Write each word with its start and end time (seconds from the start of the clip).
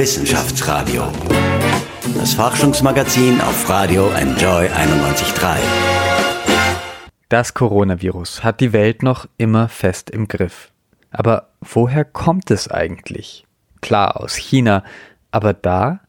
Wissenschaftsradio. 0.00 1.02
Das 2.14 2.32
Forschungsmagazin 2.32 3.38
auf 3.42 3.68
Radio 3.68 4.08
Enjoy 4.12 4.66
91.3. 4.66 5.58
Das 7.28 7.52
Coronavirus 7.52 8.42
hat 8.42 8.62
die 8.62 8.72
Welt 8.72 9.02
noch 9.02 9.28
immer 9.36 9.68
fest 9.68 10.08
im 10.08 10.26
Griff. 10.26 10.72
Aber 11.10 11.50
woher 11.60 12.06
kommt 12.06 12.50
es 12.50 12.66
eigentlich? 12.66 13.44
Klar, 13.82 14.18
aus 14.18 14.36
China, 14.36 14.84
aber 15.32 15.52
da, 15.52 16.00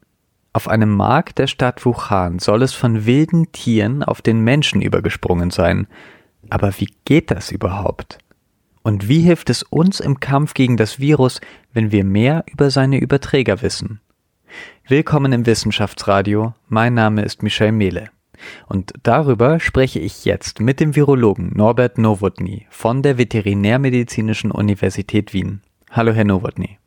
auf 0.54 0.70
einem 0.70 0.96
Markt 0.96 1.38
der 1.38 1.48
Stadt 1.48 1.86
Wuhan, 1.86 2.40
soll 2.40 2.64
es 2.64 2.72
von 2.72 3.06
wilden 3.06 3.52
Tieren 3.52 4.04
auf 4.04 4.22
den 4.22 4.40
Menschen 4.40 4.82
übergesprungen 4.82 5.52
sein. 5.52 5.88
Aber 6.50 6.72
wie 6.78 6.88
geht 7.04 7.30
das 7.30 7.52
überhaupt? 7.52 8.20
Und 8.84 9.10
wie 9.10 9.20
hilft 9.20 9.50
es 9.50 9.64
uns 9.64 10.00
im 10.00 10.22
Kampf 10.22 10.54
gegen 10.54 10.78
das 10.78 10.98
Virus, 10.98 11.42
wenn 11.74 11.92
wir 11.92 12.04
mehr 12.04 12.44
über 12.52 12.70
seine 12.70 13.00
Überträger 13.00 13.62
wissen? 13.62 14.02
Willkommen 14.88 15.32
im 15.32 15.46
Wissenschaftsradio, 15.46 16.54
mein 16.68 16.94
Name 16.94 17.24
ist 17.24 17.44
Michel 17.44 17.72
Mehle. 17.72 18.10
Und 18.68 18.94
darüber 19.04 19.60
spreche 19.60 20.00
ich 20.00 20.26
jetzt 20.26 20.60
mit 20.60 20.80
dem 20.80 20.96
Virologen 20.96 21.52
Norbert 21.56 21.98
Nowotny 21.98 22.66
von 22.70 23.04
der 23.04 23.18
Veterinärmedizinischen 23.18 24.52
Universität 24.52 25.34
Wien. 25.34 25.62
Hallo, 25.92 26.12
Herr 26.12 26.26
Nowotny. 26.26 26.78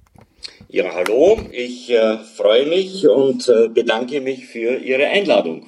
Ja, 0.68 0.92
hallo, 0.92 1.38
ich 1.52 1.90
äh, 1.90 2.18
freue 2.18 2.66
mich 2.66 3.08
und 3.08 3.48
äh, 3.48 3.68
bedanke 3.68 4.20
mich 4.20 4.46
für 4.46 4.76
Ihre 4.78 5.06
Einladung. 5.06 5.66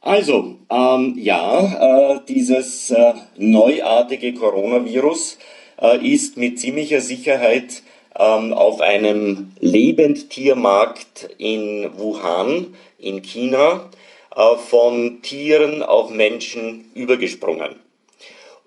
Also, 0.00 0.56
ähm, 0.70 1.14
ja, 1.16 2.14
äh, 2.16 2.20
dieses 2.28 2.90
äh, 2.90 3.12
neuartige 3.36 4.34
Coronavirus 4.34 5.38
äh, 5.80 6.04
ist 6.04 6.36
mit 6.36 6.58
ziemlicher 6.58 7.00
Sicherheit 7.00 7.82
ähm, 8.20 8.52
auf 8.52 8.80
einem 8.80 9.52
Lebendtiermarkt 9.60 11.30
in 11.38 11.90
Wuhan 11.96 12.74
in 12.98 13.22
China 13.22 13.88
äh, 14.36 14.56
von 14.56 15.22
Tieren 15.22 15.82
auf 15.82 16.10
Menschen 16.10 16.90
übergesprungen. 16.94 17.76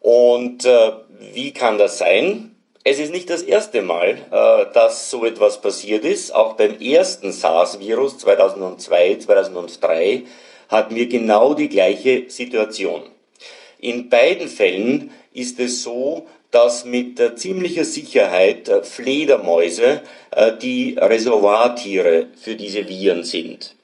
Und 0.02 0.66
äh, 0.66 0.92
wie 1.34 1.52
kann 1.52 1.78
das 1.78 2.00
sein? 2.00 2.56
Es 2.84 3.00
ist 3.00 3.14
nicht 3.14 3.30
das 3.30 3.44
erste 3.44 3.82
Mal, 3.82 4.18
äh, 4.32 4.74
dass 4.74 5.10
so 5.10 5.24
etwas 5.24 5.62
passiert 5.62 6.04
ist. 6.04 6.34
Auch 6.36 6.54
beim 6.54 6.80
ersten 6.82 7.32
SARS-Virus 7.32 8.18
2002, 8.18 9.18
2003 9.20 10.24
hatten 10.68 10.96
wir 10.96 11.08
genau 11.08 11.54
die 11.54 11.70
gleiche 11.70 12.30
Situation. 12.30 13.04
In 13.84 14.08
beiden 14.08 14.48
Fällen 14.48 15.12
ist 15.34 15.60
es 15.60 15.84
so, 15.84 16.26
dass 16.52 16.86
mit 16.86 17.20
ziemlicher 17.38 17.84
Sicherheit 17.84 18.70
äh, 18.70 18.82
Fledermäuse 18.82 20.00
äh, 20.32 20.54
die 20.56 20.96
Reservoirtiere 20.98 22.28
für 22.38 22.56
diese 22.56 22.88
Viren 22.88 23.26
sind. 23.26 23.76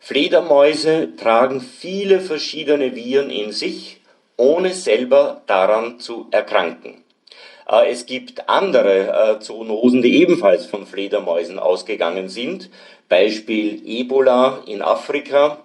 Fledermäuse 0.00 1.16
tragen 1.16 1.60
viele 1.60 2.20
verschiedene 2.20 2.96
Viren 2.96 3.28
in 3.28 3.52
sich, 3.52 4.00
ohne 4.38 4.72
selber 4.72 5.42
daran 5.46 6.00
zu 6.00 6.28
erkranken. 6.30 7.04
Äh, 7.68 7.90
es 7.90 8.06
gibt 8.06 8.48
andere 8.48 9.36
Zoonosen, 9.42 10.00
die 10.00 10.16
ebenfalls 10.22 10.64
von 10.64 10.86
Fledermäusen 10.86 11.58
ausgegangen 11.58 12.30
sind. 12.30 12.70
Beispiel 13.10 13.82
Ebola 13.84 14.62
in 14.66 14.80
Afrika 14.80 15.58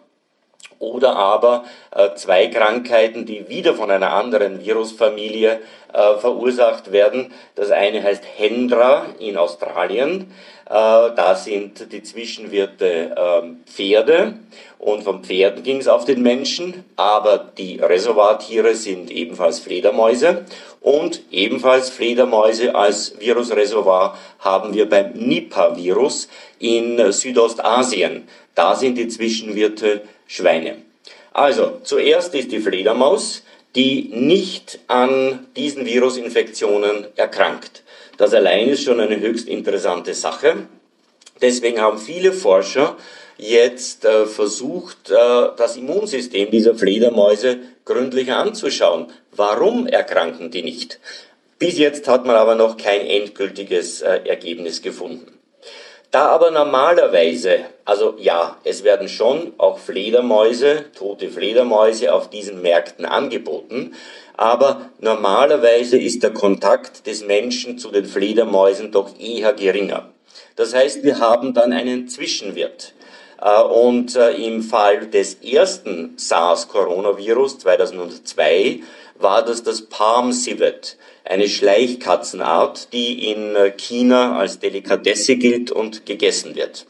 oder 0.79 1.15
aber 1.15 1.65
äh, 1.91 2.13
zwei 2.15 2.47
Krankheiten, 2.47 3.25
die 3.25 3.49
wieder 3.49 3.73
von 3.73 3.91
einer 3.91 4.13
anderen 4.13 4.65
Virusfamilie 4.65 5.59
äh, 5.93 6.15
verursacht 6.17 6.91
werden. 6.91 7.33
Das 7.55 7.71
eine 7.71 8.03
heißt 8.03 8.23
Hendra 8.37 9.05
in 9.19 9.37
Australien. 9.37 10.31
Äh, 10.65 10.69
da 10.69 11.35
sind 11.35 11.91
die 11.91 12.03
Zwischenwirte 12.03 13.15
ähm, 13.17 13.61
Pferde 13.65 14.33
und 14.79 15.03
von 15.03 15.23
Pferden 15.23 15.63
ging 15.63 15.77
es 15.77 15.87
auf 15.87 16.05
den 16.05 16.21
Menschen, 16.21 16.83
aber 16.97 17.37
die 17.57 17.79
Reservoirtiere 17.79 18.75
sind 18.75 19.09
ebenfalls 19.09 19.59
Fledermäuse 19.59 20.45
und 20.81 21.21
ebenfalls 21.31 21.89
Fledermäuse 21.89 22.75
als 22.75 23.19
Virusreservoir 23.19 24.17
haben 24.39 24.73
wir 24.73 24.89
beim 24.89 25.13
Nipah-Virus 25.13 26.27
in 26.59 27.11
Südostasien. 27.11 28.27
Da 28.53 28.75
sind 28.75 28.97
die 28.97 29.07
Zwischenwirte 29.07 30.01
Schweine. 30.27 30.77
Also, 31.33 31.79
zuerst 31.83 32.33
ist 32.35 32.51
die 32.51 32.59
Fledermaus, 32.59 33.43
die 33.75 34.09
nicht 34.13 34.79
an 34.87 35.47
diesen 35.55 35.85
Virusinfektionen 35.85 37.07
erkrankt. 37.15 37.83
Das 38.17 38.33
allein 38.33 38.69
ist 38.69 38.83
schon 38.83 38.99
eine 38.99 39.19
höchst 39.19 39.47
interessante 39.47 40.13
Sache. 40.13 40.67
Deswegen 41.41 41.79
haben 41.79 41.99
viele 41.99 42.33
Forscher 42.33 42.97
jetzt 43.37 44.05
äh, 44.05 44.25
versucht, 44.25 45.11
äh, 45.11 45.49
das 45.55 45.77
Immunsystem 45.77 46.49
dieser 46.49 46.73
Fledermäuse 46.73 47.59
gründlicher 47.85 48.37
anzuschauen. 48.37 49.07
Warum 49.31 49.85
erkranken 49.85 50.49
die 50.49 50.63
nicht? 50.63 50.99
Bis 51.59 51.77
jetzt 51.77 52.07
hat 52.07 52.25
man 52.25 52.35
aber 52.35 52.55
noch 52.55 52.77
kein 52.77 53.01
endgültiges 53.01 54.01
äh, 54.01 54.21
Ergebnis 54.25 54.81
gefunden. 54.81 55.36
Da 56.11 56.27
aber 56.27 56.51
normalerweise, 56.51 57.65
also 57.83 58.15
ja, 58.17 58.57
es 58.63 58.83
werden 58.85 59.09
schon 59.09 59.53
auch 59.57 59.77
Fledermäuse, 59.77 60.85
tote 60.97 61.29
Fledermäuse 61.29 62.13
auf 62.13 62.29
diesen 62.29 62.61
Märkten 62.61 63.05
angeboten, 63.05 63.93
aber 64.37 64.89
normalerweise 64.99 65.97
ist 65.97 66.23
der 66.23 66.31
Kontakt 66.31 67.07
des 67.07 67.25
Menschen 67.25 67.77
zu 67.77 67.91
den 67.91 68.05
Fledermäusen 68.05 68.91
doch 68.91 69.19
eher 69.19 69.51
geringer. 69.51 70.09
Das 70.55 70.73
heißt, 70.73 71.03
wir 71.03 71.19
haben 71.19 71.53
dann 71.53 71.73
einen 71.73 72.07
Zwischenwirt. 72.07 72.93
Äh, 73.41 73.61
und 73.61 74.15
äh, 74.15 74.31
im 74.31 74.63
Fall 74.63 75.07
des 75.07 75.35
ersten 75.35 76.17
SARS-Coronavirus 76.17 77.59
2002 77.59 78.79
war 79.19 79.43
das 79.43 79.63
das 79.63 79.83
Palm 79.83 80.31
Civet, 80.31 80.97
eine 81.29 81.47
Schleichkatzenart, 81.47 82.93
die 82.93 83.31
in 83.31 83.55
äh, 83.55 83.71
China 83.71 84.37
als 84.37 84.59
Delikatesse 84.59 85.35
gilt 85.35 85.71
und 85.71 86.05
gegessen 86.05 86.55
wird. 86.55 86.85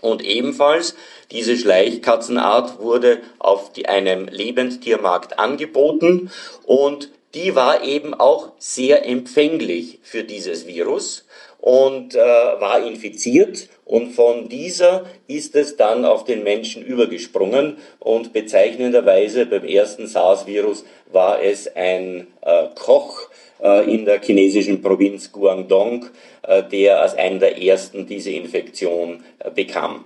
Und 0.00 0.22
ebenfalls 0.24 0.94
diese 1.30 1.56
Schleichkatzenart 1.56 2.78
wurde 2.78 3.20
auf 3.38 3.72
die, 3.72 3.86
einem 3.86 4.28
Lebendtiermarkt 4.28 5.38
angeboten 5.38 6.30
und 6.64 7.10
die 7.34 7.54
war 7.54 7.82
eben 7.82 8.14
auch 8.14 8.52
sehr 8.58 9.04
empfänglich 9.04 9.98
für 10.02 10.22
dieses 10.22 10.66
Virus 10.66 11.26
und 11.58 12.14
äh, 12.14 12.18
war 12.18 12.86
infiziert 12.86 13.68
und 13.84 14.12
von 14.12 14.48
dieser 14.48 15.06
ist 15.26 15.54
es 15.56 15.76
dann 15.76 16.04
auf 16.04 16.24
den 16.24 16.42
Menschen 16.44 16.84
übergesprungen 16.84 17.78
und 17.98 18.32
bezeichnenderweise 18.32 19.46
beim 19.46 19.64
ersten 19.64 20.06
SARS-Virus 20.06 20.84
war 21.12 21.42
es 21.42 21.74
ein 21.74 22.28
äh, 22.42 22.68
Koch 22.74 23.28
in 23.58 24.04
der 24.04 24.20
chinesischen 24.20 24.82
Provinz 24.82 25.32
Guangdong, 25.32 26.06
äh, 26.42 26.62
der 26.62 27.00
als 27.00 27.14
einer 27.14 27.38
der 27.38 27.62
ersten 27.62 28.06
diese 28.06 28.30
Infektion 28.30 29.24
äh, 29.38 29.50
bekam. 29.50 30.04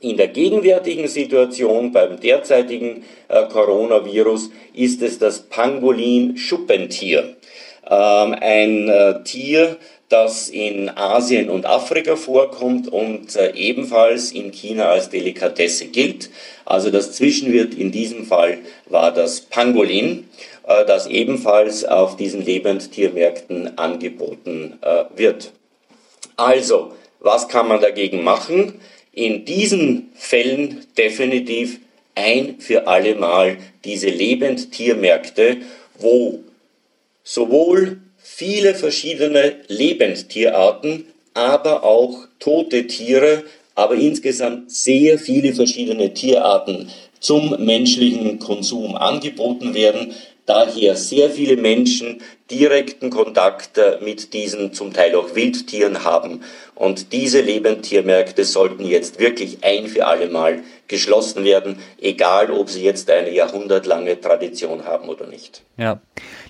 In 0.00 0.16
der 0.16 0.28
gegenwärtigen 0.28 1.08
Situation 1.08 1.90
beim 1.90 2.20
derzeitigen 2.20 3.04
äh, 3.26 3.46
Coronavirus 3.48 4.50
ist 4.72 5.02
es 5.02 5.18
das 5.18 5.40
Pangolin-Schuppentier. 5.48 7.36
Ähm, 7.90 8.36
ein 8.40 8.88
äh, 8.88 9.24
Tier, 9.24 9.76
das 10.08 10.48
in 10.48 10.88
Asien 10.88 11.50
und 11.50 11.66
Afrika 11.66 12.16
vorkommt 12.16 12.88
und 12.88 13.34
äh, 13.36 13.52
ebenfalls 13.54 14.32
in 14.32 14.52
China 14.52 14.84
als 14.84 15.10
Delikatesse 15.10 15.86
gilt. 15.86 16.30
Also 16.64 16.90
das 16.90 17.12
Zwischenwirt 17.12 17.74
in 17.74 17.90
diesem 17.90 18.24
Fall 18.24 18.58
war 18.86 19.12
das 19.12 19.40
Pangolin, 19.42 20.28
äh, 20.57 20.57
das 20.68 21.06
ebenfalls 21.06 21.84
auf 21.84 22.16
diesen 22.16 22.44
Lebendtiermärkten 22.44 23.78
angeboten 23.78 24.78
äh, 24.82 25.04
wird. 25.16 25.52
Also, 26.36 26.92
was 27.20 27.48
kann 27.48 27.68
man 27.68 27.80
dagegen 27.80 28.22
machen? 28.22 28.80
In 29.12 29.44
diesen 29.44 30.10
Fällen 30.14 30.86
definitiv 30.96 31.80
ein 32.14 32.60
für 32.60 32.86
alle 32.86 33.14
Mal 33.14 33.56
diese 33.84 34.08
Lebendtiermärkte, 34.08 35.58
wo 35.98 36.40
sowohl 37.24 37.98
viele 38.18 38.74
verschiedene 38.74 39.56
Lebendtierarten, 39.68 41.06
aber 41.34 41.84
auch 41.84 42.26
tote 42.38 42.86
Tiere, 42.86 43.44
aber 43.74 43.94
insgesamt 43.94 44.70
sehr 44.70 45.18
viele 45.18 45.54
verschiedene 45.54 46.12
Tierarten 46.12 46.90
zum 47.20 47.64
menschlichen 47.64 48.38
Konsum 48.38 48.94
angeboten 48.96 49.74
werden. 49.74 50.14
Daher 50.48 50.96
sehr 50.96 51.30
viele 51.30 51.56
Menschen 51.56 52.20
direkten 52.50 53.10
Kontakt 53.10 53.78
mit 54.00 54.32
diesen 54.32 54.72
zum 54.72 54.92
Teil 54.92 55.14
auch 55.14 55.34
Wildtieren 55.34 56.04
haben. 56.04 56.40
Und 56.74 57.12
diese 57.12 57.40
Lebendtiermärkte 57.40 58.44
sollten 58.44 58.86
jetzt 58.86 59.18
wirklich 59.18 59.58
ein 59.62 59.86
für 59.86 60.06
alle 60.06 60.28
Mal 60.28 60.60
geschlossen 60.86 61.44
werden, 61.44 61.78
egal 62.00 62.50
ob 62.50 62.70
sie 62.70 62.82
jetzt 62.82 63.10
eine 63.10 63.30
jahrhundertlange 63.30 64.20
Tradition 64.20 64.84
haben 64.84 65.08
oder 65.08 65.26
nicht. 65.26 65.62
Ja, 65.76 66.00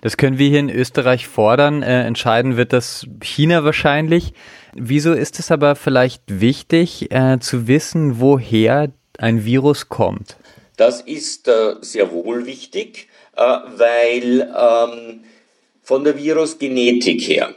das 0.01 0.17
können 0.17 0.39
wir 0.39 0.49
hier 0.49 0.61
in 0.61 0.71
Österreich 0.71 1.27
fordern. 1.27 1.83
Äh, 1.83 2.05
entscheiden 2.05 2.57
wird 2.57 2.73
das 2.73 3.07
China 3.21 3.65
wahrscheinlich. 3.65 4.33
Wieso 4.75 5.13
ist 5.13 5.39
es 5.41 5.51
aber 5.51 5.75
vielleicht 5.75 6.23
wichtig 6.29 7.11
äh, 7.11 7.39
zu 7.41 7.67
wissen, 7.67 8.21
woher 8.21 8.93
ein 9.19 9.45
Virus 9.45 9.89
kommt? 9.89 10.37
Das 10.77 11.01
ist 11.01 11.49
äh, 11.49 11.75
sehr 11.81 12.13
wohl 12.13 12.47
wichtig, 12.47 13.08
äh, 13.08 13.08
weil 13.39 14.41
ähm, 14.57 15.25
von 15.83 16.05
der 16.05 16.19
Virusgenetik 16.19 17.23
her, 17.23 17.55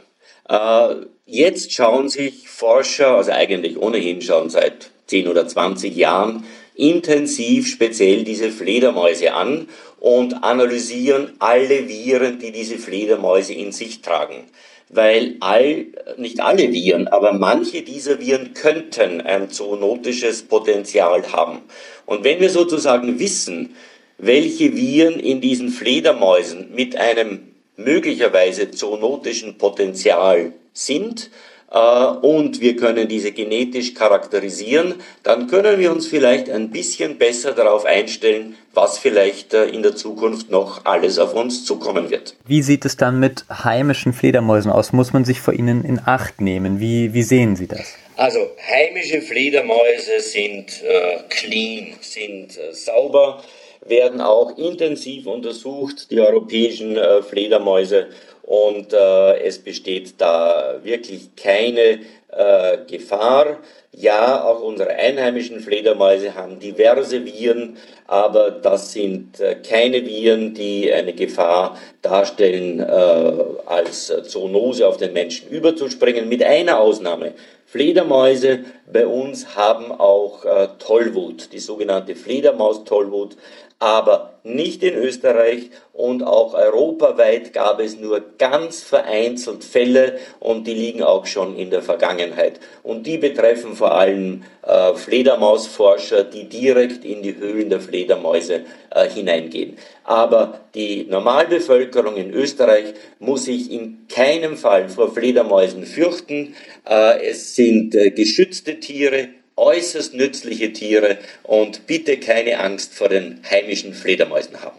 äh, 0.48 0.94
jetzt 1.26 1.72
schauen 1.72 2.08
sich 2.08 2.48
Forscher, 2.48 3.16
also 3.16 3.32
eigentlich 3.32 3.76
ohnehin 3.76 4.22
schon 4.22 4.50
seit 4.50 4.90
10 5.06 5.28
oder 5.28 5.46
20 5.46 5.94
Jahren, 5.94 6.44
intensiv 6.74 7.66
speziell 7.66 8.24
diese 8.24 8.50
Fledermäuse 8.50 9.34
an 9.34 9.68
und 10.00 10.42
analysieren 10.42 11.32
alle 11.38 11.88
Viren, 11.88 12.38
die 12.38 12.52
diese 12.52 12.78
Fledermäuse 12.78 13.54
in 13.54 13.72
sich 13.72 14.00
tragen. 14.02 14.44
Weil 14.88 15.36
all, 15.40 15.86
nicht 16.16 16.40
alle 16.40 16.72
Viren, 16.72 17.08
aber 17.08 17.32
manche 17.32 17.82
dieser 17.82 18.20
Viren 18.20 18.52
könnten 18.52 19.20
ein 19.20 19.50
zoonotisches 19.50 20.42
Potenzial 20.42 21.32
haben. 21.32 21.60
Und 22.04 22.24
wenn 22.24 22.40
wir 22.40 22.50
sozusagen 22.50 23.18
wissen, 23.18 23.74
welche 24.22 24.74
Viren 24.74 25.20
in 25.20 25.42
diesen 25.42 25.68
Fledermäusen 25.68 26.74
mit 26.74 26.96
einem 26.96 27.40
möglicherweise 27.76 28.70
zoonotischen 28.70 29.58
Potenzial 29.58 30.52
sind, 30.72 31.30
äh, 31.72 31.78
und 31.78 32.60
wir 32.60 32.76
können 32.76 33.08
diese 33.08 33.32
genetisch 33.32 33.94
charakterisieren, 33.94 34.96
dann 35.22 35.46
können 35.46 35.78
wir 35.78 35.90
uns 35.90 36.06
vielleicht 36.06 36.50
ein 36.50 36.70
bisschen 36.70 37.16
besser 37.16 37.52
darauf 37.52 37.86
einstellen, 37.86 38.56
was 38.74 38.98
vielleicht 38.98 39.54
äh, 39.54 39.64
in 39.64 39.82
der 39.82 39.96
Zukunft 39.96 40.50
noch 40.50 40.84
alles 40.84 41.18
auf 41.18 41.34
uns 41.34 41.64
zukommen 41.64 42.10
wird. 42.10 42.36
Wie 42.46 42.62
sieht 42.62 42.84
es 42.84 42.96
dann 42.96 43.18
mit 43.18 43.46
heimischen 43.48 44.12
Fledermäusen 44.12 44.70
aus? 44.70 44.92
Muss 44.92 45.14
man 45.14 45.24
sich 45.24 45.40
vor 45.40 45.54
ihnen 45.54 45.84
in 45.84 45.98
Acht 46.04 46.40
nehmen? 46.42 46.78
Wie, 46.78 47.14
wie 47.14 47.22
sehen 47.22 47.56
Sie 47.56 47.66
das? 47.66 47.94
Also 48.16 48.38
heimische 48.70 49.22
Fledermäuse 49.22 50.20
sind 50.20 50.82
äh, 50.82 51.20
clean, 51.30 51.94
sind 52.02 52.58
äh, 52.58 52.74
sauber, 52.74 53.42
werden 53.84 54.20
auch 54.20 54.56
intensiv 54.56 55.26
untersucht, 55.26 56.10
die 56.10 56.20
europäischen 56.20 56.96
äh, 56.96 57.22
Fledermäuse 57.22 58.06
und 58.42 58.92
äh, 58.92 59.38
es 59.40 59.58
besteht 59.58 60.14
da 60.18 60.80
wirklich 60.82 61.34
keine 61.36 62.00
äh, 62.28 62.78
Gefahr. 62.88 63.58
Ja, 63.94 64.44
auch 64.44 64.62
unsere 64.62 64.90
einheimischen 64.90 65.60
Fledermäuse 65.60 66.34
haben 66.34 66.58
diverse 66.58 67.24
Viren, 67.24 67.76
aber 68.06 68.50
das 68.50 68.92
sind 68.92 69.38
äh, 69.40 69.56
keine 69.56 70.04
Viren, 70.06 70.54
die 70.54 70.92
eine 70.92 71.12
Gefahr 71.12 71.78
darstellen, 72.00 72.80
äh, 72.80 73.32
als 73.66 74.12
Zoonose 74.24 74.88
auf 74.88 74.96
den 74.96 75.12
Menschen 75.12 75.48
überzuspringen, 75.50 76.28
mit 76.28 76.42
einer 76.42 76.80
Ausnahme. 76.80 77.34
Fledermäuse 77.66 78.64
bei 78.92 79.06
uns 79.06 79.56
haben 79.56 79.92
auch 79.92 80.44
äh, 80.44 80.68
Tollwut, 80.78 81.52
die 81.52 81.58
sogenannte 81.58 82.14
Fledermaus-Tollwut 82.14 83.36
aber 83.82 84.34
nicht 84.44 84.84
in 84.84 84.94
Österreich 84.94 85.70
und 85.92 86.22
auch 86.22 86.54
europaweit 86.54 87.52
gab 87.52 87.80
es 87.80 87.98
nur 87.98 88.22
ganz 88.38 88.80
vereinzelt 88.80 89.64
Fälle 89.64 90.20
und 90.38 90.68
die 90.68 90.74
liegen 90.74 91.02
auch 91.02 91.26
schon 91.26 91.56
in 91.56 91.70
der 91.70 91.82
Vergangenheit. 91.82 92.60
Und 92.84 93.08
die 93.08 93.18
betreffen 93.18 93.74
vor 93.74 93.90
allem 93.90 94.44
äh, 94.64 94.94
Fledermausforscher, 94.94 96.22
die 96.22 96.48
direkt 96.48 97.04
in 97.04 97.22
die 97.22 97.36
Höhlen 97.36 97.70
der 97.70 97.80
Fledermäuse 97.80 98.60
äh, 98.90 99.08
hineingehen. 99.08 99.76
Aber 100.04 100.60
die 100.76 101.06
Normalbevölkerung 101.10 102.14
in 102.14 102.32
Österreich 102.32 102.94
muss 103.18 103.46
sich 103.46 103.72
in 103.72 104.06
keinem 104.08 104.56
Fall 104.56 104.90
vor 104.90 105.12
Fledermäusen 105.12 105.86
fürchten. 105.86 106.54
Äh, 106.88 107.30
es 107.30 107.56
sind 107.56 107.96
äh, 107.96 108.12
geschützte 108.12 108.78
Tiere, 108.78 109.30
äußerst 109.56 110.14
nützliche 110.14 110.72
Tiere 110.72 111.18
und 111.42 111.86
bitte 111.86 112.18
keine 112.18 112.60
Angst 112.60 112.94
vor 112.94 113.08
den 113.08 113.40
heimischen 113.48 113.94
Fledermäusen 113.94 114.60
haben. 114.62 114.78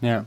Ja. 0.00 0.26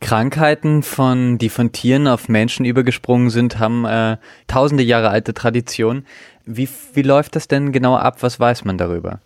Krankheiten, 0.00 0.82
von, 0.82 1.36
die 1.36 1.48
von 1.48 1.72
Tieren 1.72 2.06
auf 2.06 2.28
Menschen 2.28 2.64
übergesprungen 2.64 3.30
sind, 3.30 3.58
haben 3.58 3.84
äh, 3.84 4.18
tausende 4.46 4.84
Jahre 4.84 5.10
alte 5.10 5.34
Tradition. 5.34 6.06
Wie, 6.44 6.68
wie 6.94 7.02
läuft 7.02 7.34
das 7.34 7.48
denn 7.48 7.72
genau 7.72 7.96
ab? 7.96 8.18
Was 8.20 8.38
weiß 8.38 8.64
man 8.64 8.78
darüber? 8.78 9.20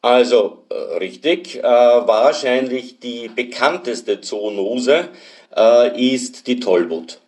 Also 0.00 0.64
äh, 0.70 0.96
richtig, 0.96 1.58
äh, 1.58 1.62
wahrscheinlich 1.62 2.98
die 2.98 3.28
bekannteste 3.28 4.20
Zoonose 4.20 5.08
äh, 5.54 6.14
ist 6.14 6.46
die 6.48 6.58
Tollwut. 6.58 7.21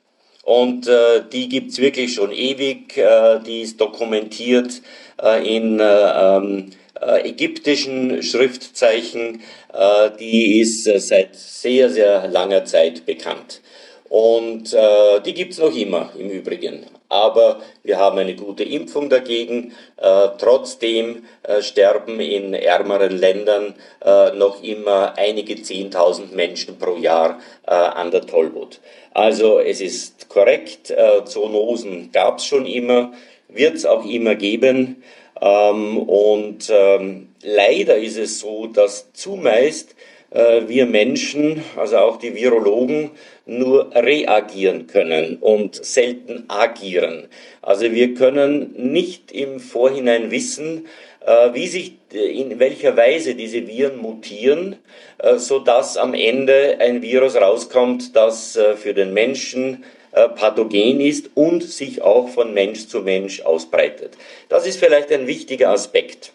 Und 0.45 0.87
äh, 0.87 1.23
die 1.33 1.49
gibt's 1.49 1.79
wirklich 1.79 2.15
schon 2.15 2.31
ewig, 2.31 2.99
äh, 2.99 3.41
die 3.41 3.63
ist 3.63 3.81
dokumentiert 3.81 4.83
äh, 5.23 5.57
in 5.57 5.81
äh, 5.81 5.85
ähm, 5.85 6.71
äh, 7.01 7.29
ägyptischen 7.29 8.23
Schriftzeichen, 8.23 9.43
äh, 9.73 10.11
die 10.19 10.61
ist 10.61 10.87
äh, 10.87 11.01
seit 11.01 11.35
sehr, 11.35 11.89
sehr 11.89 12.29
langer 12.29 12.67
Zeit 12.67 13.07
bekannt. 13.07 13.63
Und 14.11 14.75
äh, 14.75 15.21
die 15.25 15.33
gibt's 15.33 15.59
noch 15.59 15.75
immer 15.75 16.11
im 16.19 16.31
Übrigen. 16.31 16.85
Aber 17.15 17.61
wir 17.85 17.99
haben 17.99 18.19
eine 18.19 18.35
gute 18.35 18.65
Impfung 18.65 19.09
dagegen. 19.09 19.73
Äh, 19.97 20.29
trotzdem 20.39 21.25
äh, 21.45 21.63
sterben 21.63 22.19
in 22.19 22.55
ärmeren 22.55 23.17
Ländern 23.17 23.75
äh, 24.05 24.33
noch 24.33 24.63
immer 24.63 25.17
einige 25.17 25.63
Zehntausend 25.63 26.35
Menschen 26.35 26.79
pro 26.79 26.97
Jahr 26.97 27.39
äh, 27.67 27.71
an 27.71 28.11
der 28.11 28.27
Tollwut. 28.27 28.81
Also 29.13 29.61
es 29.61 29.81
ist 29.81 30.29
korrekt, 30.29 30.91
äh, 30.91 31.25
Zoonosen 31.25 32.11
gab's 32.11 32.47
schon 32.47 32.67
immer 32.67 33.13
wird 33.55 33.77
es 33.77 33.87
auch 33.87 34.05
immer 34.05 34.35
geben. 34.35 35.03
Ähm, 35.41 35.99
und 35.99 36.71
ähm, 36.71 37.29
leider 37.43 37.97
ist 37.97 38.19
es 38.19 38.41
so, 38.41 38.67
dass 38.67 39.13
zumeist 39.13 39.94
wir 40.35 40.87
Menschen, 40.87 41.63
also 41.77 41.99
auch 41.99 42.19
die 42.19 42.35
Virologen, 42.35 43.13
nur 43.47 43.95
reagieren 43.95 44.87
können 44.87 45.37
und 45.41 45.85
selten 45.85 46.45
agieren. 46.49 47.29
Also 47.63 47.93
wir 47.93 48.15
können 48.15 48.75
nicht 48.93 49.33
im 49.33 49.61
Vorhinein 49.61 50.31
wissen, 50.31 50.87
äh, 51.25 51.55
wie 51.55 51.67
sich 51.67 51.93
äh, 52.13 52.41
in 52.41 52.59
welcher 52.59 52.97
Weise 52.97 53.35
diese 53.35 53.67
Viren 53.67 53.99
mutieren, 53.99 54.77
äh, 55.19 55.37
so 55.37 55.59
dass 55.59 55.97
am 55.97 56.15
Ende 56.15 56.77
ein 56.81 57.03
Virus 57.03 57.37
rauskommt, 57.37 58.17
das 58.17 58.57
äh, 58.57 58.77
für 58.77 58.95
den 58.95 59.13
Menschen 59.13 59.85
äh, 60.13 60.29
pathogen 60.29 61.01
ist 61.01 61.31
und 61.35 61.63
sich 61.63 62.03
auch 62.03 62.29
von 62.29 62.55
Mensch 62.55 62.89
zu 62.89 63.01
Mensch 63.01 63.43
ausbreitet. 63.43 64.17
Das 64.49 64.67
ist 64.67 64.79
vielleicht 64.79 65.13
ein 65.13 65.27
wichtiger 65.27 65.71
Aspekt. 65.71 66.33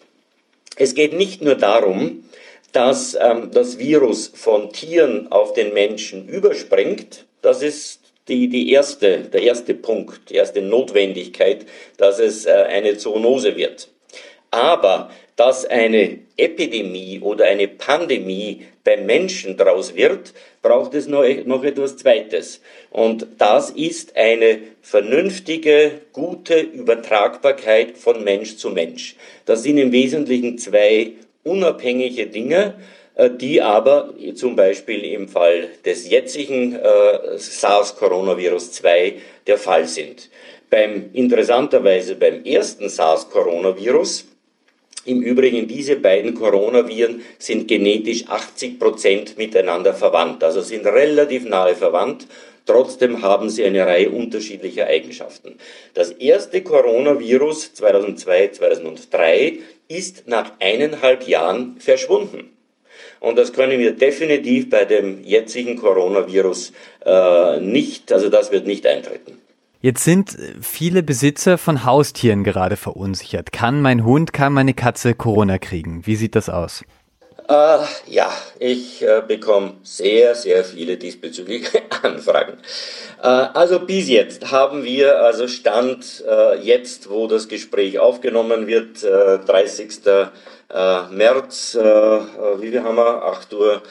Es 0.76 0.94
geht 0.94 1.12
nicht 1.12 1.42
nur 1.42 1.56
darum, 1.56 2.24
dass 2.72 3.16
ähm, 3.20 3.50
das 3.52 3.78
Virus 3.78 4.30
von 4.34 4.72
Tieren 4.72 5.30
auf 5.30 5.52
den 5.54 5.72
Menschen 5.72 6.28
überspringt. 6.28 7.26
Das 7.42 7.62
ist 7.62 8.00
die, 8.28 8.48
die 8.48 8.70
erste, 8.70 9.18
der 9.20 9.42
erste 9.42 9.74
Punkt, 9.74 10.30
die 10.30 10.36
erste 10.36 10.62
Notwendigkeit, 10.62 11.66
dass 11.96 12.18
es 12.18 12.46
äh, 12.46 12.50
eine 12.50 12.96
Zoonose 12.96 13.56
wird. 13.56 13.88
Aber 14.50 15.10
dass 15.36 15.64
eine 15.64 16.18
Epidemie 16.36 17.20
oder 17.20 17.46
eine 17.46 17.66
Pandemie 17.66 18.66
beim 18.84 19.06
Menschen 19.06 19.56
daraus 19.56 19.94
wird, 19.94 20.34
braucht 20.62 20.94
es 20.94 21.06
noch, 21.06 21.24
noch 21.44 21.64
etwas 21.64 21.96
Zweites. 21.96 22.60
Und 22.90 23.26
das 23.38 23.70
ist 23.70 24.16
eine 24.16 24.58
vernünftige, 24.82 26.02
gute 26.12 26.60
Übertragbarkeit 26.60 27.96
von 27.96 28.22
Mensch 28.22 28.56
zu 28.56 28.70
Mensch. 28.70 29.16
Das 29.46 29.62
sind 29.62 29.78
im 29.78 29.92
Wesentlichen 29.92 30.58
zwei 30.58 31.12
unabhängige 31.44 32.26
Dinge, 32.26 32.74
äh, 33.14 33.30
die 33.30 33.60
aber 33.60 34.14
zum 34.34 34.56
Beispiel 34.56 35.04
im 35.04 35.28
Fall 35.28 35.68
des 35.84 36.08
jetzigen 36.08 36.74
äh, 36.74 37.38
SARS-Coronavirus 37.38 38.72
2 38.72 39.14
der 39.46 39.58
Fall 39.58 39.86
sind. 39.86 40.30
Beim, 40.70 41.10
interessanterweise 41.12 42.14
beim 42.14 42.44
ersten 42.44 42.88
SARS-Coronavirus 42.88 44.26
im 45.06 45.22
Übrigen, 45.22 45.66
diese 45.66 45.96
beiden 45.96 46.34
Coronaviren 46.34 47.22
sind 47.38 47.68
genetisch 47.68 48.26
80 48.28 48.78
Prozent 48.78 49.38
miteinander 49.38 49.94
verwandt, 49.94 50.44
also 50.44 50.60
sind 50.60 50.86
relativ 50.86 51.46
nahe 51.46 51.74
verwandt. 51.74 52.26
Trotzdem 52.66 53.22
haben 53.22 53.48
sie 53.48 53.64
eine 53.64 53.86
Reihe 53.86 54.10
unterschiedlicher 54.10 54.86
Eigenschaften. 54.86 55.56
Das 55.94 56.10
erste 56.10 56.62
Coronavirus 56.62 57.74
2002, 57.74 58.48
2003 58.48 59.58
ist 59.90 60.28
nach 60.28 60.52
eineinhalb 60.60 61.26
Jahren 61.26 61.76
verschwunden. 61.78 62.50
Und 63.18 63.36
das 63.36 63.52
können 63.52 63.78
wir 63.78 63.92
definitiv 63.92 64.70
bei 64.70 64.84
dem 64.84 65.22
jetzigen 65.24 65.76
Coronavirus 65.76 66.72
äh, 67.04 67.60
nicht, 67.60 68.12
also 68.12 68.28
das 68.30 68.50
wird 68.52 68.66
nicht 68.66 68.86
eintreten. 68.86 69.38
Jetzt 69.82 70.04
sind 70.04 70.36
viele 70.60 71.02
Besitzer 71.02 71.56
von 71.58 71.84
Haustieren 71.84 72.44
gerade 72.44 72.76
verunsichert. 72.76 73.50
Kann 73.50 73.80
mein 73.80 74.04
Hund, 74.04 74.32
kann 74.32 74.52
meine 74.52 74.74
Katze 74.74 75.14
Corona 75.14 75.58
kriegen? 75.58 76.06
Wie 76.06 76.16
sieht 76.16 76.34
das 76.34 76.50
aus? 76.50 76.84
Äh, 77.50 77.78
ja, 78.06 78.32
ich 78.60 79.02
äh, 79.02 79.22
bekomme 79.26 79.72
sehr, 79.82 80.36
sehr 80.36 80.64
viele 80.64 80.96
diesbezügliche 80.96 81.82
Anfragen. 82.02 82.58
Äh, 83.20 83.26
also 83.26 83.80
bis 83.80 84.08
jetzt 84.08 84.52
haben 84.52 84.84
wir, 84.84 85.20
also 85.20 85.48
Stand 85.48 86.22
äh, 86.28 86.60
jetzt, 86.60 87.10
wo 87.10 87.26
das 87.26 87.48
Gespräch 87.48 87.98
aufgenommen 87.98 88.68
wird, 88.68 89.02
30. 89.02 90.06
Äh, 90.06 90.26
äh, 90.72 91.08
März, 91.10 91.74
wie 91.74 92.68
viel 92.68 92.84
haben 92.84 92.94
wir? 92.94 93.24
8.45 93.24 93.56
Uhr. 93.56 93.82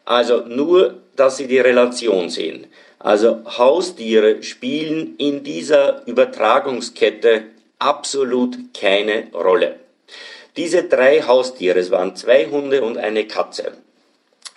Also 0.06 0.42
nur, 0.46 0.96
dass 1.16 1.38
Sie 1.38 1.48
die 1.48 1.60
Relation 1.60 2.30
sehen. 2.30 2.68
Also 3.00 3.42
Haustiere 3.58 4.44
spielen 4.44 5.16
in 5.18 5.44
dieser 5.44 6.06
Übertragungskette 6.06 7.44
absolut 7.80 8.58
keine 8.74 9.28
Rolle. 9.34 9.76
Diese 10.58 10.84
drei 10.84 11.22
Haustiere, 11.22 11.80
es 11.80 11.92
waren 11.92 12.16
zwei 12.16 12.46
Hunde 12.46 12.84
und 12.84 12.98
eine 12.98 13.26
Katze, 13.26 13.74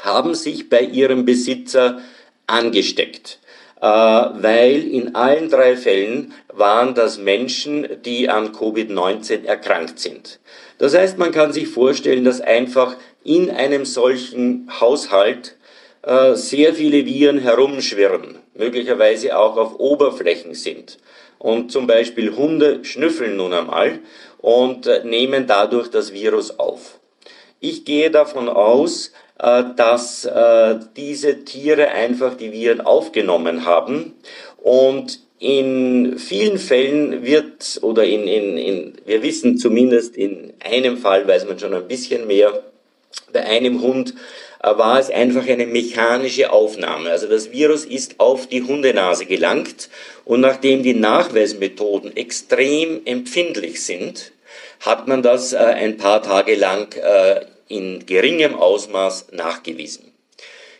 haben 0.02 0.34
sich 0.34 0.68
bei 0.68 0.80
ihrem 0.80 1.24
Besitzer 1.24 2.00
angesteckt. 2.46 3.38
Äh, 3.80 3.86
weil 3.86 4.86
in 4.88 5.14
allen 5.14 5.50
drei 5.50 5.76
Fällen 5.76 6.32
waren 6.58 6.94
das 6.94 7.18
Menschen, 7.18 7.86
die 8.04 8.28
an 8.28 8.52
Covid-19 8.52 9.44
erkrankt 9.44 9.98
sind. 9.98 10.40
Das 10.78 10.94
heißt, 10.94 11.18
man 11.18 11.32
kann 11.32 11.52
sich 11.52 11.68
vorstellen, 11.68 12.24
dass 12.24 12.40
einfach 12.40 12.96
in 13.24 13.50
einem 13.50 13.84
solchen 13.84 14.68
Haushalt 14.80 15.56
äh, 16.02 16.34
sehr 16.34 16.74
viele 16.74 17.04
Viren 17.04 17.38
herumschwirren, 17.38 18.38
möglicherweise 18.54 19.36
auch 19.36 19.56
auf 19.56 19.78
Oberflächen 19.78 20.54
sind. 20.54 20.98
Und 21.38 21.72
zum 21.72 21.86
Beispiel 21.86 22.34
Hunde 22.34 22.84
schnüffeln 22.84 23.36
nun 23.36 23.52
einmal 23.52 23.98
und 24.38 24.86
äh, 24.86 25.04
nehmen 25.04 25.46
dadurch 25.46 25.88
das 25.90 26.12
Virus 26.12 26.58
auf. 26.58 27.00
Ich 27.60 27.84
gehe 27.84 28.10
davon 28.10 28.48
aus, 28.48 29.12
äh, 29.38 29.64
dass 29.76 30.24
äh, 30.24 30.78
diese 30.96 31.44
Tiere 31.44 31.88
einfach 31.88 32.34
die 32.34 32.52
Viren 32.52 32.80
aufgenommen 32.80 33.66
haben 33.66 34.14
und 34.62 35.25
in 35.38 36.18
vielen 36.18 36.58
Fällen 36.58 37.24
wird, 37.24 37.78
oder 37.82 38.04
in, 38.04 38.26
in, 38.26 38.56
in, 38.56 38.92
wir 39.04 39.22
wissen 39.22 39.58
zumindest 39.58 40.16
in 40.16 40.52
einem 40.60 40.96
Fall, 40.96 41.26
weiß 41.28 41.46
man 41.46 41.58
schon 41.58 41.74
ein 41.74 41.88
bisschen 41.88 42.26
mehr, 42.26 42.62
bei 43.32 43.44
einem 43.44 43.82
Hund 43.82 44.14
äh, 44.62 44.76
war 44.76 44.98
es 44.98 45.10
einfach 45.10 45.46
eine 45.46 45.66
mechanische 45.66 46.50
Aufnahme. 46.52 47.10
Also 47.10 47.26
das 47.28 47.52
Virus 47.52 47.84
ist 47.84 48.18
auf 48.18 48.46
die 48.46 48.62
Hundenase 48.62 49.26
gelangt 49.26 49.88
und 50.24 50.40
nachdem 50.40 50.82
die 50.82 50.94
Nachweismethoden 50.94 52.16
extrem 52.16 53.02
empfindlich 53.04 53.84
sind, 53.84 54.32
hat 54.80 55.06
man 55.08 55.22
das 55.22 55.52
äh, 55.52 55.58
ein 55.58 55.96
paar 55.96 56.22
Tage 56.22 56.54
lang 56.54 56.94
äh, 56.94 57.44
in 57.68 58.06
geringem 58.06 58.54
Ausmaß 58.54 59.28
nachgewiesen. 59.32 60.12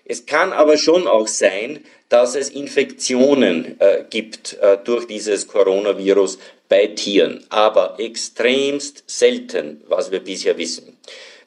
Es 0.05 0.25
kann 0.25 0.53
aber 0.53 0.77
schon 0.79 1.09
auch 1.09 1.27
sein, 1.27 1.85
dass 2.09 2.37
es 2.37 2.51
Infektionen 2.51 3.81
äh, 3.81 4.05
gibt 4.09 4.59
äh, 4.61 4.79
durch 4.85 5.07
dieses 5.07 5.49
Coronavirus 5.49 6.39
bei 6.69 6.89
Tieren, 6.89 7.45
aber 7.49 7.97
extremst 7.99 9.05
selten, 9.07 9.83
was 9.89 10.11
wir 10.11 10.21
bisher 10.21 10.57
wissen. 10.59 10.97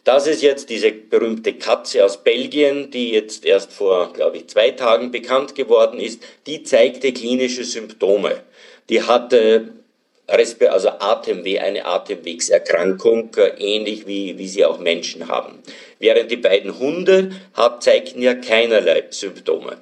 Das 0.03 0.27
ist 0.27 0.41
jetzt 0.41 0.69
diese 0.69 0.91
berühmte 0.91 1.53
Katze 1.53 2.03
aus 2.03 2.23
Belgien, 2.23 2.89
die 2.89 3.11
jetzt 3.11 3.45
erst 3.45 3.71
vor, 3.71 4.13
glaube 4.13 4.37
ich, 4.37 4.47
zwei 4.47 4.71
Tagen 4.71 5.11
bekannt 5.11 5.55
geworden 5.55 5.99
ist. 5.99 6.23
Die 6.47 6.63
zeigte 6.63 7.11
klinische 7.11 7.63
Symptome. 7.63 8.41
Die 8.89 9.03
hatte 9.03 9.73
also 10.27 10.89
Atemweh, 10.89 11.59
eine 11.59 11.85
Atemwegserkrankung, 11.85 13.31
äh, 13.35 13.49
ähnlich 13.57 14.07
wie, 14.07 14.37
wie 14.37 14.47
sie 14.47 14.63
auch 14.63 14.79
Menschen 14.79 15.27
haben. 15.27 15.59
Während 15.99 16.31
die 16.31 16.37
beiden 16.37 16.79
Hunde 16.79 17.31
hat, 17.53 17.83
zeigten 17.83 18.21
ja 18.21 18.35
keinerlei 18.35 19.05
Symptome. 19.09 19.77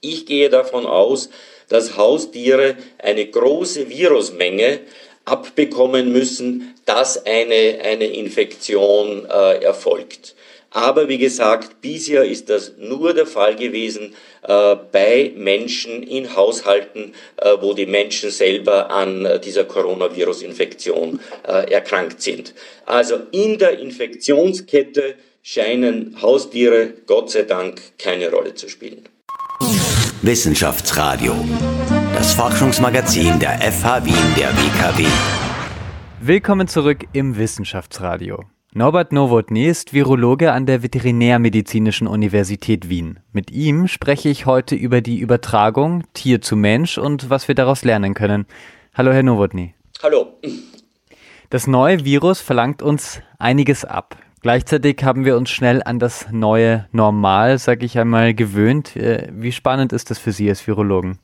Ich 0.00 0.26
gehe 0.26 0.48
davon 0.48 0.86
aus, 0.86 1.30
dass 1.68 1.96
Haustiere 1.96 2.76
eine 2.98 3.26
große 3.26 3.88
Virusmenge 3.88 4.80
abbekommen 5.24 6.12
müssen, 6.12 6.74
dass 6.86 7.24
eine, 7.26 7.80
eine 7.82 8.06
Infektion 8.06 9.26
äh, 9.26 9.62
erfolgt. 9.62 10.34
Aber 10.70 11.08
wie 11.08 11.18
gesagt, 11.18 11.80
bisher 11.80 12.24
ist 12.24 12.50
das 12.50 12.72
nur 12.78 13.14
der 13.14 13.26
Fall 13.26 13.56
gewesen 13.56 14.14
äh, 14.42 14.76
bei 14.92 15.32
Menschen 15.34 16.02
in 16.02 16.36
Haushalten, 16.36 17.14
äh, 17.36 17.56
wo 17.60 17.72
die 17.72 17.86
Menschen 17.86 18.30
selber 18.30 18.90
an 18.90 19.24
äh, 19.24 19.40
dieser 19.40 19.64
Coronavirus-Infektion 19.64 21.20
äh, 21.46 21.72
erkrankt 21.72 22.20
sind. 22.20 22.54
Also 22.84 23.18
in 23.32 23.58
der 23.58 23.78
Infektionskette 23.78 25.14
scheinen 25.42 26.20
Haustiere 26.20 26.92
Gott 27.06 27.30
sei 27.30 27.42
Dank 27.42 27.80
keine 27.98 28.30
Rolle 28.30 28.54
zu 28.54 28.68
spielen. 28.68 29.08
Wissenschaftsradio, 30.20 31.32
das 32.12 32.34
Forschungsmagazin 32.34 33.38
der 33.38 33.60
FH 33.60 34.04
Wien 34.04 34.14
der 34.36 34.48
WKW. 34.48 35.06
Willkommen 36.20 36.66
zurück 36.66 37.06
im 37.12 37.36
Wissenschaftsradio. 37.36 38.44
Norbert 38.74 39.12
Nowotny 39.12 39.66
ist 39.66 39.92
Virologe 39.92 40.50
an 40.50 40.66
der 40.66 40.82
Veterinärmedizinischen 40.82 42.08
Universität 42.08 42.88
Wien. 42.88 43.20
Mit 43.32 43.52
ihm 43.52 43.86
spreche 43.86 44.28
ich 44.28 44.44
heute 44.44 44.74
über 44.74 45.02
die 45.02 45.20
Übertragung 45.20 46.02
Tier 46.14 46.40
zu 46.40 46.56
Mensch 46.56 46.98
und 46.98 47.30
was 47.30 47.46
wir 47.46 47.54
daraus 47.54 47.84
lernen 47.84 48.14
können. 48.14 48.46
Hallo, 48.94 49.12
Herr 49.12 49.22
Nowotny. 49.22 49.74
Hallo. 50.02 50.36
Das 51.48 51.68
neue 51.68 52.04
Virus 52.04 52.40
verlangt 52.40 52.82
uns 52.82 53.20
einiges 53.38 53.84
ab. 53.84 54.16
Gleichzeitig 54.40 55.02
haben 55.02 55.24
wir 55.24 55.36
uns 55.36 55.50
schnell 55.50 55.82
an 55.84 55.98
das 55.98 56.26
neue 56.30 56.86
Normal, 56.92 57.58
sag 57.58 57.82
ich 57.82 57.98
einmal, 57.98 58.34
gewöhnt. 58.34 58.94
Äh, 58.94 59.28
wie 59.32 59.50
spannend 59.50 59.92
ist 59.92 60.10
das 60.10 60.18
für 60.18 60.30
Sie 60.30 60.48
als 60.48 60.64
Virologen? 60.66 61.18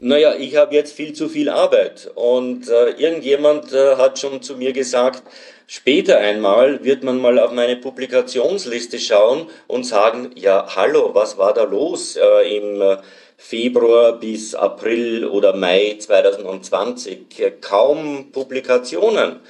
Naja, 0.00 0.34
ich 0.38 0.54
habe 0.54 0.76
jetzt 0.76 0.92
viel 0.92 1.12
zu 1.12 1.28
viel 1.28 1.48
Arbeit 1.48 2.08
und 2.14 2.68
äh, 2.68 2.90
irgendjemand 2.90 3.72
äh, 3.72 3.96
hat 3.96 4.20
schon 4.20 4.40
zu 4.40 4.56
mir 4.56 4.72
gesagt, 4.72 5.24
später 5.66 6.18
einmal 6.18 6.84
wird 6.84 7.02
man 7.02 7.20
mal 7.20 7.40
auf 7.40 7.50
meine 7.50 7.74
Publikationsliste 7.74 9.00
schauen 9.00 9.48
und 9.66 9.84
sagen, 9.84 10.30
ja, 10.36 10.64
hallo, 10.76 11.10
was 11.14 11.36
war 11.36 11.52
da 11.52 11.64
los 11.64 12.14
äh, 12.14 12.56
im 12.56 12.80
äh, 12.80 12.98
Februar 13.36 14.12
bis 14.12 14.54
April 14.54 15.24
oder 15.26 15.56
Mai 15.56 15.96
2020? 15.98 17.60
Kaum 17.60 18.30
Publikationen. 18.30 19.40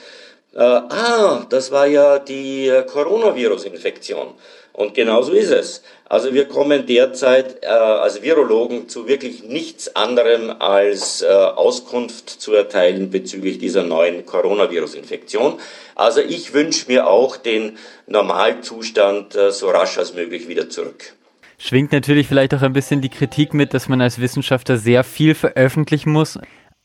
Äh, 0.59 0.63
ah, 0.63 1.47
das 1.49 1.71
war 1.71 1.87
ja 1.87 2.19
die 2.19 2.67
äh, 2.67 2.83
Coronavirus-Infektion. 2.83 4.35
Und 4.73 4.95
genauso 4.95 5.31
ist 5.31 5.53
es. 5.53 5.83
Also 6.09 6.35
wir 6.35 6.47
kommen 6.47 6.85
derzeit 6.85 7.63
äh, 7.63 7.67
als 7.67 8.23
Virologen 8.23 8.89
zu 8.89 9.07
wirklich 9.07 9.45
nichts 9.45 9.95
anderem 9.95 10.51
als 10.59 11.23
äh, 11.23 11.27
Auskunft 11.27 12.29
zu 12.29 12.55
erteilen 12.55 13.11
bezüglich 13.11 13.59
dieser 13.59 13.85
neuen 13.85 14.27
Coronavirus-Infektion. 14.27 15.61
Also 15.95 16.21
ich 16.23 16.53
wünsche 16.55 16.87
mir 16.89 17.07
auch 17.07 17.37
den 17.37 17.79
Normalzustand 18.09 19.37
äh, 19.37 19.53
so 19.53 19.71
rasch 19.71 19.97
als 19.97 20.15
möglich 20.15 20.49
wieder 20.49 20.69
zurück. 20.69 21.13
Schwingt 21.59 21.93
natürlich 21.93 22.27
vielleicht 22.27 22.53
auch 22.55 22.63
ein 22.63 22.73
bisschen 22.73 23.01
die 23.01 23.11
Kritik 23.11 23.55
mit, 23.55 23.75
dass 23.75 23.89
man 23.89 24.01
als 24.01 24.21
Wissenschaftler 24.21 24.77
sehr 24.77 25.05
viel 25.05 25.37
veröffentlichen 25.37 26.11
muss. 26.11 26.37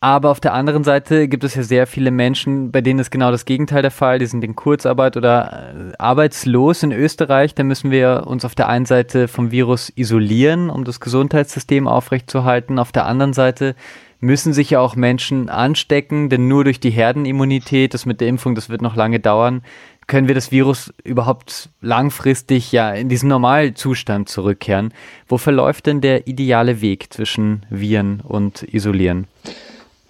Aber 0.04 0.32
auf 0.32 0.42
der 0.42 0.54
anderen 0.54 0.84
Seite 0.84 1.30
gibt 1.30 1.46
es 1.46 1.56
ja 1.56 1.64
sehr 1.64 1.88
viele 1.88 2.12
Menschen, 2.12 2.74
bei 2.74 2.82
denen 2.82 3.00
ist 3.00 3.10
genau 3.10 3.32
das 3.32 3.46
Gegenteil 3.46 3.82
der 3.82 3.90
Fall. 3.90 4.20
Die 4.20 4.26
sind 4.26 4.44
in 4.44 4.54
Kurzarbeit 4.54 5.16
oder 5.16 5.74
äh, 5.74 5.94
arbeitslos 5.98 6.84
in 6.84 6.92
Österreich. 6.92 7.56
Da 7.56 7.64
müssen 7.64 7.90
wir 7.90 8.26
uns 8.28 8.44
auf 8.44 8.54
der 8.54 8.68
einen 8.68 8.86
Seite 8.86 9.30
vom 9.30 9.52
Virus 9.52 9.94
isolieren, 9.96 10.70
um 10.70 10.84
das 10.84 11.00
Gesundheitssystem 11.00 11.88
aufrechtzuerhalten. 11.88 12.80
Auf 12.80 12.92
der 12.92 13.06
anderen 13.06 13.32
Seite 13.32 13.78
müssen 14.20 14.52
sich 14.52 14.72
ja 14.72 14.82
auch 14.82 14.98
Menschen 14.98 15.48
anstecken, 15.48 16.28
denn 16.28 16.50
nur 16.50 16.66
durch 16.66 16.82
die 16.82 16.92
Herdenimmunität, 16.92 17.94
das 17.94 18.06
mit 18.06 18.20
der 18.20 18.28
Impfung, 18.28 18.56
das 18.56 18.68
wird 18.68 18.82
noch 18.82 18.98
lange 18.98 19.22
dauern, 19.22 19.62
können 20.08 20.28
wir 20.28 20.36
das 20.36 20.52
Virus 20.52 20.94
überhaupt 21.06 21.70
langfristig 21.80 22.74
ja 22.74 22.92
in 22.92 23.08
diesen 23.08 23.30
Normalzustand 23.30 24.28
zurückkehren. 24.28 24.94
Wo 25.30 25.38
verläuft 25.38 25.86
denn 25.86 26.02
der 26.02 26.28
ideale 26.28 26.82
Weg 26.82 27.14
zwischen 27.14 27.66
Viren 27.70 28.20
und 28.20 28.64
Isolieren? 28.64 29.28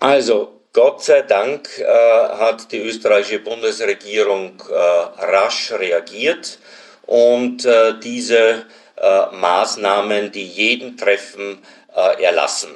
Also, 0.04 0.60
Gott 0.74 1.02
sei 1.02 1.22
Dank 1.22 1.80
äh, 1.80 1.86
hat 1.86 2.74
die 2.74 2.80
österreichische 2.80 3.40
Bundesregierung 3.40 4.62
äh, 4.70 4.74
rasch 4.74 5.72
reagiert 5.72 6.60
und 7.04 7.64
äh, 7.64 7.94
diese 8.04 8.66
äh, 8.98 9.26
Maßnahmen, 9.32 10.34
die 10.34 10.44
jeden 10.44 10.98
treffen, 10.98 11.60
äh, 11.96 12.22
erlassen. 12.22 12.72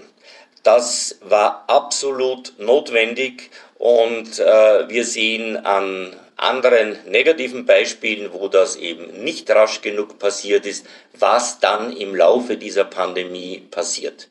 Das 0.63 1.17
war 1.19 1.65
absolut 1.67 2.53
notwendig 2.59 3.51
und 3.77 4.39
äh, 4.39 4.87
wir 4.87 5.03
sehen 5.03 5.57
an 5.65 6.15
anderen 6.37 6.97
negativen 7.07 7.65
Beispielen, 7.65 8.31
wo 8.31 8.47
das 8.47 8.77
eben 8.77 9.21
nicht 9.25 9.51
rasch 9.51 9.81
genug 9.81 10.17
passiert 10.17 10.65
ist, 10.65 10.85
was 11.19 11.59
dann 11.59 11.91
im 11.91 12.15
Laufe 12.15 12.55
dieser 12.55 12.85
Pandemie 12.85 13.67
passiert. 13.69 14.29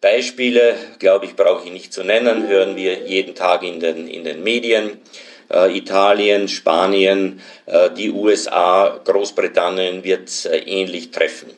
Beispiele, 0.00 0.76
glaube 0.98 1.26
ich, 1.26 1.34
brauche 1.34 1.66
ich 1.66 1.72
nicht 1.72 1.92
zu 1.92 2.04
nennen, 2.04 2.46
hören 2.46 2.76
wir 2.76 3.06
jeden 3.06 3.34
Tag 3.34 3.62
in 3.62 3.80
den, 3.80 4.06
in 4.06 4.24
den 4.24 4.42
Medien. 4.42 4.98
Äh, 5.50 5.76
Italien, 5.76 6.46
Spanien, 6.48 7.40
äh, 7.66 7.90
die 7.90 8.10
USA, 8.10 9.00
Großbritannien 9.04 10.04
wird 10.04 10.44
äh, 10.44 10.58
ähnlich 10.58 11.10
treffen. 11.10 11.50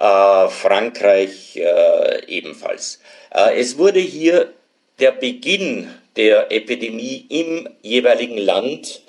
Äh, 0.00 0.48
Frankreich 0.48 1.56
äh, 1.56 2.24
ebenfalls. 2.26 3.00
Äh, 3.30 3.60
es 3.60 3.78
wurde 3.78 4.00
hier 4.00 4.52
der 4.98 5.12
Beginn 5.12 5.92
der 6.16 6.50
Epidemie 6.50 7.26
im 7.28 7.68
jeweiligen 7.82 8.38
Land 8.38 9.02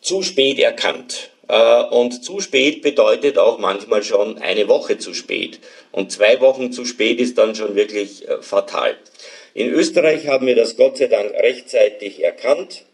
zu 0.00 0.22
spät 0.22 0.58
erkannt. 0.58 1.30
Äh, 1.48 1.82
und 1.84 2.24
zu 2.24 2.40
spät 2.40 2.82
bedeutet 2.82 3.38
auch 3.38 3.58
manchmal 3.58 4.02
schon 4.02 4.38
eine 4.38 4.68
Woche 4.68 4.98
zu 4.98 5.14
spät. 5.14 5.60
Und 5.92 6.12
zwei 6.12 6.40
Wochen 6.40 6.72
zu 6.72 6.84
spät 6.84 7.20
ist 7.20 7.38
dann 7.38 7.54
schon 7.54 7.74
wirklich 7.74 8.28
äh, 8.28 8.40
fatal. 8.40 8.96
In 9.54 9.70
Österreich 9.70 10.26
haben 10.26 10.46
wir 10.46 10.56
das 10.56 10.76
Gott 10.76 10.96
sei 10.96 11.06
Dank 11.06 11.32
rechtzeitig 11.32 12.22
erkannt. 12.22 12.84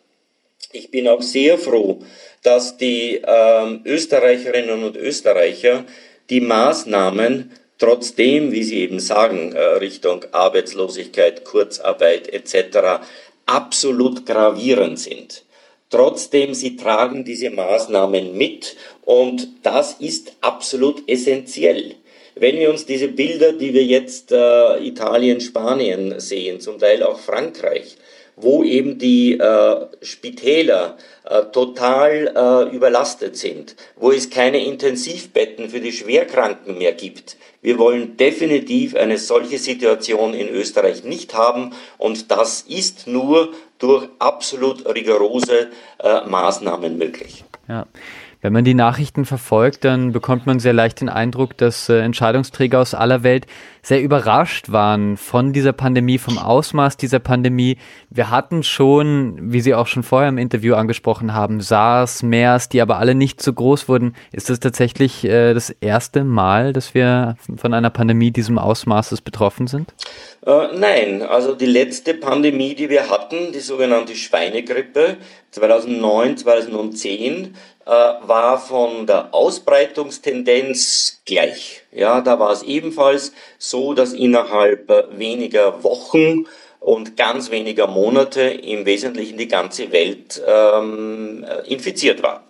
Ich 0.72 0.90
bin 0.90 1.08
auch 1.08 1.22
sehr 1.22 1.58
froh, 1.58 2.00
dass 2.42 2.76
die 2.76 3.20
ähm, 3.26 3.80
Österreicherinnen 3.84 4.84
und 4.84 4.96
Österreicher 4.96 5.84
die 6.28 6.40
Maßnahmen 6.40 7.50
trotzdem, 7.78 8.52
wie 8.52 8.62
Sie 8.62 8.80
eben 8.80 9.00
sagen, 9.00 9.52
äh, 9.52 9.60
Richtung 9.60 10.26
Arbeitslosigkeit, 10.32 11.44
Kurzarbeit 11.44 12.28
etc. 12.28 13.02
absolut 13.46 14.26
gravierend 14.26 14.98
sind. 14.98 15.44
Trotzdem, 15.90 16.54
sie 16.54 16.76
tragen 16.76 17.24
diese 17.24 17.50
Maßnahmen 17.50 18.36
mit 18.36 18.76
und 19.04 19.48
das 19.64 19.94
ist 19.94 20.36
absolut 20.40 21.08
essentiell. 21.08 21.96
Wenn 22.36 22.58
wir 22.58 22.70
uns 22.70 22.86
diese 22.86 23.08
Bilder, 23.08 23.52
die 23.52 23.74
wir 23.74 23.84
jetzt 23.84 24.30
äh, 24.30 24.78
Italien, 24.78 25.40
Spanien 25.40 26.20
sehen, 26.20 26.60
zum 26.60 26.78
Teil 26.78 27.02
auch 27.02 27.18
Frankreich, 27.18 27.96
wo 28.36 28.62
eben 28.62 28.98
die 28.98 29.38
äh, 29.38 29.86
Spitäler 30.00 30.96
äh, 31.24 31.42
total 31.52 32.32
äh, 32.34 32.74
überlastet 32.74 33.36
sind, 33.36 33.74
wo 33.96 34.12
es 34.12 34.30
keine 34.30 34.64
Intensivbetten 34.64 35.70
für 35.70 35.80
die 35.80 35.92
Schwerkranken 35.92 36.78
mehr 36.78 36.92
gibt. 36.92 37.36
Wir 37.62 37.78
wollen 37.78 38.16
definitiv 38.16 38.96
eine 38.96 39.18
solche 39.18 39.58
Situation 39.58 40.32
in 40.32 40.48
Österreich 40.48 41.04
nicht 41.04 41.34
haben 41.34 41.72
und 41.98 42.30
das 42.30 42.62
ist 42.62 43.06
nur 43.06 43.50
durch 43.80 44.08
absolut 44.18 44.86
rigorose 44.86 45.70
äh, 45.98 46.20
Maßnahmen 46.26 46.96
möglich. 46.96 47.44
Ja. 47.68 47.86
Wenn 48.42 48.54
man 48.54 48.64
die 48.64 48.74
Nachrichten 48.74 49.26
verfolgt, 49.26 49.84
dann 49.84 50.12
bekommt 50.12 50.46
man 50.46 50.60
sehr 50.60 50.72
leicht 50.72 51.02
den 51.02 51.10
Eindruck, 51.10 51.58
dass 51.58 51.90
äh, 51.90 51.98
Entscheidungsträger 51.98 52.80
aus 52.80 52.94
aller 52.94 53.22
Welt 53.22 53.46
sehr 53.82 54.02
überrascht 54.02 54.72
waren 54.72 55.16
von 55.18 55.52
dieser 55.52 55.72
Pandemie, 55.72 56.18
vom 56.18 56.38
Ausmaß 56.38 56.96
dieser 56.96 57.18
Pandemie. 57.18 57.76
Wir 58.08 58.30
hatten 58.30 58.62
schon, 58.62 59.52
wie 59.52 59.60
Sie 59.60 59.74
auch 59.74 59.86
schon 59.86 60.02
vorher 60.02 60.28
im 60.28 60.38
Interview 60.38 60.74
angesprochen 60.74 61.34
haben, 61.34 61.60
SARS, 61.60 62.22
MERS, 62.22 62.70
die 62.70 62.80
aber 62.80 62.98
alle 62.98 63.14
nicht 63.14 63.42
so 63.42 63.52
groß 63.52 63.88
wurden. 63.88 64.14
Ist 64.32 64.48
das 64.48 64.60
tatsächlich 64.60 65.24
äh, 65.24 65.52
das 65.52 65.68
erste 65.68 66.24
Mal, 66.24 66.72
dass 66.72 66.94
wir 66.94 67.36
von 67.56 67.74
einer 67.74 67.90
Pandemie 67.90 68.30
diesem 68.30 68.58
Ausmaßes 68.58 69.20
betroffen 69.20 69.66
sind? 69.66 69.92
Äh, 70.46 70.68
nein, 70.76 71.22
also 71.22 71.54
die 71.54 71.66
letzte 71.66 72.14
Pandemie, 72.14 72.74
die 72.74 72.88
wir 72.88 73.10
hatten, 73.10 73.52
die 73.52 73.60
sogenannte 73.60 74.14
Schweinegrippe 74.14 75.18
2009, 75.50 76.36
2010, 76.38 77.54
äh, 77.79 77.79
war 77.90 78.58
von 78.58 79.06
der 79.06 79.34
Ausbreitungstendenz 79.34 81.22
gleich. 81.24 81.82
Ja, 81.92 82.20
da 82.20 82.38
war 82.38 82.52
es 82.52 82.62
ebenfalls 82.62 83.32
so, 83.58 83.94
dass 83.94 84.12
innerhalb 84.12 84.90
äh, 84.90 85.04
weniger 85.18 85.82
Wochen 85.82 86.46
und 86.78 87.16
ganz 87.16 87.50
weniger 87.50 87.86
Monate 87.86 88.42
im 88.42 88.86
Wesentlichen 88.86 89.36
die 89.36 89.48
ganze 89.48 89.92
Welt 89.92 90.40
ähm, 90.46 91.44
infiziert 91.66 92.22
war. 92.22 92.44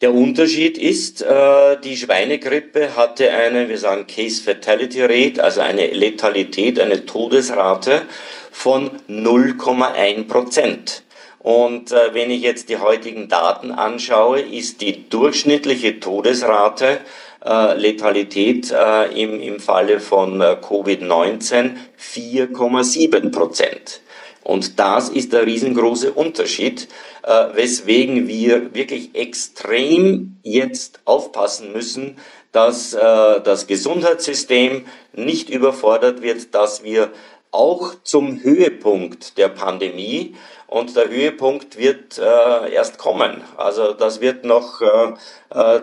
Der 0.00 0.14
Unterschied 0.14 0.78
ist, 0.78 1.20
äh, 1.20 1.76
die 1.84 1.96
Schweinegrippe 1.96 2.96
hatte 2.96 3.30
eine, 3.30 3.68
wir 3.68 3.76
sagen 3.76 4.06
Case 4.06 4.42
Fatality 4.42 5.02
Rate, 5.02 5.44
also 5.44 5.60
eine 5.60 5.88
Letalität, 5.88 6.80
eine 6.80 7.04
Todesrate 7.04 8.02
von 8.50 8.90
0,1 9.08 10.26
Prozent. 10.26 11.02
Und 11.40 11.90
äh, 11.90 12.12
wenn 12.12 12.30
ich 12.30 12.42
jetzt 12.42 12.68
die 12.68 12.76
heutigen 12.76 13.28
Daten 13.28 13.72
anschaue, 13.72 14.40
ist 14.40 14.82
die 14.82 15.08
durchschnittliche 15.08 15.98
Todesrate, 15.98 17.00
äh, 17.42 17.74
Letalität 17.74 18.70
äh, 18.70 19.06
im, 19.20 19.40
im 19.40 19.58
Falle 19.58 20.00
von 20.00 20.42
äh, 20.42 20.56
Covid-19 20.60 21.76
4,7 21.98 23.32
Prozent. 23.32 24.02
Und 24.42 24.78
das 24.78 25.08
ist 25.08 25.32
der 25.32 25.46
riesengroße 25.46 26.12
Unterschied, 26.12 26.88
äh, 27.22 27.46
weswegen 27.54 28.28
wir 28.28 28.74
wirklich 28.74 29.14
extrem 29.14 30.36
jetzt 30.42 31.00
aufpassen 31.06 31.72
müssen, 31.72 32.16
dass 32.52 32.92
äh, 32.92 33.40
das 33.40 33.66
Gesundheitssystem 33.66 34.84
nicht 35.14 35.48
überfordert 35.48 36.20
wird, 36.20 36.54
dass 36.54 36.84
wir 36.84 37.10
auch 37.52 37.94
zum 38.04 38.42
Höhepunkt 38.42 39.38
der 39.38 39.48
Pandemie 39.48 40.34
und 40.70 40.94
der 40.96 41.08
Höhepunkt 41.08 41.76
wird 41.76 42.18
äh, 42.18 42.72
erst 42.72 42.96
kommen. 42.96 43.42
Also 43.56 43.92
das 43.92 44.20
wird 44.20 44.44
noch 44.44 44.80
äh, 44.80 45.14
äh 45.50 45.82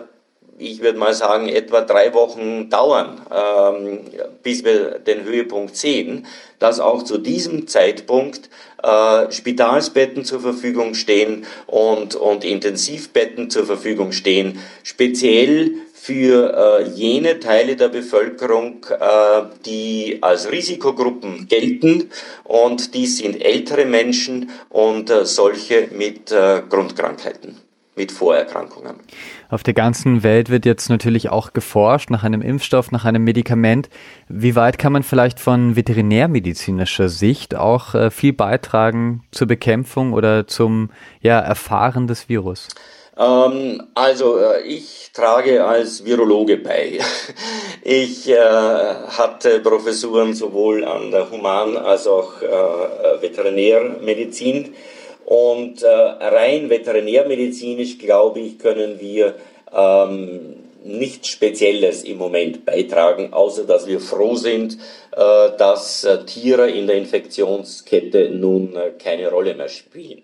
ich 0.58 0.80
würde 0.80 0.98
mal 0.98 1.14
sagen, 1.14 1.48
etwa 1.48 1.80
drei 1.82 2.12
Wochen 2.14 2.68
dauern, 2.68 3.20
ähm, 3.34 4.00
bis 4.42 4.64
wir 4.64 4.98
den 4.98 5.24
Höhepunkt 5.24 5.76
sehen, 5.76 6.26
dass 6.58 6.80
auch 6.80 7.02
zu 7.02 7.18
diesem 7.18 7.66
Zeitpunkt 7.66 8.50
äh, 8.82 9.30
Spitalsbetten 9.30 10.24
zur 10.24 10.40
Verfügung 10.40 10.94
stehen 10.94 11.46
und, 11.66 12.14
und 12.14 12.44
Intensivbetten 12.44 13.50
zur 13.50 13.66
Verfügung 13.66 14.12
stehen, 14.12 14.58
speziell 14.82 15.72
für 15.94 16.80
äh, 16.80 16.88
jene 16.88 17.38
Teile 17.38 17.76
der 17.76 17.88
Bevölkerung, 17.88 18.86
äh, 18.98 19.42
die 19.66 20.18
als 20.22 20.50
Risikogruppen 20.50 21.48
gelten 21.48 22.10
und 22.44 22.94
dies 22.94 23.18
sind 23.18 23.42
ältere 23.42 23.84
Menschen 23.84 24.50
und 24.70 25.10
äh, 25.10 25.24
solche 25.26 25.88
mit 25.92 26.30
äh, 26.32 26.62
Grundkrankheiten 26.68 27.68
mit 27.98 28.12
Vorerkrankungen. 28.12 28.94
Auf 29.50 29.62
der 29.62 29.72
ganzen 29.72 30.22
Welt 30.22 30.50
wird 30.50 30.66
jetzt 30.66 30.90
natürlich 30.90 31.30
auch 31.30 31.54
geforscht 31.54 32.10
nach 32.10 32.22
einem 32.22 32.42
Impfstoff, 32.42 32.90
nach 32.90 33.06
einem 33.06 33.24
Medikament. 33.24 33.88
Wie 34.28 34.54
weit 34.54 34.78
kann 34.78 34.92
man 34.92 35.02
vielleicht 35.02 35.40
von 35.40 35.74
veterinärmedizinischer 35.74 37.08
Sicht 37.08 37.54
auch 37.54 37.94
äh, 37.94 38.10
viel 38.10 38.34
beitragen 38.34 39.22
zur 39.30 39.46
Bekämpfung 39.46 40.12
oder 40.12 40.46
zum 40.46 40.90
ja, 41.22 41.38
Erfahren 41.38 42.06
des 42.06 42.28
Virus? 42.28 42.68
Ähm, 43.16 43.82
also 43.94 44.38
äh, 44.38 44.62
ich 44.62 45.10
trage 45.14 45.64
als 45.64 46.04
Virologe 46.04 46.58
bei. 46.58 47.00
Ich 47.82 48.28
äh, 48.28 48.36
hatte 48.36 49.60
Professuren 49.60 50.34
sowohl 50.34 50.84
an 50.84 51.10
der 51.10 51.30
Human- 51.30 51.78
als 51.78 52.06
auch 52.06 52.42
äh, 52.42 53.22
Veterinärmedizin 53.22 54.74
und 55.28 55.82
äh, 55.82 55.86
rein 55.86 56.70
veterinärmedizinisch, 56.70 57.98
glaube 57.98 58.40
ich, 58.40 58.58
können 58.58 58.98
wir 58.98 59.34
ähm, 59.70 60.56
nichts 60.84 61.28
Spezielles 61.28 62.02
im 62.02 62.16
Moment 62.16 62.64
beitragen, 62.64 63.34
außer 63.34 63.64
dass 63.64 63.86
wir 63.86 64.00
froh 64.00 64.36
sind, 64.36 64.78
äh, 65.14 65.50
dass 65.58 66.04
äh, 66.04 66.24
Tiere 66.24 66.70
in 66.70 66.86
der 66.86 66.96
Infektionskette 66.96 68.30
nun 68.30 68.74
äh, 68.74 68.92
keine 68.98 69.28
Rolle 69.28 69.54
mehr 69.54 69.68
spielen. 69.68 70.22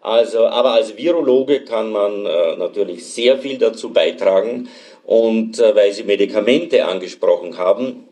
Also, 0.00 0.46
aber 0.46 0.72
als 0.72 0.96
Virologe 0.96 1.64
kann 1.64 1.92
man 1.92 2.24
äh, 2.24 2.56
natürlich 2.56 3.04
sehr 3.04 3.36
viel 3.36 3.58
dazu 3.58 3.92
beitragen 3.92 4.70
und 5.04 5.58
äh, 5.58 5.76
weil 5.76 5.92
Sie 5.92 6.04
Medikamente 6.04 6.86
angesprochen 6.86 7.58
haben, 7.58 8.08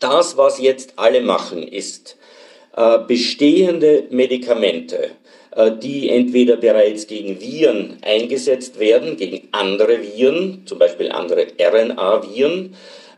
das, 0.00 0.36
was 0.36 0.60
jetzt 0.60 0.94
alle 0.96 1.20
machen, 1.20 1.62
ist 1.62 2.16
bestehende 3.06 4.04
Medikamente 4.08 5.10
die 5.82 6.08
entweder 6.08 6.56
bereits 6.56 7.06
gegen 7.06 7.40
Viren 7.40 7.98
eingesetzt 8.00 8.78
werden, 8.78 9.16
gegen 9.16 9.48
andere 9.52 10.00
Viren, 10.02 10.62
zum 10.64 10.78
Beispiel 10.78 11.12
andere 11.12 11.46
RNA-Viren, 11.60 12.74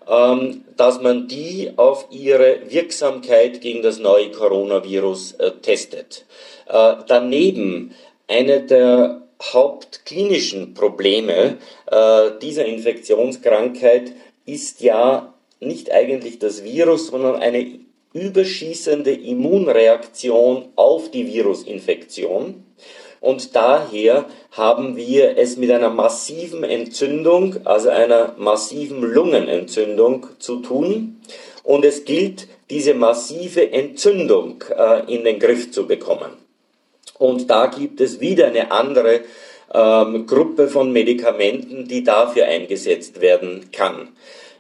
ähm, 0.09 0.65
dass 0.77 1.01
man 1.01 1.29
die 1.29 1.73
auf 1.77 2.09
ihre 2.11 2.59
Wirksamkeit 2.69 3.61
gegen 3.61 3.83
das 3.83 3.99
neue 3.99 4.31
Coronavirus 4.31 5.33
äh, 5.33 5.53
testet. 5.63 6.27
Äh, 6.67 6.97
daneben 7.07 7.95
eine 8.29 8.63
der 8.63 9.23
hauptklinischen 9.43 10.75
Probleme 10.75 11.57
äh, 11.91 12.31
dieser 12.43 12.67
Infektionskrankheit 12.67 14.13
ist 14.45 14.83
ja 14.83 15.33
nicht 15.61 15.91
eigentlich 15.91 16.39
das 16.39 16.65
Virus, 16.65 17.07
sondern 17.07 17.37
eine 17.37 17.79
überschießende 18.15 19.13
Immunreaktion 19.13 20.71
auf 20.77 21.11
die 21.11 21.27
Virusinfektion. 21.27 22.65
Und 23.21 23.57
daher 23.57 24.27
haben 24.53 24.97
wir 24.97 25.37
es 25.37 25.57
mit 25.57 25.71
einer 25.71 25.91
massiven 25.91 26.63
Entzündung, 26.63 27.57
also 27.65 27.91
einer 27.91 28.35
massiven 28.39 29.03
Lungenentzündung 29.03 30.27
zu 30.39 30.61
tun. 30.61 31.21
Und 31.63 31.85
es 31.85 32.05
gilt, 32.05 32.49
diese 32.71 32.95
massive 32.95 33.73
Entzündung 33.73 34.63
äh, 34.77 35.13
in 35.13 35.25
den 35.25 35.39
Griff 35.39 35.71
zu 35.71 35.87
bekommen. 35.87 36.33
Und 37.19 37.49
da 37.51 37.67
gibt 37.67 38.01
es 38.01 38.21
wieder 38.21 38.47
eine 38.47 38.71
andere 38.71 39.21
ähm, 39.73 40.27
Gruppe 40.27 40.69
von 40.69 40.93
Medikamenten, 40.93 41.89
die 41.89 42.05
dafür 42.05 42.47
eingesetzt 42.47 43.21
werden 43.21 43.71
kann. 43.73 44.09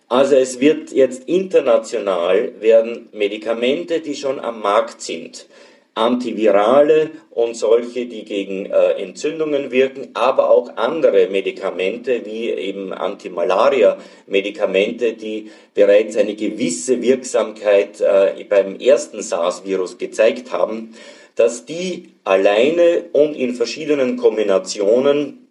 Also 0.09 0.37
es 0.37 0.61
wird 0.61 0.93
jetzt 0.93 1.29
international 1.29 2.53
werden 2.61 3.09
Medikamente, 3.13 4.01
die 4.01 4.15
schon 4.15 4.39
am 4.39 4.61
Markt 4.61 5.01
sind, 5.01 5.47
Antivirale 5.95 7.11
und 7.31 7.57
solche, 7.57 8.05
die 8.07 8.25
gegen 8.25 8.67
äh, 8.67 9.01
Entzündungen 9.01 9.71
wirken, 9.71 10.09
aber 10.15 10.51
auch 10.51 10.77
andere 10.77 11.29
Medikamente 11.29 12.27
wie 12.27 12.51
eben 12.51 12.93
Antimalaria-Medikamente, 12.93 15.13
die 15.13 15.53
bereits 15.73 16.17
eine 16.17 16.35
gewisse 16.35 17.01
Wirksamkeit 17.01 18.01
äh, 18.01 18.45
beim 18.49 18.81
ersten 18.81 19.23
SARS-Virus 19.23 19.99
gezeigt 19.99 20.51
haben, 20.51 20.97
dass 21.37 21.65
die 21.65 22.11
alleine 22.25 23.05
und 23.13 23.35
in 23.35 23.55
verschiedenen 23.55 24.17
Kombinationen 24.17 25.44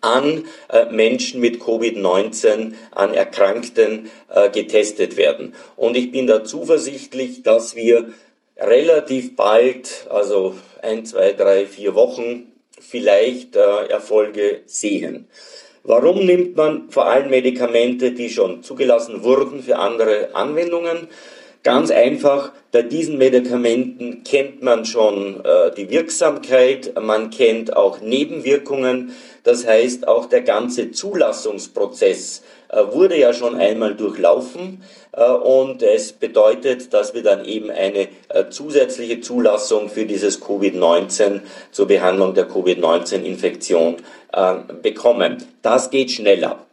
an 0.00 0.46
äh, 0.68 0.86
Menschen 0.86 1.40
mit 1.40 1.60
Covid-19, 1.60 2.74
an 2.90 3.14
Erkrankten 3.14 4.10
äh, 4.28 4.50
getestet 4.50 5.16
werden. 5.16 5.54
Und 5.76 5.96
ich 5.96 6.10
bin 6.10 6.26
da 6.26 6.44
zuversichtlich, 6.44 7.42
dass 7.42 7.76
wir 7.76 8.12
relativ 8.56 9.36
bald, 9.36 10.06
also 10.10 10.54
ein, 10.82 11.04
zwei, 11.06 11.32
drei, 11.32 11.66
vier 11.66 11.94
Wochen, 11.94 12.52
vielleicht 12.80 13.56
äh, 13.56 13.86
Erfolge 13.86 14.62
sehen. 14.66 15.28
Warum 15.84 16.24
nimmt 16.24 16.56
man 16.56 16.90
vor 16.90 17.06
allem 17.06 17.30
Medikamente, 17.30 18.12
die 18.12 18.30
schon 18.30 18.62
zugelassen 18.62 19.24
wurden 19.24 19.62
für 19.62 19.78
andere 19.78 20.34
Anwendungen? 20.34 21.08
Ganz 21.64 21.90
einfach, 21.90 22.52
bei 22.72 22.82
diesen 22.82 23.18
Medikamenten 23.18 24.24
kennt 24.24 24.62
man 24.62 24.84
schon 24.84 25.44
äh, 25.44 25.72
die 25.76 25.90
Wirksamkeit, 25.90 26.92
man 27.00 27.30
kennt 27.30 27.76
auch 27.76 28.00
Nebenwirkungen, 28.00 29.12
das 29.44 29.66
heißt 29.66 30.06
auch 30.06 30.26
der 30.26 30.42
ganze 30.42 30.92
Zulassungsprozess 30.92 32.42
äh, 32.72 32.90
wurde 32.90 33.18
ja 33.18 33.34
schon 33.34 33.56
einmal 33.56 33.94
durchlaufen 33.94 34.82
äh, 35.12 35.30
und 35.30 35.82
es 35.82 36.14
bedeutet, 36.14 36.94
dass 36.94 37.12
wir 37.12 37.22
dann 37.22 37.44
eben 37.44 37.70
eine 37.70 38.08
äh, 38.30 38.48
zusätzliche 38.48 39.20
Zulassung 39.20 39.90
für 39.90 40.06
dieses 40.06 40.40
Covid-19 40.40 41.40
zur 41.70 41.86
Behandlung 41.86 42.34
der 42.34 42.48
Covid-19-Infektion 42.48 43.96
bekommen. 44.80 45.44
Das 45.60 45.90
geht 45.90 46.10
schneller. 46.10 46.64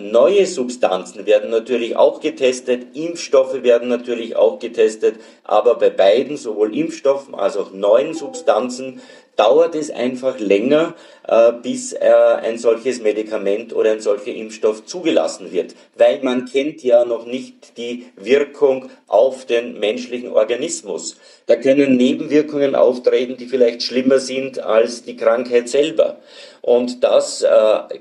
Neue 0.00 0.44
Substanzen 0.44 1.24
werden 1.24 1.48
natürlich 1.48 1.96
auch 1.96 2.18
getestet, 2.18 2.96
Impfstoffe 2.96 3.62
werden 3.62 3.88
natürlich 3.88 4.34
auch 4.34 4.58
getestet, 4.58 5.14
aber 5.44 5.76
bei 5.76 5.90
beiden, 5.90 6.36
sowohl 6.36 6.76
Impfstoffen 6.76 7.36
als 7.36 7.56
auch 7.56 7.70
neuen 7.72 8.12
Substanzen, 8.12 9.00
dauert 9.40 9.74
es 9.74 9.90
einfach 9.90 10.38
länger, 10.38 10.94
äh, 11.26 11.52
bis 11.62 11.94
äh, 11.94 12.10
ein 12.42 12.58
solches 12.58 13.00
Medikament 13.00 13.72
oder 13.72 13.92
ein 13.92 14.00
solcher 14.00 14.34
Impfstoff 14.34 14.84
zugelassen 14.84 15.50
wird, 15.50 15.74
weil 15.96 16.20
man 16.22 16.44
kennt 16.44 16.82
ja 16.82 17.06
noch 17.06 17.24
nicht 17.24 17.78
die 17.78 18.04
Wirkung 18.16 18.90
auf 19.06 19.46
den 19.46 19.80
menschlichen 19.80 20.30
Organismus. 20.30 21.16
Da 21.46 21.56
können 21.56 21.96
Nebenwirkungen 21.96 22.74
auftreten, 22.74 23.38
die 23.38 23.46
vielleicht 23.46 23.82
schlimmer 23.82 24.18
sind 24.18 24.58
als 24.58 25.04
die 25.04 25.16
Krankheit 25.16 25.70
selber. 25.70 26.18
Und 26.60 27.02
das 27.02 27.40
äh, 27.40 27.48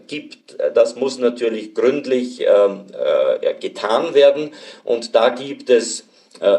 gibt, 0.08 0.58
das 0.73 0.97
muss 0.97 1.19
natürlich 1.19 1.73
gründlich 1.73 2.41
ähm, 2.41 2.82
äh, 2.91 3.54
getan 3.54 4.13
werden. 4.13 4.52
Und 4.84 5.15
da 5.15 5.30
gibt 5.30 5.69
es 5.69 6.04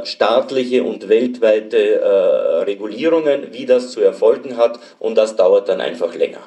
staatliche 0.05 0.85
und 0.85 1.09
weltweite 1.09 2.01
äh, 2.01 2.63
Regulierungen, 2.65 3.53
wie 3.53 3.67
das 3.67 3.91
zu 3.91 4.01
erfolgen 4.01 4.57
hat 4.57 4.79
und 4.99 5.17
das 5.17 5.37
dauert 5.37 5.69
dann 5.69 5.81
einfach 5.81 6.15
länger. 6.15 6.41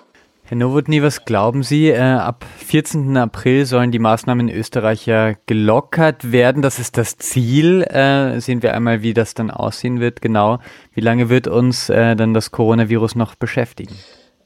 Herr 0.45 0.57
Nowotny, 0.57 1.01
was 1.01 1.23
glauben 1.23 1.63
Sie? 1.63 1.87
Äh, 1.89 1.99
ab 1.99 2.45
14. 2.57 3.15
April 3.15 3.65
sollen 3.65 3.91
die 3.91 3.99
Maßnahmen 3.99 4.49
in 4.49 4.55
Österreich 4.55 5.05
ja 5.05 5.33
gelockert 5.45 6.33
werden. 6.33 6.61
Das 6.61 6.79
ist 6.79 6.97
das 6.97 7.17
Ziel. 7.17 7.81
Äh, 7.83 8.41
sehen 8.41 8.61
wir 8.61 8.73
einmal, 8.73 9.01
wie 9.01 9.13
das 9.13 9.35
dann 9.35 9.49
aussehen 9.49 10.01
wird. 10.01 10.21
Genau. 10.21 10.59
Wie 10.93 11.01
lange 11.01 11.29
wird 11.29 11.47
uns 11.47 11.89
äh, 11.89 12.17
dann 12.17 12.33
das 12.33 12.51
Coronavirus 12.51 13.15
noch 13.15 13.35
beschäftigen? 13.35 13.95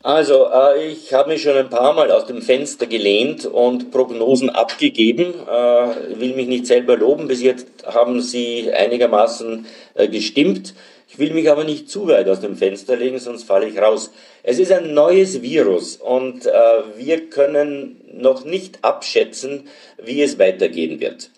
Also, 0.08 0.48
äh, 0.50 0.88
ich 0.88 1.14
habe 1.14 1.32
mich 1.32 1.42
schon 1.42 1.58
ein 1.58 1.70
paar 1.70 1.92
Mal 1.92 2.12
aus 2.12 2.26
dem 2.28 2.42
Fenster 2.42 2.86
gelehnt 2.86 3.46
und 3.46 3.92
Prognosen 3.92 4.50
abgegeben. 4.50 5.34
Äh, 5.46 6.18
will 6.18 6.34
mich 6.34 6.48
nicht 6.48 6.66
selber 6.66 6.96
loben. 6.96 7.28
Bis 7.28 7.42
jetzt 7.42 7.68
haben 7.86 8.22
sie 8.22 8.72
einigermaßen 8.72 9.66
äh, 9.96 10.08
gestimmt. 10.08 10.76
Ich 11.10 11.20
will 11.20 11.34
mich 11.34 11.52
aber 11.52 11.66
nicht 11.66 11.90
zu 11.90 12.08
weit 12.08 12.30
aus 12.30 12.40
dem 12.40 12.56
Fenster 12.56 12.96
legen, 12.96 13.20
sonst 13.20 13.44
falle 13.44 13.68
ich 13.68 13.78
raus. 13.80 14.14
Es 14.44 14.60
ist 14.60 14.72
ein 14.72 14.94
neues 14.94 15.42
Virus 15.42 15.98
und 15.98 16.46
äh, 16.46 16.52
wir 16.96 17.30
können 17.30 18.00
noch 18.14 18.46
nicht 18.46 18.86
abschätzen, 18.86 19.68
wie 20.02 20.22
es 20.22 20.40
weitergehen 20.40 21.02
wird. 21.02 21.32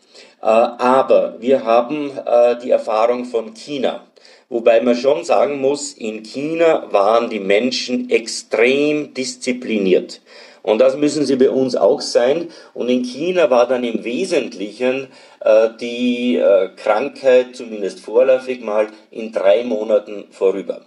Äh, 0.44 0.46
aber 0.46 1.38
wir 1.40 1.66
haben 1.66 2.12
äh, 2.24 2.56
die 2.60 2.70
Erfahrung 2.70 3.26
von 3.26 3.56
China. 3.56 4.06
Wobei 4.50 4.82
man 4.82 4.96
schon 4.96 5.24
sagen 5.24 5.62
muss, 5.62 5.94
in 5.94 6.24
China 6.24 6.92
waren 6.92 7.30
die 7.30 7.40
Menschen 7.40 8.10
extrem 8.10 9.14
diszipliniert. 9.14 10.22
Und 10.64 10.80
das 10.80 10.98
müssen 10.98 11.26
sie 11.26 11.36
bei 11.36 11.50
uns 11.52 11.76
auch 11.76 12.02
sein. 12.02 12.50
Und 12.74 12.90
in 12.90 13.04
China 13.04 13.50
war 13.50 13.68
dann 13.68 13.84
im 13.84 14.04
Wesentlichen 14.04 15.08
äh, 15.40 15.70
die 15.80 16.38
äh, 16.38 16.70
Krankheit, 16.76 17.56
zumindest 17.56 18.00
vorläufig 18.00 18.62
mal, 18.62 18.88
in 19.12 19.32
drei 19.32 19.64
Monaten 19.64 20.26
vorüber. 20.32 20.82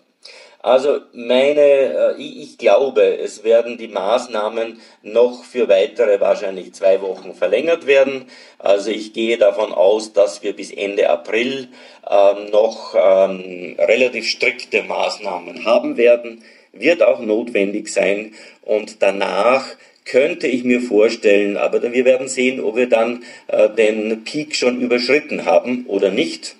Also 0.62 1.00
meine, 1.12 1.60
äh, 1.60 2.22
ich 2.22 2.56
glaube, 2.56 3.18
es 3.18 3.42
werden 3.42 3.78
die 3.78 3.88
Maßnahmen 3.88 4.80
noch 5.02 5.42
für 5.42 5.68
weitere 5.68 6.20
wahrscheinlich 6.20 6.72
zwei 6.72 7.02
Wochen 7.02 7.34
verlängert 7.34 7.88
werden. 7.88 8.26
Also 8.60 8.90
ich 8.90 9.12
gehe 9.12 9.38
davon 9.38 9.72
aus, 9.72 10.12
dass 10.12 10.44
wir 10.44 10.54
bis 10.54 10.70
Ende 10.70 11.10
April 11.10 11.68
ähm, 12.08 12.50
noch 12.52 12.94
ähm, 12.94 13.74
relativ 13.76 14.28
strikte 14.28 14.84
Maßnahmen 14.84 15.64
haben 15.64 15.96
werden. 15.96 16.44
Wird 16.72 17.02
auch 17.02 17.18
notwendig 17.18 17.92
sein. 17.92 18.32
Und 18.62 19.02
danach 19.02 19.66
könnte 20.04 20.46
ich 20.46 20.62
mir 20.62 20.80
vorstellen, 20.80 21.56
aber 21.56 21.82
wir 21.82 22.04
werden 22.04 22.28
sehen, 22.28 22.62
ob 22.62 22.76
wir 22.76 22.88
dann 22.88 23.24
äh, 23.48 23.68
den 23.68 24.22
Peak 24.22 24.54
schon 24.54 24.80
überschritten 24.80 25.44
haben 25.44 25.86
oder 25.88 26.10
nicht 26.10 26.54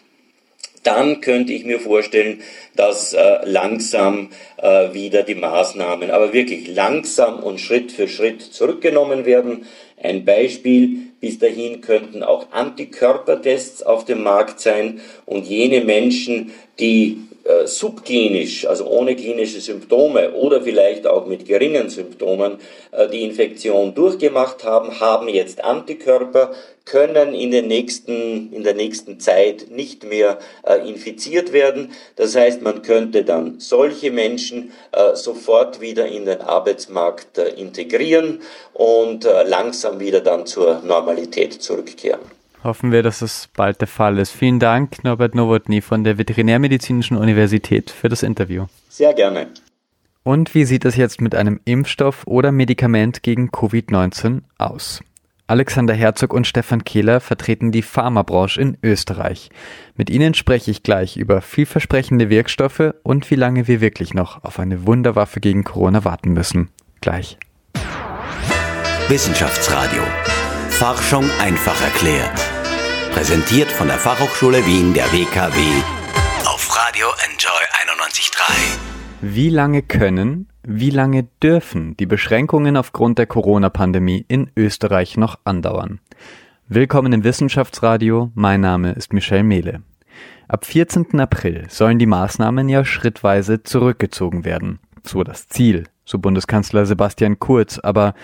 dann 0.83 1.21
könnte 1.21 1.53
ich 1.53 1.65
mir 1.65 1.81
vorstellen, 1.81 2.41
dass 2.75 3.13
äh, 3.13 3.39
langsam 3.45 4.31
äh, 4.57 4.93
wieder 4.93 5.23
die 5.23 5.35
Maßnahmen, 5.35 6.11
aber 6.11 6.33
wirklich 6.33 6.69
langsam 6.69 7.43
und 7.43 7.61
Schritt 7.61 7.93
für 7.93 8.09
Schritt 8.09 8.43
zurückgenommen 8.43 9.25
werden. 9.25 9.67
Ein 10.03 10.25
Beispiel, 10.25 10.99
bis 11.21 11.39
dahin 11.39 11.81
könnten 11.81 12.23
auch 12.23 12.51
Antikörpertests 12.51 13.83
auf 13.83 14.05
dem 14.05 14.23
Markt 14.23 14.61
sein 14.61 15.01
und 15.25 15.47
jene 15.47 15.85
Menschen, 15.85 16.53
die 16.81 17.19
äh, 17.45 17.67
subklinisch, 17.67 18.67
also 18.67 18.87
ohne 18.87 19.17
klinische 19.17 19.61
Symptome 19.61 20.33
oder 20.33 20.63
vielleicht 20.63 21.07
auch 21.07 21.27
mit 21.27 21.47
geringen 21.47 21.89
Symptomen 21.89 22.59
äh, 22.93 23.09
die 23.09 23.23
Infektion 23.23 23.95
durchgemacht 23.95 24.65
haben, 24.65 25.01
haben 25.01 25.29
jetzt 25.29 25.65
Antikörper, 25.65 26.53
können 26.85 27.35
in, 27.35 27.51
den 27.51 27.69
nächsten, 27.69 28.53
in 28.53 28.65
der 28.65 28.75
nächsten 28.75 29.21
Zeit 29.21 29.67
nicht 29.71 30.05
mehr 30.05 30.39
äh, 30.65 30.89
infiziert 30.89 31.53
werden. 31.53 31.93
Das 32.17 32.35
heißt, 32.35 32.63
man 32.63 32.83
könnte 32.83 33.25
dann 33.25 33.61
solche 33.61 34.11
Menschen 34.11 34.73
äh, 34.93 35.15
sofort 35.15 35.81
wieder 35.81 36.07
in 36.07 36.27
den 36.27 36.41
Arbeitsmarkt 36.41 37.39
äh, 37.39 37.49
integrieren 37.51 38.41
und 38.73 39.25
äh, 39.25 39.45
langsam 39.45 40.01
wieder 40.01 40.21
dann 40.21 40.47
zur 40.47 40.81
Normalität 40.85 41.63
zurückkehren. 41.63 42.42
Hoffen 42.65 42.93
wir, 42.93 43.03
dass 43.03 43.23
es 43.23 43.49
bald 43.57 43.81
der 43.81 43.89
Fall 43.89 44.19
ist. 44.19 44.31
Vielen 44.31 44.61
Dank, 44.61 45.03
Norbert 45.03 45.35
Nowotny 45.35 45.81
von 45.81 46.05
der 46.05 46.19
Veterinärmedizinischen 46.19 47.17
Universität 47.17 47.91
für 47.91 48.09
das 48.09 48.23
Interview. 48.23 48.67
Sehr 48.89 49.15
gerne. 49.15 49.49
Und 50.23 50.55
wie 50.55 50.65
sieht 50.65 50.85
es 50.85 50.97
jetzt 50.97 51.21
mit 51.21 51.35
einem 51.35 51.61
Impfstoff 51.65 52.25
oder 52.27 52.53
Medikament 52.53 53.25
gegen 53.25 53.51
Covid-19 53.51 54.43
aus? 54.59 55.03
Alexander 55.49 55.93
Herzog 55.93 56.33
und 56.33 56.47
Stefan 56.47 56.85
Kehler 56.85 57.21
vertreten 57.21 57.73
die 57.73 57.83
Pharmabranche 57.83 58.61
in 58.61 58.79
Österreich. 58.83 59.51
Mit 59.97 60.09
ihnen 60.09 60.35
spreche 60.35 60.71
ich 60.71 60.85
gleich 60.85 61.17
über 61.17 61.43
vielversprechende 61.43 62.31
Wirkstoffe 62.31 62.95
und 63.03 63.31
wie 63.31 63.35
lange 63.35 63.67
wir 63.67 63.81
wirklich 63.81 64.15
noch 64.15 64.45
auf 64.45 64.61
eine 64.61 64.87
Wunderwaffe 64.87 65.41
gegen 65.41 65.65
Corona 65.65 66.05
warten 66.05 66.33
müssen. 66.33 66.71
Gleich. 67.01 67.39
Wissenschaftsradio. 69.09 70.03
Forschung 70.71 71.29
einfach 71.41 71.83
erklärt. 71.83 72.52
Präsentiert 73.13 73.71
von 73.71 73.89
der 73.89 73.99
Fachhochschule 73.99 74.65
Wien 74.67 74.95
der 74.95 75.05
WKW 75.13 75.59
auf 76.47 76.69
Radio 76.77 77.07
Enjoy 77.25 77.51
91.3. 77.87 78.43
Wie 79.21 79.51
lange 79.51 79.83
können 79.83 80.49
wie 80.65 80.91
lange 80.91 81.25
dürfen 81.43 81.97
die 81.97 82.07
Beschränkungen 82.07 82.77
aufgrund 82.77 83.19
der 83.19 83.27
Corona-Pandemie 83.27 84.25
in 84.29 84.49
Österreich 84.57 85.17
noch 85.17 85.41
andauern? 85.45 85.99
Willkommen 86.69 87.13
im 87.13 87.25
Wissenschaftsradio, 87.25 88.31
mein 88.35 88.61
Name 88.61 88.93
ist 88.93 89.13
Michel 89.13 89.43
Mehle. 89.43 89.83
Ab 90.47 90.65
14. 90.65 91.19
April 91.19 91.67
sollen 91.69 91.99
die 91.99 92.07
Maßnahmen 92.07 92.69
ja 92.69 92.85
schrittweise 92.85 93.65
zurückgezogen 93.65 94.45
werden. 94.45 94.79
So 95.03 95.25
das 95.25 95.49
Ziel, 95.49 95.89
so 96.05 96.19
Bundeskanzler 96.21 96.87
Sebastian 96.87 97.41
Kurz, 97.41 97.81
aber 97.81 98.15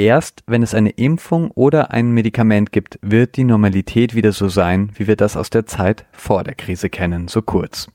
erst 0.00 0.42
wenn 0.46 0.62
es 0.62 0.74
eine 0.74 0.90
Impfung 0.90 1.50
oder 1.50 1.90
ein 1.90 2.10
Medikament 2.10 2.72
gibt, 2.72 2.98
wird 3.02 3.36
die 3.36 3.44
Normalität 3.44 4.14
wieder 4.14 4.32
so 4.32 4.48
sein, 4.48 4.90
wie 4.94 5.06
wir 5.06 5.16
das 5.16 5.36
aus 5.36 5.50
der 5.50 5.66
Zeit 5.66 6.06
vor 6.12 6.42
der 6.42 6.54
Krise 6.54 6.88
kennen, 6.88 7.28
so 7.28 7.42
kurz. 7.42 7.88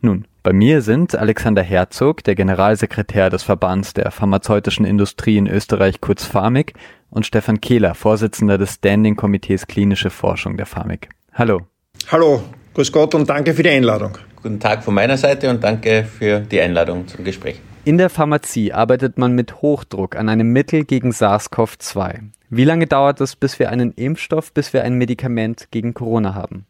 Nun, 0.00 0.24
bei 0.42 0.52
mir 0.52 0.80
sind 0.80 1.14
Alexander 1.14 1.62
Herzog, 1.62 2.24
der 2.24 2.34
Generalsekretär 2.34 3.30
des 3.30 3.42
Verbands 3.42 3.92
der 3.94 4.10
pharmazeutischen 4.10 4.86
Industrie 4.86 5.36
in 5.36 5.46
Österreich, 5.46 6.00
kurz 6.00 6.24
Pharmik, 6.24 6.74
und 7.10 7.26
Stefan 7.26 7.60
Kehler, 7.60 7.94
Vorsitzender 7.94 8.58
des 8.58 8.74
Standing 8.74 9.16
Komitees 9.16 9.66
Klinische 9.66 10.10
Forschung 10.10 10.56
der 10.56 10.66
Pharmik. 10.66 11.08
Hallo. 11.34 11.62
Hallo, 12.08 12.42
grüß 12.74 12.92
Gott 12.92 13.14
und 13.14 13.28
danke 13.28 13.54
für 13.54 13.62
die 13.62 13.70
Einladung. 13.70 14.18
Guten 14.42 14.60
Tag 14.60 14.84
von 14.84 14.94
meiner 14.94 15.16
Seite 15.16 15.50
und 15.50 15.62
danke 15.62 16.04
für 16.04 16.40
die 16.40 16.60
Einladung 16.60 17.06
zum 17.08 17.24
Gespräch. 17.24 17.60
In 17.86 17.98
der 17.98 18.10
Pharmazie 18.10 18.72
arbeitet 18.72 19.16
man 19.16 19.36
mit 19.36 19.62
Hochdruck 19.62 20.16
an 20.16 20.28
einem 20.28 20.52
Mittel 20.52 20.84
gegen 20.84 21.12
SARS-CoV-2. 21.12 22.18
Wie 22.50 22.64
lange 22.64 22.88
dauert 22.88 23.20
es, 23.20 23.36
bis 23.36 23.60
wir 23.60 23.70
einen 23.70 23.92
Impfstoff, 23.92 24.52
bis 24.52 24.72
wir 24.72 24.82
ein 24.82 24.94
Medikament 24.94 25.68
gegen 25.70 25.94
Corona 25.94 26.34
haben? 26.34 26.66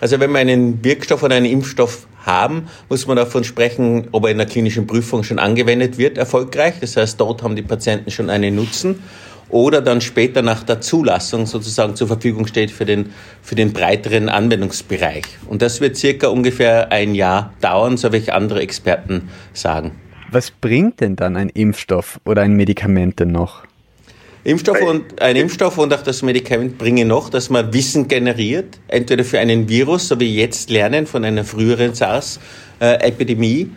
Also 0.00 0.18
wenn 0.18 0.32
wir 0.32 0.40
einen 0.40 0.82
Wirkstoff 0.82 1.22
oder 1.22 1.36
einen 1.36 1.46
Impfstoff 1.46 2.08
haben, 2.26 2.66
muss 2.88 3.06
man 3.06 3.16
davon 3.16 3.44
sprechen, 3.44 4.08
ob 4.10 4.24
er 4.24 4.32
in 4.32 4.38
der 4.38 4.48
klinischen 4.48 4.88
Prüfung 4.88 5.22
schon 5.22 5.38
angewendet 5.38 5.96
wird, 5.96 6.18
erfolgreich. 6.18 6.74
Das 6.80 6.96
heißt, 6.96 7.20
dort 7.20 7.44
haben 7.44 7.54
die 7.54 7.62
Patienten 7.62 8.10
schon 8.10 8.28
einen 8.28 8.56
Nutzen 8.56 9.00
oder 9.50 9.80
dann 9.80 10.00
später 10.00 10.42
nach 10.42 10.64
der 10.64 10.80
Zulassung 10.80 11.46
sozusagen 11.46 11.94
zur 11.94 12.08
Verfügung 12.08 12.48
steht 12.48 12.72
für 12.72 12.84
den, 12.84 13.12
für 13.42 13.54
den 13.54 13.72
breiteren 13.72 14.28
Anwendungsbereich. 14.28 15.24
Und 15.46 15.62
das 15.62 15.80
wird 15.80 15.96
circa 15.96 16.26
ungefähr 16.26 16.90
ein 16.90 17.14
Jahr 17.14 17.52
dauern, 17.60 17.96
so 17.96 18.12
wie 18.12 18.16
ich 18.16 18.32
andere 18.32 18.60
Experten 18.60 19.28
sagen. 19.52 19.92
Was 20.30 20.50
bringt 20.50 21.00
denn 21.00 21.16
dann 21.16 21.36
ein 21.36 21.48
Impfstoff 21.48 22.20
oder 22.26 22.42
ein 22.42 22.52
Medikament 22.52 23.18
denn 23.18 23.32
noch? 23.32 23.64
Impfstoff 24.44 24.80
und, 24.82 25.22
ein 25.22 25.36
Impfstoff 25.36 25.78
und 25.78 25.92
auch 25.92 26.02
das 26.02 26.22
Medikament 26.22 26.76
bringen 26.76 27.08
noch, 27.08 27.30
dass 27.30 27.48
man 27.48 27.72
Wissen 27.72 28.08
generiert, 28.08 28.78
entweder 28.88 29.24
für 29.24 29.38
einen 29.40 29.68
Virus, 29.68 30.08
so 30.08 30.20
wie 30.20 30.36
jetzt 30.36 30.68
lernen 30.70 31.06
von 31.06 31.24
einer 31.24 31.44
früheren 31.44 31.94
SARS-Epidemie, 31.94 33.70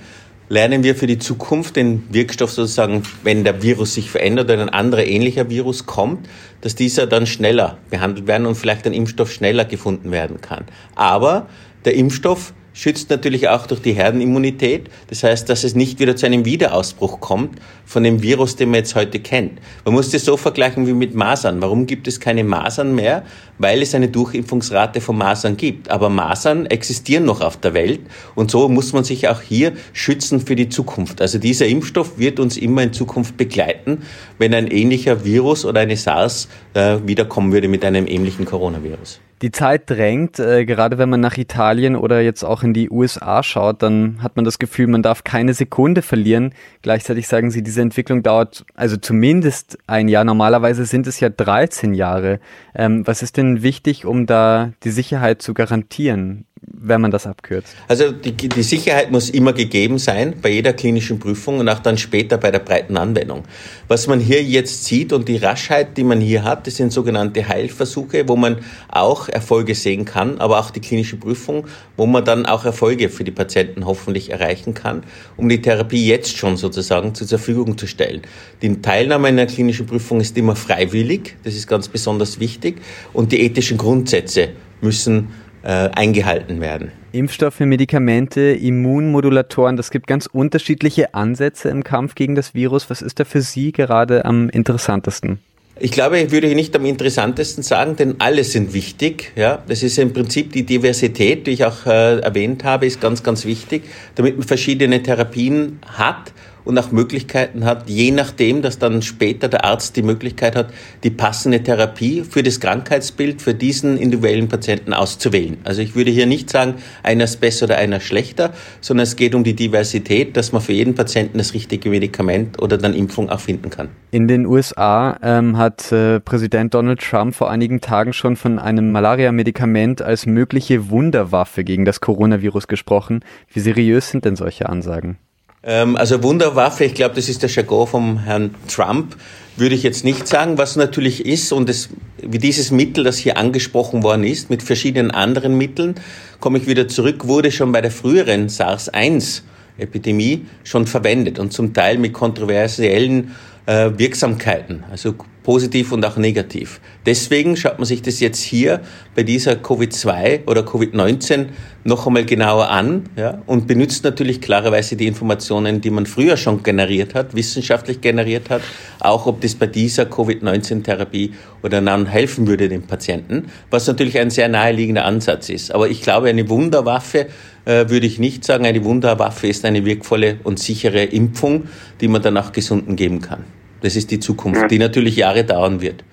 lernen 0.49 0.83
wir 0.83 0.95
für 0.95 1.07
die 1.07 1.19
Zukunft 1.19 1.77
den 1.77 2.03
Wirkstoff 2.09 2.51
sozusagen, 2.51 3.03
wenn 3.23 3.45
der 3.45 3.63
Virus 3.63 3.93
sich 3.93 4.11
verändert 4.11 4.51
oder 4.51 4.61
ein 4.61 4.69
anderer 4.69 5.05
ähnlicher 5.05 5.49
Virus 5.49 5.85
kommt, 5.85 6.27
dass 6.59 6.75
dieser 6.75 7.07
dann 7.07 7.25
schneller 7.25 7.77
behandelt 7.89 8.27
werden 8.27 8.45
und 8.45 8.55
vielleicht 8.55 8.85
ein 8.85 8.93
Impfstoff 8.93 9.31
schneller 9.31 9.63
gefunden 9.63 10.11
werden 10.11 10.41
kann. 10.41 10.65
Aber 10.95 11.47
der 11.85 11.95
Impfstoff 11.95 12.53
schützt 12.73 13.09
natürlich 13.09 13.49
auch 13.49 13.67
durch 13.67 13.81
die 13.81 13.93
Herdenimmunität. 13.93 14.89
Das 15.07 15.23
heißt, 15.23 15.49
dass 15.49 15.63
es 15.63 15.75
nicht 15.75 15.99
wieder 15.99 16.15
zu 16.15 16.25
einem 16.25 16.45
Wiederausbruch 16.45 17.19
kommt 17.19 17.59
von 17.85 18.03
dem 18.03 18.21
Virus, 18.21 18.55
den 18.55 18.69
man 18.69 18.79
jetzt 18.79 18.95
heute 18.95 19.19
kennt. 19.19 19.59
Man 19.85 19.93
muss 19.93 20.11
das 20.11 20.25
so 20.25 20.37
vergleichen 20.37 20.87
wie 20.87 20.93
mit 20.93 21.13
Masern. 21.13 21.61
Warum 21.61 21.85
gibt 21.85 22.07
es 22.07 22.19
keine 22.19 22.43
Masern 22.43 22.95
mehr? 22.95 23.23
Weil 23.61 23.83
es 23.83 23.93
eine 23.93 24.07
Durchimpfungsrate 24.07 25.01
von 25.01 25.17
Masern 25.17 25.55
gibt. 25.55 25.91
Aber 25.91 26.09
Masern 26.09 26.65
existieren 26.65 27.25
noch 27.25 27.41
auf 27.41 27.57
der 27.57 27.75
Welt 27.75 27.99
und 28.33 28.49
so 28.49 28.67
muss 28.67 28.91
man 28.91 29.03
sich 29.03 29.27
auch 29.27 29.41
hier 29.41 29.73
schützen 29.93 30.41
für 30.41 30.55
die 30.55 30.69
Zukunft. 30.69 31.21
Also 31.21 31.37
dieser 31.37 31.67
Impfstoff 31.67 32.17
wird 32.17 32.39
uns 32.39 32.57
immer 32.57 32.81
in 32.81 32.91
Zukunft 32.91 33.37
begleiten, 33.37 33.99
wenn 34.39 34.53
ein 34.53 34.67
ähnlicher 34.67 35.23
Virus 35.23 35.63
oder 35.63 35.81
eine 35.81 35.95
SARS 35.95 36.47
äh, 36.73 36.97
wiederkommen 37.05 37.53
würde 37.53 37.67
mit 37.67 37.85
einem 37.85 38.07
ähnlichen 38.07 38.45
Coronavirus. 38.45 39.19
Die 39.41 39.51
Zeit 39.51 39.89
drängt, 39.89 40.37
äh, 40.37 40.65
gerade 40.65 40.99
wenn 40.99 41.09
man 41.09 41.19
nach 41.19 41.35
Italien 41.35 41.95
oder 41.95 42.21
jetzt 42.21 42.43
auch 42.43 42.61
in 42.61 42.75
die 42.75 42.91
USA 42.91 43.41
schaut, 43.41 43.81
dann 43.81 44.21
hat 44.21 44.35
man 44.35 44.45
das 44.45 44.59
Gefühl, 44.59 44.85
man 44.85 45.01
darf 45.01 45.23
keine 45.23 45.55
Sekunde 45.55 46.03
verlieren. 46.03 46.53
Gleichzeitig 46.83 47.27
sagen 47.27 47.49
sie, 47.49 47.63
diese 47.63 47.81
Entwicklung 47.81 48.21
dauert 48.21 48.65
also 48.75 48.97
zumindest 48.97 49.79
ein 49.87 50.07
Jahr. 50.09 50.25
Normalerweise 50.25 50.85
sind 50.85 51.07
es 51.07 51.19
ja 51.19 51.29
13 51.29 51.95
Jahre. 51.95 52.39
Ähm, 52.75 53.01
was 53.07 53.23
ist 53.23 53.35
denn 53.37 53.50
wichtig, 53.61 54.05
um 54.05 54.25
da 54.25 54.73
die 54.83 54.91
Sicherheit 54.91 55.41
zu 55.41 55.53
garantieren? 55.53 56.45
Wenn 56.83 56.99
man 57.01 57.11
das 57.11 57.27
abkürzt? 57.27 57.75
Also 57.87 58.11
die, 58.11 58.33
die 58.33 58.63
Sicherheit 58.63 59.11
muss 59.11 59.29
immer 59.29 59.53
gegeben 59.53 59.99
sein 59.99 60.35
bei 60.41 60.49
jeder 60.49 60.73
klinischen 60.73 61.19
Prüfung 61.19 61.59
und 61.59 61.69
auch 61.69 61.79
dann 61.79 61.97
später 61.97 62.37
bei 62.37 62.49
der 62.49 62.59
breiten 62.59 62.97
Anwendung. 62.97 63.43
Was 63.87 64.07
man 64.07 64.19
hier 64.19 64.43
jetzt 64.43 64.85
sieht 64.85 65.13
und 65.13 65.27
die 65.27 65.37
Raschheit, 65.37 65.95
die 65.97 66.03
man 66.03 66.19
hier 66.19 66.43
hat, 66.43 66.65
das 66.65 66.77
sind 66.77 66.91
sogenannte 66.91 67.47
Heilversuche, 67.47 68.27
wo 68.27 68.35
man 68.35 68.57
auch 68.89 69.29
Erfolge 69.29 69.75
sehen 69.75 70.05
kann, 70.05 70.39
aber 70.39 70.59
auch 70.59 70.71
die 70.71 70.79
klinische 70.79 71.17
Prüfung, 71.17 71.67
wo 71.97 72.07
man 72.07 72.25
dann 72.25 72.45
auch 72.47 72.65
Erfolge 72.65 73.09
für 73.09 73.23
die 73.23 73.31
Patienten 73.31 73.85
hoffentlich 73.85 74.31
erreichen 74.31 74.73
kann, 74.73 75.03
um 75.37 75.47
die 75.49 75.61
Therapie 75.61 76.07
jetzt 76.07 76.35
schon 76.35 76.57
sozusagen 76.57 77.13
zur 77.13 77.27
Verfügung 77.27 77.77
zu 77.77 77.85
stellen. 77.85 78.21
Die 78.61 78.81
Teilnahme 78.81 79.29
in 79.29 79.35
der 79.35 79.45
klinischen 79.45 79.85
Prüfung 79.85 80.19
ist 80.19 80.35
immer 80.37 80.55
freiwillig, 80.55 81.35
das 81.43 81.53
ist 81.53 81.67
ganz 81.67 81.87
besonders 81.87 82.39
wichtig, 82.39 82.81
und 83.13 83.31
die 83.31 83.41
ethischen 83.41 83.77
Grundsätze 83.77 84.49
müssen 84.81 85.29
eingehalten 85.63 86.59
werden. 86.61 86.91
Impfstoffe, 87.11 87.59
Medikamente, 87.59 88.41
Immunmodulatoren, 88.41 89.77
das 89.77 89.91
gibt 89.91 90.07
ganz 90.07 90.25
unterschiedliche 90.25 91.13
Ansätze 91.13 91.69
im 91.69 91.83
Kampf 91.83 92.15
gegen 92.15 92.35
das 92.35 92.53
Virus. 92.53 92.89
Was 92.89 93.01
ist 93.01 93.19
da 93.19 93.25
für 93.25 93.41
Sie 93.41 93.71
gerade 93.71 94.25
am 94.25 94.49
interessantesten? 94.49 95.39
Ich 95.83 95.91
glaube, 95.91 96.19
ich 96.19 96.31
würde 96.31 96.53
nicht 96.53 96.75
am 96.75 96.85
interessantesten 96.85 97.63
sagen, 97.63 97.95
denn 97.95 98.15
alle 98.19 98.43
sind 98.43 98.73
wichtig. 98.73 99.31
Ja, 99.35 99.63
das 99.67 99.81
ist 99.81 99.97
im 99.97 100.13
Prinzip 100.13 100.51
die 100.51 100.63
Diversität, 100.63 101.47
die 101.47 101.51
ich 101.51 101.65
auch 101.65 101.87
äh, 101.87 102.19
erwähnt 102.19 102.63
habe, 102.63 102.85
ist 102.85 103.01
ganz, 103.01 103.23
ganz 103.23 103.45
wichtig, 103.45 103.83
damit 104.13 104.37
man 104.37 104.47
verschiedene 104.47 105.01
Therapien 105.01 105.79
hat 105.87 106.33
und 106.65 106.77
auch 106.77 106.91
Möglichkeiten 106.91 107.65
hat, 107.65 107.89
je 107.89 108.11
nachdem, 108.11 108.61
dass 108.61 108.79
dann 108.79 109.01
später 109.01 109.47
der 109.47 109.65
Arzt 109.65 109.95
die 109.95 110.01
Möglichkeit 110.01 110.55
hat, 110.55 110.73
die 111.03 111.09
passende 111.09 111.63
Therapie 111.63 112.23
für 112.23 112.43
das 112.43 112.59
Krankheitsbild 112.59 113.41
für 113.41 113.53
diesen 113.53 113.97
individuellen 113.97 114.47
Patienten 114.47 114.93
auszuwählen. 114.93 115.57
Also 115.63 115.81
ich 115.81 115.95
würde 115.95 116.11
hier 116.11 116.25
nicht 116.25 116.49
sagen, 116.49 116.75
einer 117.03 117.23
ist 117.23 117.41
besser 117.41 117.65
oder 117.65 117.77
einer 117.77 117.99
schlechter, 117.99 118.51
sondern 118.81 119.03
es 119.03 119.15
geht 119.15 119.35
um 119.35 119.43
die 119.43 119.55
Diversität, 119.55 120.37
dass 120.37 120.51
man 120.51 120.61
für 120.61 120.73
jeden 120.73 120.95
Patienten 120.95 121.37
das 121.37 121.53
richtige 121.53 121.89
Medikament 121.89 122.61
oder 122.61 122.77
dann 122.77 122.93
Impfung 122.93 123.29
auch 123.29 123.39
finden 123.39 123.69
kann. 123.69 123.89
In 124.11 124.27
den 124.27 124.45
USA 124.45 125.17
ähm, 125.23 125.57
hat 125.57 125.91
äh, 125.91 126.19
Präsident 126.19 126.73
Donald 126.73 126.99
Trump 126.99 127.33
vor 127.33 127.49
einigen 127.49 127.81
Tagen 127.81 128.13
schon 128.13 128.35
von 128.35 128.59
einem 128.59 128.91
Malaria-Medikament 128.91 130.01
als 130.01 130.25
mögliche 130.25 130.89
Wunderwaffe 130.89 131.63
gegen 131.63 131.85
das 131.85 132.01
Coronavirus 132.01 132.67
gesprochen. 132.67 133.21
Wie 133.51 133.59
seriös 133.59 134.09
sind 134.09 134.25
denn 134.25 134.35
solche 134.35 134.67
Ansagen? 134.67 135.17
Ähm, 135.63 135.95
also 135.95 136.23
Wunderwaffe, 136.23 136.85
ich 136.85 136.93
glaube, 136.93 137.15
das 137.15 137.29
ist 137.29 137.43
der 137.43 137.49
Jargon 137.49 137.87
vom 137.87 138.19
Herrn 138.19 138.55
Trump, 138.67 139.15
würde 139.57 139.75
ich 139.75 139.83
jetzt 139.83 140.03
nicht 140.03 140.27
sagen. 140.27 140.57
Was 140.57 140.75
natürlich 140.75 141.25
ist, 141.25 141.51
und 141.51 141.69
das, 141.69 141.89
wie 142.21 142.39
dieses 142.39 142.71
Mittel, 142.71 143.03
das 143.03 143.17
hier 143.17 143.37
angesprochen 143.37 144.01
worden 144.03 144.23
ist, 144.23 144.49
mit 144.49 144.63
verschiedenen 144.63 145.11
anderen 145.11 145.57
Mitteln, 145.57 145.95
komme 146.39 146.57
ich 146.57 146.67
wieder 146.67 146.87
zurück, 146.87 147.27
wurde 147.27 147.51
schon 147.51 147.71
bei 147.71 147.81
der 147.81 147.91
früheren 147.91 148.49
SARS-1-Epidemie 148.49 150.45
schon 150.63 150.87
verwendet 150.87 151.37
und 151.37 151.53
zum 151.53 151.73
Teil 151.73 151.99
mit 151.99 152.13
kontroversiellen 152.13 153.35
äh, 153.67 153.91
Wirksamkeiten, 153.95 154.83
also 154.89 155.13
positiv 155.43 155.91
und 155.91 156.05
auch 156.05 156.17
negativ. 156.17 156.79
Deswegen 157.05 157.57
schaut 157.57 157.79
man 157.79 157.85
sich 157.85 158.01
das 158.01 158.19
jetzt 158.19 158.41
hier 158.41 158.81
bei 159.15 159.23
dieser 159.23 159.53
Covid-2 159.53 160.47
oder 160.47 160.61
Covid-19 160.61 161.47
noch 161.83 162.05
einmal 162.05 162.25
genauer 162.25 162.69
an 162.69 163.09
ja, 163.15 163.41
und 163.47 163.65
benutzt 163.65 164.03
natürlich 164.03 164.39
klarerweise 164.39 164.95
die 164.95 165.07
Informationen, 165.07 165.81
die 165.81 165.89
man 165.89 166.05
früher 166.05 166.37
schon 166.37 166.61
generiert 166.61 167.15
hat, 167.15 167.35
wissenschaftlich 167.35 168.01
generiert 168.01 168.49
hat, 168.51 168.61
auch 168.99 169.25
ob 169.25 169.41
das 169.41 169.55
bei 169.55 169.65
dieser 169.65 170.05
Covid-19-Therapie 170.05 171.33
oder 171.63 171.81
dann 171.81 172.05
helfen 172.05 172.45
würde 172.45 172.69
den 172.69 172.83
Patienten, 172.83 173.47
was 173.71 173.87
natürlich 173.87 174.19
ein 174.19 174.29
sehr 174.29 174.47
naheliegender 174.47 175.05
Ansatz 175.05 175.49
ist. 175.49 175.73
Aber 175.73 175.89
ich 175.89 176.01
glaube, 176.01 176.29
eine 176.29 176.49
Wunderwaffe 176.49 177.27
äh, 177.65 177.89
würde 177.89 178.05
ich 178.05 178.19
nicht 178.19 178.43
sagen. 178.43 178.65
Eine 178.65 178.83
Wunderwaffe 178.83 179.47
ist 179.47 179.65
eine 179.65 179.85
wirkvolle 179.85 180.37
und 180.43 180.59
sichere 180.59 181.03
Impfung, 181.03 181.67
die 181.99 182.07
man 182.07 182.21
dann 182.21 182.37
auch 182.37 182.51
Gesunden 182.51 182.95
geben 182.95 183.21
kann. 183.21 183.43
Das 183.81 183.95
ist 183.95 184.11
die 184.11 184.19
Zukunft, 184.19 184.71
die 184.71 184.79
natürlich 184.79 185.15
Jahre 185.15 185.43
dauern 185.43 185.81
wird. 185.81 186.03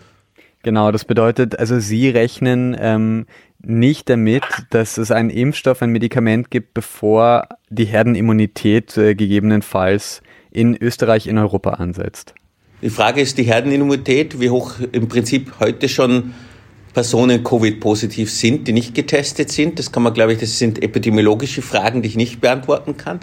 Genau, 0.63 0.91
das 0.91 1.05
bedeutet, 1.05 1.59
also 1.59 1.79
Sie 1.79 2.09
rechnen 2.09 2.77
ähm, 2.79 3.27
nicht 3.61 4.09
damit, 4.11 4.43
dass 4.71 4.99
es 4.99 5.11
einen 5.11 5.31
Impfstoff, 5.31 5.83
ein 5.83 5.91
Medikament 5.91 6.51
gibt, 6.51 6.75
bevor 6.75 7.49
die 7.71 7.85
Herdenimmunität 7.85 8.97
äh, 8.97 9.15
gegebenenfalls 9.15 10.21
in 10.51 10.77
Österreich, 10.77 11.27
in 11.27 11.39
Europa 11.39 11.71
ansetzt. 11.71 12.35
Die 12.83 12.91
Frage 12.91 13.21
ist 13.21 13.39
die 13.39 13.45
Herdenimmunität, 13.45 14.41
wie 14.41 14.51
hoch 14.51 14.75
im 14.93 15.09
Prinzip 15.09 15.53
heute 15.61 15.89
schon 15.89 16.35
Personen 16.95 17.45
Covid-positiv 17.45 18.31
sind, 18.31 18.67
die 18.67 18.73
nicht 18.73 18.95
getestet 18.95 19.51
sind. 19.51 19.79
Das 19.79 19.93
kann 19.93 20.03
man, 20.03 20.15
glaube 20.15 20.33
ich, 20.33 20.39
das 20.39 20.59
sind 20.59 20.83
epidemiologische 20.83 21.63
Fragen, 21.63 22.03
die 22.03 22.09
ich 22.09 22.17
nicht 22.17 22.41
beantworten 22.41 22.97
kann. 22.97 23.21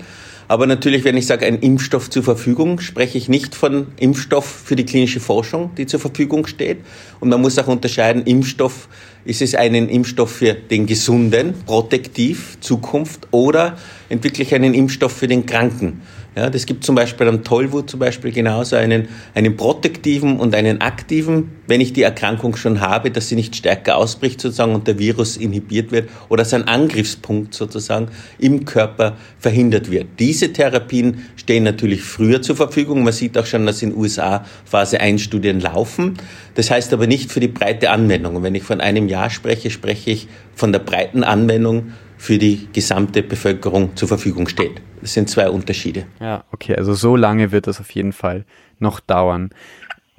Aber 0.47 0.67
natürlich, 0.67 1.03
wenn 1.03 1.17
ich 1.17 1.25
sage, 1.25 1.45
ein 1.45 1.59
Impfstoff 1.59 2.09
zur 2.09 2.23
Verfügung, 2.23 2.79
spreche 2.79 3.17
ich 3.17 3.29
nicht 3.29 3.55
von 3.55 3.87
Impfstoff 3.97 4.45
für 4.45 4.75
die 4.75 4.85
klinische 4.85 5.19
Forschung, 5.19 5.71
die 5.75 5.87
zur 5.87 5.99
Verfügung 5.99 6.45
steht. 6.45 6.77
Und 7.19 7.29
man 7.29 7.41
muss 7.41 7.57
auch 7.57 7.67
unterscheiden, 7.67 8.23
Impfstoff, 8.23 8.87
ist 9.25 9.41
es 9.41 9.55
einen 9.55 9.89
Impfstoff 9.89 10.31
für 10.31 10.53
den 10.53 10.85
Gesunden, 10.85 11.55
protektiv, 11.65 12.57
Zukunft, 12.61 13.27
oder 13.31 13.77
entwickle 14.09 14.43
ich 14.43 14.53
einen 14.53 14.73
Impfstoff 14.73 15.11
für 15.11 15.27
den 15.27 15.45
Kranken? 15.45 16.01
Ja, 16.35 16.49
das 16.49 16.65
gibt 16.65 16.83
zum 16.83 16.95
Beispiel 16.95 17.29
am 17.29 17.45
Tollwut 17.45 17.89
zum 17.89 18.01
Beispiel 18.01 18.33
genauso 18.33 18.75
einen, 18.75 19.07
einen 19.33 19.55
protektiven 19.55 20.37
und 20.37 20.53
einen 20.53 20.81
aktiven, 20.81 21.51
wenn 21.65 21.79
ich 21.79 21.93
die 21.93 22.01
Erkrankung 22.01 22.57
schon 22.57 22.81
habe, 22.81 23.09
dass 23.09 23.29
sie 23.29 23.35
nicht 23.35 23.55
stärker 23.55 23.95
ausbricht 23.95 24.41
sozusagen 24.41 24.75
und 24.75 24.85
der 24.85 24.99
Virus 24.99 25.37
inhibiert 25.37 25.93
wird 25.93 26.09
oder 26.27 26.43
sein 26.43 26.67
Angriffspunkt 26.67 27.53
sozusagen 27.53 28.09
im 28.37 28.65
Körper 28.65 29.15
verhindert 29.39 29.89
wird. 29.89 30.07
Diese 30.19 30.51
Therapien 30.51 31.23
stehen 31.37 31.63
natürlich 31.63 32.01
früher 32.03 32.41
zur 32.41 32.57
Verfügung. 32.57 33.05
Man 33.05 33.13
sieht 33.13 33.37
auch 33.37 33.45
schon, 33.45 33.65
dass 33.65 33.81
in 33.81 33.95
USA 33.95 34.43
Phase 34.65 34.99
1 34.99 35.21
Studien 35.21 35.61
laufen. 35.61 36.17
Das 36.55 36.69
heißt 36.69 36.91
aber 36.91 37.07
nicht 37.07 37.31
für 37.31 37.39
die 37.39 37.47
breite 37.47 37.91
Anwendung. 37.91 38.35
Und 38.35 38.43
wenn 38.43 38.55
ich 38.55 38.63
von 38.63 38.81
einem 38.81 39.07
Jahr 39.07 39.29
spreche, 39.29 39.69
spreche 39.69 40.11
ich 40.11 40.27
von 40.53 40.73
der 40.73 40.79
breiten 40.79 41.23
Anwendung 41.23 41.93
für 42.17 42.37
die 42.37 42.67
gesamte 42.73 43.23
Bevölkerung 43.23 43.95
zur 43.95 44.07
Verfügung 44.07 44.47
steht. 44.47 44.81
Das 45.01 45.13
sind 45.13 45.29
zwei 45.29 45.49
Unterschiede. 45.49 46.05
Ja, 46.19 46.43
okay, 46.51 46.75
also 46.75 46.93
so 46.93 47.15
lange 47.15 47.51
wird 47.51 47.67
das 47.67 47.79
auf 47.79 47.91
jeden 47.91 48.13
Fall 48.13 48.45
noch 48.79 48.99
dauern. 48.99 49.49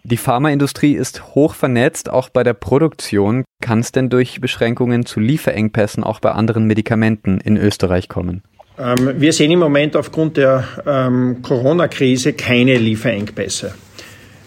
Die 0.04 0.16
Pharmaindustrie 0.16 0.94
ist 0.94 1.34
hoch 1.34 1.54
vernetzt, 1.54 2.08
auch 2.08 2.28
bei 2.28 2.44
der 2.44 2.54
Produktion. 2.54 3.44
Kann 3.60 3.80
es 3.80 3.90
denn 3.90 4.08
durch 4.08 4.40
Beschränkungen 4.40 5.04
zu 5.04 5.18
Lieferengpässen 5.18 6.04
auch 6.04 6.20
bei 6.20 6.30
anderen 6.30 6.66
Medikamenten 6.66 7.40
in 7.40 7.56
Österreich 7.56 8.08
kommen? 8.08 8.42
Ähm, 8.78 9.14
wir 9.20 9.32
sehen 9.32 9.50
im 9.50 9.58
Moment 9.58 9.96
aufgrund 9.96 10.36
der 10.36 10.64
ähm, 10.86 11.42
Corona-Krise 11.42 12.34
keine 12.34 12.76
Lieferengpässe. 12.76 13.74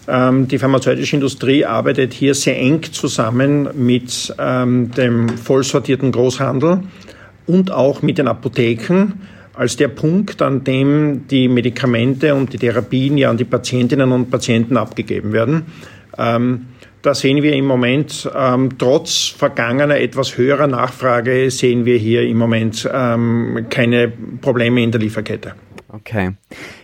Ähm, 0.08 0.48
die 0.48 0.58
pharmazeutische 0.58 1.16
Industrie 1.16 1.66
arbeitet 1.66 2.14
hier 2.14 2.34
sehr 2.34 2.58
eng 2.58 2.82
zusammen 2.82 3.68
mit 3.74 4.34
ähm, 4.38 4.90
dem 4.92 5.28
vollsortierten 5.28 6.10
Großhandel 6.10 6.84
und 7.50 7.70
auch 7.72 8.02
mit 8.02 8.18
den 8.18 8.28
Apotheken 8.28 9.14
als 9.54 9.76
der 9.76 9.88
Punkt, 9.88 10.40
an 10.42 10.64
dem 10.64 11.26
die 11.28 11.48
Medikamente 11.48 12.34
und 12.34 12.52
die 12.52 12.58
Therapien 12.58 13.18
ja 13.18 13.30
an 13.30 13.36
die 13.36 13.44
Patientinnen 13.44 14.12
und 14.12 14.30
Patienten 14.30 14.76
abgegeben 14.76 15.32
werden. 15.32 15.66
Ähm, 16.16 16.66
da 17.02 17.14
sehen 17.14 17.42
wir 17.42 17.54
im 17.54 17.66
Moment, 17.66 18.30
ähm, 18.36 18.70
trotz 18.78 19.28
vergangener 19.28 19.98
etwas 19.98 20.36
höherer 20.36 20.66
Nachfrage, 20.66 21.50
sehen 21.50 21.84
wir 21.84 21.96
hier 21.96 22.22
im 22.22 22.36
Moment 22.36 22.88
ähm, 22.92 23.66
keine 23.70 24.12
Probleme 24.40 24.82
in 24.82 24.92
der 24.92 25.00
Lieferkette. 25.00 25.54
Okay. 25.92 26.32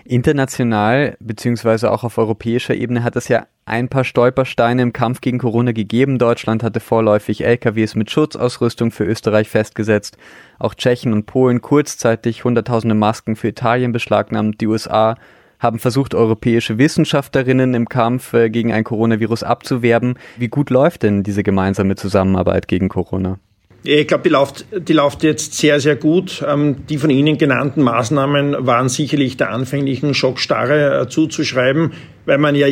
International 0.05 1.16
beziehungsweise 1.21 1.92
auch 1.92 2.03
auf 2.03 2.19
europäischer 2.19 2.75
Ebene 2.75 3.05
hat 3.05 3.16
es 3.16 3.29
ja 3.29 3.47
ein 3.64 3.88
paar 3.88 4.05
Stolpersteine 4.05 4.83
im 4.83 4.92
Kampf 4.92 5.21
gegen 5.21 5.38
Corona 5.38 5.73
gegeben. 5.73 6.19
Deutschland 6.19 6.62
hatte 6.62 6.81
vorläufig 6.81 7.45
LKWs 7.45 7.95
mit 7.95 8.11
Schutzausrüstung 8.11 8.90
für 8.90 9.05
Österreich 9.05 9.49
festgesetzt. 9.49 10.16
Auch 10.59 10.75
Tschechien 10.75 11.12
und 11.12 11.27
Polen 11.27 11.61
kurzzeitig 11.61 12.45
hunderttausende 12.45 12.95
Masken 12.95 13.37
für 13.37 13.49
Italien 13.49 13.92
beschlagnahmt. 13.92 14.61
Die 14.61 14.66
USA 14.66 15.16
haben 15.59 15.79
versucht, 15.79 16.14
europäische 16.14 16.79
Wissenschaftlerinnen 16.79 17.75
im 17.75 17.88
Kampf 17.88 18.33
äh, 18.35 18.51
gegen 18.51 18.73
ein 18.73 18.85
Coronavirus 18.85 19.42
abzuwerben. 19.42 20.19
Wie 20.37 20.49
gut 20.49 20.71
läuft 20.71 21.03
denn 21.03 21.23
diese 21.23 21.42
gemeinsame 21.42 21.97
Zusammenarbeit 21.97 22.69
gegen 22.69 22.88
Corona? 22.88 23.38
Ich 23.87 24.09
glaube, 24.09 24.25
die 24.25 24.31
läuft, 24.31 24.66
die 24.77 24.92
läuft 24.92 25.22
jetzt 25.22 25.55
sehr, 25.55 25.81
sehr 25.81 25.96
gut. 25.96 26.44
Ähm, 26.46 26.87
die 26.88 26.99
von 26.99 27.11
Ihnen 27.11 27.38
genannten 27.38 27.83
Maßnahmen 27.83 28.66
waren 28.66 28.88
sicherlich 28.88 29.37
der 29.37 29.51
anfänglichen 29.51 30.12
Schockstarre 30.12 31.03
äh, 31.03 31.09
zuzuschreiben, 31.09 31.92
weil 32.25 32.38
man 32.38 32.55
ja 32.55 32.66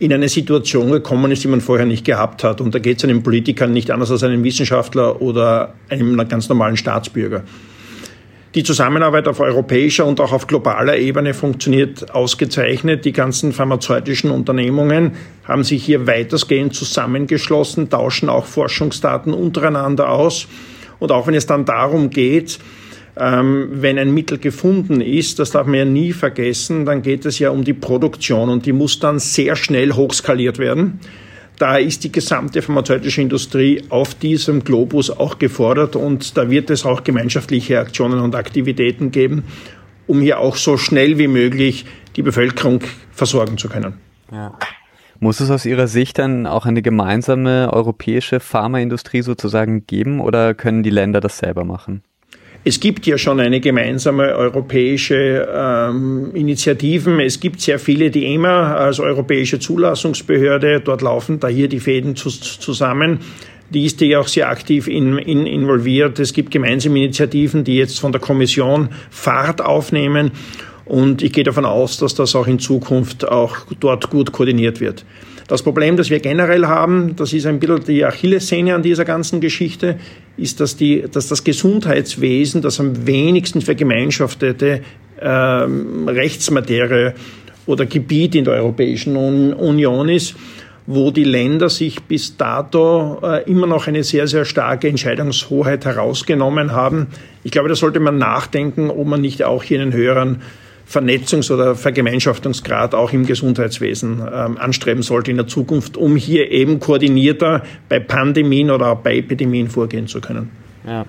in 0.00 0.12
eine 0.12 0.28
Situation 0.28 0.90
gekommen 0.90 1.30
ist, 1.32 1.44
die 1.44 1.48
man 1.48 1.60
vorher 1.60 1.86
nicht 1.86 2.04
gehabt 2.04 2.44
hat. 2.44 2.60
Und 2.60 2.74
da 2.74 2.78
geht 2.78 2.98
es 2.98 3.04
einem 3.04 3.22
Politiker 3.22 3.66
nicht 3.66 3.90
anders 3.90 4.10
als 4.10 4.22
einem 4.22 4.44
Wissenschaftler 4.44 5.20
oder 5.20 5.74
einem 5.88 6.16
ganz 6.28 6.48
normalen 6.48 6.76
Staatsbürger. 6.76 7.44
Die 8.54 8.62
Zusammenarbeit 8.62 9.28
auf 9.28 9.40
europäischer 9.40 10.06
und 10.06 10.20
auch 10.20 10.32
auf 10.32 10.46
globaler 10.46 10.96
Ebene 10.96 11.34
funktioniert 11.34 12.14
ausgezeichnet. 12.14 13.04
Die 13.04 13.12
ganzen 13.12 13.52
pharmazeutischen 13.52 14.30
Unternehmungen 14.30 15.12
haben 15.44 15.64
sich 15.64 15.84
hier 15.84 16.06
weitestgehend 16.06 16.74
zusammengeschlossen, 16.74 17.90
tauschen 17.90 18.30
auch 18.30 18.46
Forschungsdaten 18.46 19.34
untereinander 19.34 20.10
aus. 20.10 20.48
Und 20.98 21.12
auch 21.12 21.26
wenn 21.26 21.34
es 21.34 21.44
dann 21.44 21.66
darum 21.66 22.08
geht, 22.08 22.58
ähm, 23.18 23.68
wenn 23.70 23.98
ein 23.98 24.14
Mittel 24.14 24.38
gefunden 24.38 25.02
ist, 25.02 25.38
das 25.38 25.50
darf 25.50 25.66
man 25.66 25.74
ja 25.74 25.84
nie 25.84 26.12
vergessen, 26.12 26.86
dann 26.86 27.02
geht 27.02 27.26
es 27.26 27.38
ja 27.38 27.50
um 27.50 27.64
die 27.64 27.74
Produktion 27.74 28.48
und 28.48 28.64
die 28.64 28.72
muss 28.72 28.98
dann 28.98 29.18
sehr 29.18 29.56
schnell 29.56 29.92
hochskaliert 29.92 30.58
werden. 30.58 31.00
Da 31.58 31.76
ist 31.76 32.04
die 32.04 32.12
gesamte 32.12 32.62
pharmazeutische 32.62 33.20
Industrie 33.20 33.82
auf 33.88 34.14
diesem 34.14 34.62
Globus 34.62 35.10
auch 35.10 35.38
gefordert 35.38 35.96
und 35.96 36.36
da 36.36 36.50
wird 36.50 36.70
es 36.70 36.86
auch 36.86 37.02
gemeinschaftliche 37.02 37.80
Aktionen 37.80 38.20
und 38.20 38.36
Aktivitäten 38.36 39.10
geben, 39.10 39.42
um 40.06 40.20
hier 40.20 40.38
auch 40.38 40.54
so 40.54 40.76
schnell 40.76 41.18
wie 41.18 41.26
möglich 41.26 41.84
die 42.14 42.22
Bevölkerung 42.22 42.80
versorgen 43.10 43.58
zu 43.58 43.68
können. 43.68 43.94
Ja. 44.30 44.56
Muss 45.20 45.40
es 45.40 45.50
aus 45.50 45.66
Ihrer 45.66 45.88
Sicht 45.88 46.18
dann 46.18 46.46
auch 46.46 46.64
eine 46.64 46.80
gemeinsame 46.80 47.72
europäische 47.72 48.38
Pharmaindustrie 48.38 49.22
sozusagen 49.22 49.84
geben 49.84 50.20
oder 50.20 50.54
können 50.54 50.84
die 50.84 50.90
Länder 50.90 51.20
das 51.20 51.38
selber 51.38 51.64
machen? 51.64 52.04
Es 52.64 52.80
gibt 52.80 53.06
ja 53.06 53.16
schon 53.16 53.40
eine 53.40 53.60
gemeinsame 53.60 54.34
europäische 54.34 55.48
ähm, 55.50 56.30
Initiativen. 56.34 57.20
Es 57.20 57.40
gibt 57.40 57.60
sehr 57.60 57.78
viele, 57.78 58.10
die 58.10 58.26
EMA 58.26 58.74
als 58.74 59.00
europäische 59.00 59.58
Zulassungsbehörde, 59.58 60.80
dort 60.80 61.02
laufen 61.02 61.40
da 61.40 61.48
hier 61.48 61.68
die 61.68 61.80
Fäden 61.80 62.16
zu, 62.16 62.28
zusammen. 62.28 63.20
Die 63.70 63.84
ist 63.84 64.00
ja 64.00 64.18
auch 64.18 64.28
sehr 64.28 64.48
aktiv 64.48 64.88
in, 64.88 65.18
in, 65.18 65.46
involviert. 65.46 66.18
Es 66.18 66.32
gibt 66.32 66.50
gemeinsame 66.50 66.98
Initiativen, 66.98 67.64
die 67.64 67.76
jetzt 67.76 68.00
von 68.00 68.12
der 68.12 68.20
Kommission 68.20 68.88
Fahrt 69.10 69.60
aufnehmen. 69.60 70.32
Und 70.84 71.22
ich 71.22 71.32
gehe 71.32 71.44
davon 71.44 71.66
aus, 71.66 71.98
dass 71.98 72.14
das 72.14 72.34
auch 72.34 72.46
in 72.46 72.58
Zukunft 72.58 73.28
auch 73.28 73.56
dort 73.78 74.08
gut 74.08 74.32
koordiniert 74.32 74.80
wird. 74.80 75.04
Das 75.48 75.62
Problem, 75.62 75.96
das 75.96 76.10
wir 76.10 76.20
generell 76.20 76.66
haben, 76.66 77.16
das 77.16 77.32
ist 77.32 77.46
ein 77.46 77.58
bisschen 77.58 77.82
die 77.84 78.04
Achillessehne 78.04 78.74
an 78.74 78.82
dieser 78.82 79.06
ganzen 79.06 79.40
Geschichte, 79.40 79.98
ist, 80.36 80.60
dass, 80.60 80.76
die, 80.76 81.06
dass 81.10 81.26
das 81.28 81.42
Gesundheitswesen 81.42 82.60
das 82.60 82.78
am 82.78 83.06
wenigsten 83.06 83.62
vergemeinschaftete 83.62 84.82
ähm, 85.20 86.06
Rechtsmaterie 86.06 87.14
oder 87.64 87.86
Gebiet 87.86 88.34
in 88.34 88.44
der 88.44 88.54
Europäischen 88.54 89.16
Union 89.16 90.10
ist, 90.10 90.36
wo 90.86 91.10
die 91.10 91.24
Länder 91.24 91.70
sich 91.70 92.02
bis 92.02 92.36
dato 92.36 93.18
äh, 93.22 93.50
immer 93.50 93.66
noch 93.66 93.86
eine 93.86 94.04
sehr, 94.04 94.26
sehr 94.26 94.44
starke 94.44 94.88
Entscheidungshoheit 94.88 95.86
herausgenommen 95.86 96.72
haben. 96.72 97.06
Ich 97.42 97.52
glaube, 97.52 97.70
da 97.70 97.74
sollte 97.74 98.00
man 98.00 98.18
nachdenken, 98.18 98.90
ob 98.90 99.06
man 99.06 99.22
nicht 99.22 99.44
auch 99.44 99.62
hier 99.62 99.80
einen 99.80 99.94
höheren 99.94 100.42
Vernetzungs- 100.88 101.52
oder 101.52 101.74
Vergemeinschaftungsgrad 101.74 102.94
auch 102.94 103.12
im 103.12 103.26
Gesundheitswesen 103.26 104.22
ähm, 104.32 104.58
anstreben 104.58 105.02
sollte 105.02 105.30
in 105.30 105.36
der 105.36 105.46
Zukunft, 105.46 105.96
um 105.96 106.16
hier 106.16 106.50
eben 106.50 106.80
koordinierter 106.80 107.62
bei 107.88 108.00
Pandemien 108.00 108.70
oder 108.70 108.92
auch 108.92 109.00
bei 109.00 109.16
Epidemien 109.16 109.68
vorgehen 109.68 110.06
zu 110.06 110.20
können. 110.20 110.50
Ja. 110.86 111.04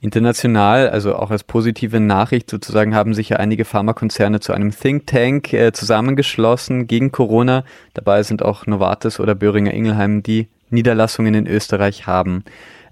International, 0.00 0.88
also 0.88 1.16
auch 1.16 1.32
als 1.32 1.42
positive 1.42 1.98
Nachricht 1.98 2.48
sozusagen, 2.48 2.94
haben 2.94 3.14
sich 3.14 3.30
ja 3.30 3.38
einige 3.38 3.64
Pharmakonzerne 3.64 4.38
zu 4.38 4.52
einem 4.52 4.70
Think 4.70 5.08
Tank 5.08 5.52
äh, 5.52 5.72
zusammengeschlossen 5.72 6.86
gegen 6.86 7.10
Corona. 7.10 7.64
Dabei 7.94 8.22
sind 8.22 8.42
auch 8.42 8.66
Novartis 8.66 9.18
oder 9.18 9.34
Böhringer 9.34 9.74
Ingelheim, 9.74 10.22
die 10.22 10.46
Niederlassungen 10.70 11.34
in 11.34 11.46
Österreich 11.48 12.06
haben. 12.06 12.44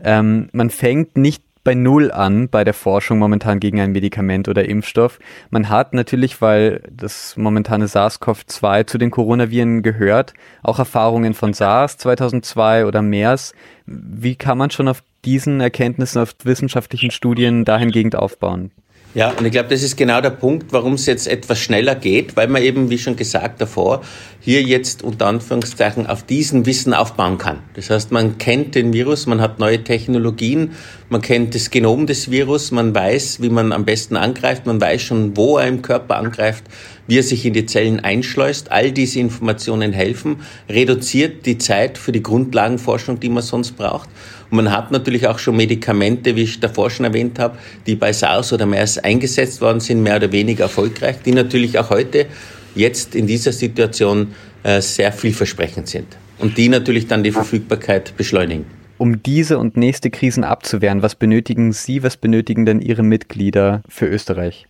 Ähm, 0.03 0.49
man 0.53 0.71
fängt 0.71 1.17
nicht 1.17 1.43
bei 1.67 1.75
Null 1.75 2.13
an 2.13 2.49
bei 2.49 2.63
der 2.63 2.75
Forschung 2.75 3.19
momentan 3.19 3.59
gegen 3.59 3.81
ein 3.81 3.91
Medikament 3.91 4.49
oder 4.49 4.69
Impfstoff. 4.69 5.19
Man 5.51 5.69
hat 5.69 5.95
natürlich, 5.95 6.41
weil 6.41 6.81
das 6.89 7.37
momentane 7.37 7.89
SARS-CoV-2 7.89 8.87
zu 8.87 8.99
den 8.99 9.11
Coronaviren 9.11 9.83
gehört, 9.83 10.33
auch 10.63 10.79
Erfahrungen 10.79 11.35
von 11.35 11.55
SARS 11.55 11.97
2002 11.99 12.87
oder 12.87 13.03
MERS. 13.03 13.53
Wie 13.85 14.37
kann 14.37 14.59
man 14.59 14.71
schon 14.71 14.87
auf 14.87 15.03
diesen 15.25 15.61
Erkenntnissen, 15.61 16.23
auf 16.23 16.37
wissenschaftlichen 16.45 17.11
Studien 17.11 17.65
dahingehend 17.65 18.15
aufbauen? 18.15 18.71
Ja, 19.17 19.31
und 19.31 19.47
ich 19.47 19.53
glaube, 19.53 19.71
das 19.71 19.83
ist 19.83 19.97
genau 19.97 20.21
der 20.21 20.29
Punkt, 20.29 20.75
warum 20.75 20.93
es 20.93 21.07
jetzt 21.07 21.27
etwas 21.27 21.59
schneller 21.59 21.95
geht, 21.95 22.37
weil 22.37 22.49
man 22.49 22.61
eben, 22.63 22.91
wie 22.91 22.99
schon 22.99 23.17
gesagt 23.17 23.63
davor, 23.63 24.03
hier 24.41 24.61
jetzt 24.61 25.03
unter 25.03 25.27
Anführungszeichen 25.29 26.07
auf 26.07 26.23
diesem 26.23 26.67
Wissen 26.67 26.93
aufbauen 26.93 27.39
kann. 27.39 27.61
Das 27.73 27.89
heißt, 27.89 28.13
man 28.13 28.37
kennt 28.37 28.75
den 28.75 28.93
Virus, 28.93 29.27
man 29.27 29.41
hat 29.41 29.59
neue 29.59 29.83
Technologien, 29.83 30.73
man 31.09 31.23
kennt 31.23 31.55
das 31.55 31.71
Genom 31.71 32.07
des 32.07 32.31
Virus, 32.31 32.73
man 32.73 32.95
weiß, 32.95 33.41
wie 33.41 33.49
man 33.49 33.73
am 33.73 33.87
besten 33.87 34.19
angreift, 34.19 34.67
man 34.67 34.83
weiß 34.83 35.01
schon, 35.01 35.35
wo 35.35 35.57
er 35.57 35.67
im 35.67 35.81
Körper 35.81 36.17
angreift, 36.17 36.65
wie 37.07 37.19
er 37.19 37.23
sich 37.23 37.47
in 37.47 37.55
die 37.55 37.65
Zellen 37.65 38.01
einschleust. 38.01 38.71
All 38.71 38.93
diese 38.93 39.19
Informationen 39.21 39.95
helfen, 39.95 40.43
reduziert 40.69 41.47
die 41.47 41.57
Zeit 41.57 41.97
für 41.97 42.13
die 42.13 42.23
Grundlagenforschung, 42.23 43.19
die 43.19 43.31
man 43.31 43.43
sonst 43.43 43.79
braucht. 43.79 44.11
Und 44.51 44.57
man 44.57 44.71
hat 44.71 44.93
natürlich 44.93 45.27
auch 45.27 45.39
schon 45.39 45.57
Medikamente, 45.57 46.37
wie 46.37 46.43
ich 46.43 46.61
davor 46.61 46.91
schon 46.91 47.05
erwähnt 47.05 47.39
habe, 47.39 47.59
die 47.87 47.97
bei 47.97 48.13
SARS 48.13 48.53
oder 48.53 48.67
MERS 48.67 48.99
eingesetzt 48.99 49.61
worden 49.61 49.81
sind, 49.81 50.03
mehr 50.03 50.17
oder 50.17 50.31
weniger 50.33 50.65
erfolgreich, 50.65 51.17
die 51.25 51.33
natürlich 51.33 51.79
auch 51.79 51.91
heute 51.91 52.27
jetzt 52.75 53.15
in 53.15 53.27
dieser 53.27 53.53
Situation 53.53 54.35
äh, 54.63 54.81
sehr 54.81 55.13
vielversprechend 55.13 55.89
sind 55.89 56.07
und 56.39 56.57
die 56.57 56.69
natürlich 56.69 57.07
dann 57.07 57.25
die 57.25 57.33
Verfügbarkeit 57.33 58.17
beschleunigen. 58.17 58.67
Um 58.99 59.23
diese 59.23 59.59
und 59.59 59.77
nächste 59.77 60.11
Krisen 60.11 60.45
abzuwehren, 60.45 61.03
was 61.03 61.15
benötigen 61.15 61.73
Sie, 61.73 62.03
was 62.03 62.17
benötigen 62.17 62.65
denn 62.65 62.81
Ihre 62.81 63.03
Mitglieder 63.03 63.83
für 63.89 64.07
Österreich? 64.07 64.67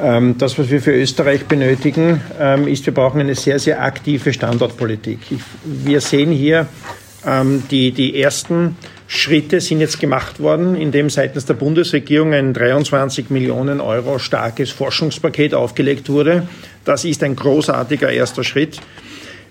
Ähm, 0.00 0.36
das, 0.38 0.58
was 0.58 0.70
wir 0.70 0.80
für 0.80 0.92
Österreich 0.92 1.46
benötigen, 1.46 2.20
ähm, 2.40 2.66
ist, 2.66 2.86
wir 2.86 2.94
brauchen 2.94 3.20
eine 3.20 3.34
sehr, 3.34 3.58
sehr 3.58 3.82
aktive 3.82 4.32
Standortpolitik. 4.32 5.18
Wir 5.64 6.00
sehen 6.00 6.30
hier 6.30 6.66
ähm, 7.26 7.62
die, 7.70 7.92
die 7.92 8.20
ersten 8.20 8.76
Schritte 9.06 9.60
sind 9.60 9.80
jetzt 9.80 10.00
gemacht 10.00 10.40
worden, 10.40 10.74
indem 10.74 11.10
seitens 11.10 11.44
der 11.44 11.54
Bundesregierung 11.54 12.32
ein 12.32 12.54
23 12.54 13.30
Millionen 13.30 13.80
Euro 13.80 14.18
starkes 14.18 14.70
Forschungspaket 14.70 15.54
aufgelegt 15.54 16.08
wurde. 16.08 16.48
Das 16.84 17.04
ist 17.04 17.22
ein 17.22 17.36
großartiger 17.36 18.10
erster 18.10 18.42
Schritt. 18.42 18.80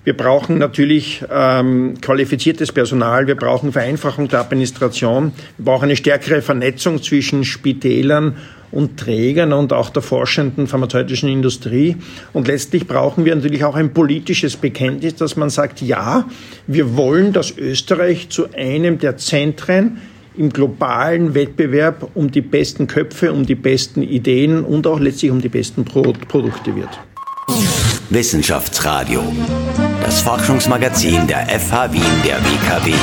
Wir 0.04 0.18
brauchen 0.18 0.58
natürlich 0.58 1.24
ähm, 1.32 1.94
qualifiziertes 2.02 2.72
Personal, 2.72 3.28
wir 3.28 3.36
brauchen 3.36 3.72
Vereinfachung 3.72 4.28
der 4.28 4.40
Administration, 4.40 5.32
wir 5.58 5.66
brauchen 5.66 5.84
eine 5.84 5.96
stärkere 5.96 6.42
Vernetzung 6.42 7.04
zwischen 7.04 7.44
Spitälern 7.44 8.36
und 8.72 8.98
Trägern 8.98 9.54
und 9.54 9.74
auch 9.74 9.90
der 9.90 10.02
forschenden 10.02 10.68
pharmazeutischen 10.68 11.30
Industrie. 11.30 11.98
Und 12.34 12.48
letztlich 12.48 12.88
brauchen 12.88 13.26
wir 13.26 13.36
natürlich 13.36 13.64
auch 13.64 13.76
ein 13.76 13.94
politisches 13.94 14.56
Bekenntnis, 14.56 15.16
dass 15.16 15.36
man 15.36 15.50
sagt, 15.50 15.82
ja, 15.82 16.26
wir 16.68 16.96
wollen, 16.96 17.34
dass 17.34 17.58
Österreich 17.58 18.30
zu 18.30 18.54
einem 18.54 18.98
der 19.00 19.18
Zentren 19.18 20.00
im 20.38 20.50
globalen 20.50 21.34
Wettbewerb 21.34 22.12
um 22.14 22.32
die 22.32 22.42
besten 22.42 22.88
Köpfe, 22.88 23.34
um 23.34 23.46
die 23.46 23.56
besten 23.56 24.02
Ideen 24.02 24.64
und 24.64 24.88
auch 24.88 25.00
letztlich 25.00 25.32
um 25.32 25.42
die 25.42 25.50
besten 25.50 25.84
Pro 25.84 26.14
Produkte 26.28 26.76
wird. 26.76 26.90
Wissenschaftsradio, 28.10 29.22
das 30.04 30.22
Forschungsmagazin 30.22 31.28
der 31.28 31.48
FH 31.48 31.94
Wien 31.94 32.02
der 32.26 32.38
WKW. 32.38 32.94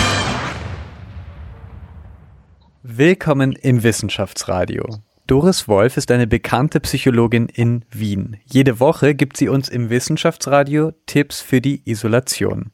Willkommen 2.83 3.53
im 3.53 3.83
Wissenschaftsradio. 3.83 5.08
Doris 5.29 5.69
Wolf 5.69 5.99
ist 5.99 6.11
eine 6.11 6.27
bekannte 6.27 6.81
Psychologin 6.81 7.51
in 7.53 7.85
Wien. 7.91 8.39
Jede 8.47 8.81
Woche 8.81 9.15
gibt 9.15 9.37
sie 9.37 9.51
uns 9.51 9.69
im 9.69 9.91
Wissenschaftsradio 9.91 10.93
Tipps 11.05 11.43
für 11.43 11.61
die 11.61 11.83
Isolation. 11.85 12.71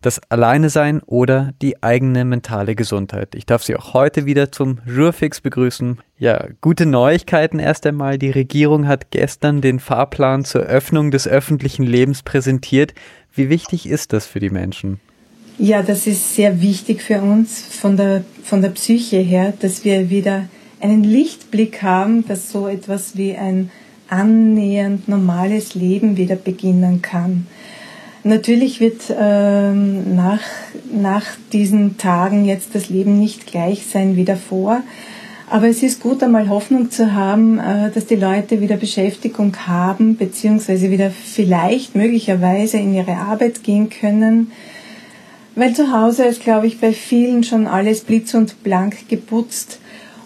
Das 0.00 0.18
Alleine 0.30 0.70
sein 0.70 1.02
oder 1.04 1.52
die 1.60 1.82
eigene 1.82 2.24
mentale 2.24 2.74
Gesundheit. 2.74 3.34
Ich 3.34 3.44
darf 3.44 3.62
Sie 3.62 3.76
auch 3.76 3.92
heute 3.92 4.24
wieder 4.24 4.50
zum 4.50 4.78
Jurfix 4.86 5.42
begrüßen. 5.42 5.98
Ja, 6.16 6.46
gute 6.62 6.86
Neuigkeiten 6.86 7.58
erst 7.58 7.84
einmal. 7.84 8.16
Die 8.16 8.30
Regierung 8.30 8.88
hat 8.88 9.10
gestern 9.10 9.60
den 9.60 9.78
Fahrplan 9.78 10.46
zur 10.46 10.62
Öffnung 10.62 11.10
des 11.10 11.28
öffentlichen 11.28 11.82
Lebens 11.82 12.22
präsentiert. 12.22 12.94
Wie 13.34 13.50
wichtig 13.50 13.86
ist 13.86 14.14
das 14.14 14.24
für 14.24 14.40
die 14.40 14.48
Menschen? 14.48 15.00
Ja, 15.58 15.82
das 15.82 16.06
ist 16.06 16.34
sehr 16.34 16.62
wichtig 16.62 17.02
für 17.02 17.20
uns 17.20 17.60
von 17.60 17.98
der, 17.98 18.24
von 18.42 18.62
der 18.62 18.70
Psyche 18.70 19.18
her, 19.18 19.52
dass 19.60 19.84
wir 19.84 20.08
wieder 20.08 20.48
einen 20.80 21.04
Lichtblick 21.04 21.82
haben, 21.82 22.26
dass 22.26 22.50
so 22.50 22.66
etwas 22.66 23.16
wie 23.16 23.36
ein 23.36 23.70
annähernd 24.08 25.08
normales 25.08 25.74
Leben 25.74 26.16
wieder 26.16 26.36
beginnen 26.36 27.02
kann. 27.02 27.46
Natürlich 28.22 28.80
wird 28.80 29.02
ähm, 29.18 30.14
nach, 30.14 30.42
nach 30.92 31.24
diesen 31.52 31.96
Tagen 31.96 32.44
jetzt 32.44 32.74
das 32.74 32.90
Leben 32.90 33.18
nicht 33.18 33.46
gleich 33.46 33.86
sein 33.86 34.16
wie 34.16 34.24
davor, 34.24 34.82
aber 35.48 35.68
es 35.68 35.82
ist 35.82 36.00
gut, 36.00 36.22
einmal 36.22 36.48
Hoffnung 36.48 36.90
zu 36.90 37.14
haben, 37.14 37.58
äh, 37.58 37.90
dass 37.90 38.06
die 38.06 38.16
Leute 38.16 38.60
wieder 38.60 38.76
Beschäftigung 38.76 39.56
haben, 39.66 40.16
beziehungsweise 40.16 40.90
wieder 40.90 41.10
vielleicht 41.10 41.96
möglicherweise 41.96 42.76
in 42.76 42.94
ihre 42.94 43.16
Arbeit 43.16 43.64
gehen 43.64 43.90
können. 43.90 44.52
Weil 45.56 45.74
zu 45.74 45.92
Hause 45.92 46.24
ist, 46.24 46.42
glaube 46.42 46.66
ich, 46.66 46.78
bei 46.78 46.92
vielen 46.92 47.42
schon 47.42 47.66
alles 47.66 48.02
blitz 48.02 48.34
und 48.34 48.62
blank 48.62 49.08
geputzt 49.08 49.80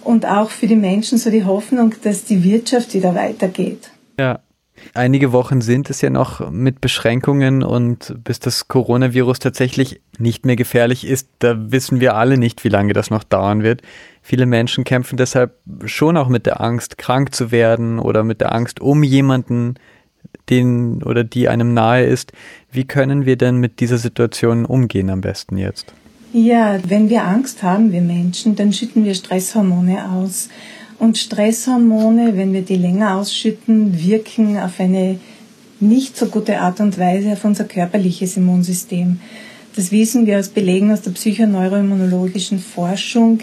und 0.04 0.26
auch 0.26 0.50
für 0.50 0.66
die 0.66 0.76
Menschen 0.76 1.18
so 1.18 1.30
die 1.30 1.44
Hoffnung, 1.44 1.94
dass 2.02 2.24
die 2.24 2.44
Wirtschaft 2.44 2.94
wieder 2.94 3.14
weitergeht. 3.14 3.90
Ja. 4.18 4.40
Einige 4.92 5.32
Wochen 5.32 5.60
sind 5.60 5.88
es 5.88 6.00
ja 6.00 6.10
noch 6.10 6.50
mit 6.50 6.80
Beschränkungen 6.80 7.62
und 7.62 8.14
bis 8.22 8.40
das 8.40 8.68
Coronavirus 8.68 9.38
tatsächlich 9.38 10.00
nicht 10.18 10.44
mehr 10.44 10.56
gefährlich 10.56 11.06
ist, 11.06 11.28
da 11.38 11.70
wissen 11.70 12.00
wir 12.00 12.16
alle 12.16 12.38
nicht, 12.38 12.64
wie 12.64 12.68
lange 12.68 12.92
das 12.92 13.08
noch 13.08 13.24
dauern 13.24 13.62
wird. 13.62 13.82
Viele 14.20 14.46
Menschen 14.46 14.84
kämpfen 14.84 15.16
deshalb 15.16 15.56
schon 15.84 16.16
auch 16.16 16.28
mit 16.28 16.44
der 16.44 16.60
Angst, 16.60 16.98
krank 16.98 17.34
zu 17.34 17.50
werden 17.50 17.98
oder 17.98 18.24
mit 18.24 18.40
der 18.40 18.52
Angst 18.52 18.80
um 18.80 19.02
jemanden, 19.02 19.74
den 20.50 21.02
oder 21.02 21.24
die 21.24 21.48
einem 21.48 21.72
nahe 21.72 22.04
ist. 22.04 22.32
Wie 22.70 22.84
können 22.84 23.26
wir 23.26 23.36
denn 23.36 23.58
mit 23.58 23.80
dieser 23.80 23.98
Situation 23.98 24.64
umgehen 24.64 25.08
am 25.08 25.20
besten 25.20 25.56
jetzt? 25.56 25.94
Ja, 26.36 26.80
wenn 26.88 27.10
wir 27.10 27.22
Angst 27.22 27.62
haben, 27.62 27.92
wir 27.92 28.00
Menschen, 28.00 28.56
dann 28.56 28.72
schütten 28.72 29.04
wir 29.04 29.14
Stresshormone 29.14 30.10
aus. 30.10 30.48
Und 30.98 31.16
Stresshormone, 31.16 32.36
wenn 32.36 32.52
wir 32.52 32.62
die 32.62 32.74
länger 32.74 33.14
ausschütten, 33.14 34.04
wirken 34.04 34.58
auf 34.58 34.80
eine 34.80 35.20
nicht 35.78 36.16
so 36.16 36.26
gute 36.26 36.58
Art 36.58 36.80
und 36.80 36.98
Weise 36.98 37.34
auf 37.34 37.44
unser 37.44 37.62
körperliches 37.62 38.36
Immunsystem. 38.36 39.20
Das 39.76 39.92
wissen 39.92 40.26
wir 40.26 40.40
aus 40.40 40.48
Belegen 40.48 40.90
aus 40.90 41.02
der 41.02 41.12
psychoneuroimmunologischen 41.12 42.58
Forschung. 42.58 43.38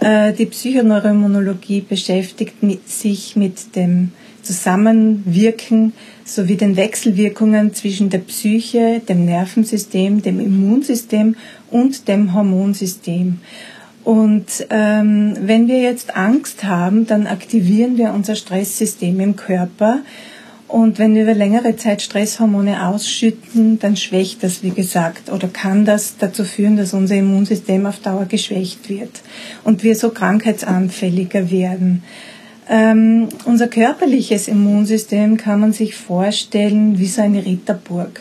Äh, 0.00 0.34
die 0.34 0.44
Psychoneuroimmunologie 0.44 1.80
beschäftigt 1.80 2.56
sich 2.86 3.36
mit 3.36 3.74
dem 3.76 4.12
Zusammenwirken 4.42 5.94
sowie 6.26 6.56
den 6.56 6.76
Wechselwirkungen 6.76 7.72
zwischen 7.72 8.10
der 8.10 8.18
Psyche, 8.18 9.00
dem 9.08 9.24
Nervensystem, 9.24 10.20
dem 10.20 10.40
Immunsystem 10.40 11.36
und 11.70 12.08
dem 12.08 12.34
Hormonsystem. 12.34 13.38
Und 14.04 14.66
ähm, 14.70 15.36
wenn 15.40 15.68
wir 15.68 15.80
jetzt 15.80 16.16
Angst 16.16 16.64
haben, 16.64 17.06
dann 17.06 17.26
aktivieren 17.26 17.96
wir 17.96 18.12
unser 18.12 18.36
Stresssystem 18.36 19.18
im 19.20 19.36
Körper. 19.36 20.00
Und 20.68 20.98
wenn 20.98 21.14
wir 21.14 21.22
über 21.22 21.34
längere 21.34 21.76
Zeit 21.76 22.02
Stresshormone 22.02 22.88
ausschütten, 22.88 23.78
dann 23.78 23.96
schwächt 23.96 24.42
das, 24.42 24.64
wie 24.64 24.70
gesagt, 24.70 25.30
oder 25.30 25.46
kann 25.46 25.84
das 25.84 26.16
dazu 26.18 26.44
führen, 26.44 26.76
dass 26.76 26.92
unser 26.92 27.14
Immunsystem 27.14 27.86
auf 27.86 28.00
Dauer 28.00 28.26
geschwächt 28.26 28.88
wird 28.88 29.22
und 29.62 29.84
wir 29.84 29.94
so 29.94 30.10
krankheitsanfälliger 30.10 31.50
werden. 31.52 32.02
Ähm, 32.68 33.28
unser 33.44 33.68
körperliches 33.68 34.48
Immunsystem 34.48 35.36
kann 35.36 35.60
man 35.60 35.72
sich 35.72 35.94
vorstellen 35.94 36.98
wie 36.98 37.06
so 37.06 37.22
eine 37.22 37.44
Ritterburg. 37.44 38.20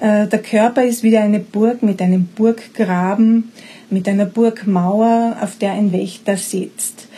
Äh, 0.00 0.26
der 0.26 0.42
Körper 0.42 0.84
ist 0.84 1.02
wieder 1.02 1.22
eine 1.22 1.38
Burg 1.38 1.82
mit 1.82 2.02
einem 2.02 2.26
Burggraben, 2.26 3.52
mit 3.88 4.08
einer 4.08 4.26
Burgmauer, 4.26 5.36
auf 5.40 5.56
der 5.56 5.72
ein 5.72 5.92
Wächter 5.92 6.36
sitzt. 6.36 7.08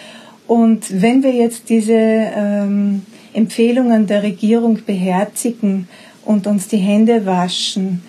Und 0.46 1.02
wenn 1.02 1.22
wir 1.22 1.32
jetzt 1.32 1.70
diese 1.70 1.94
ähm, 1.94 3.02
Empfehlungen 3.32 4.06
der 4.06 4.22
Regierung 4.22 4.78
beherzigen 4.86 5.88
und 6.24 6.46
uns 6.46 6.68
die 6.68 6.76
Hände 6.76 7.26
waschen 7.26 8.02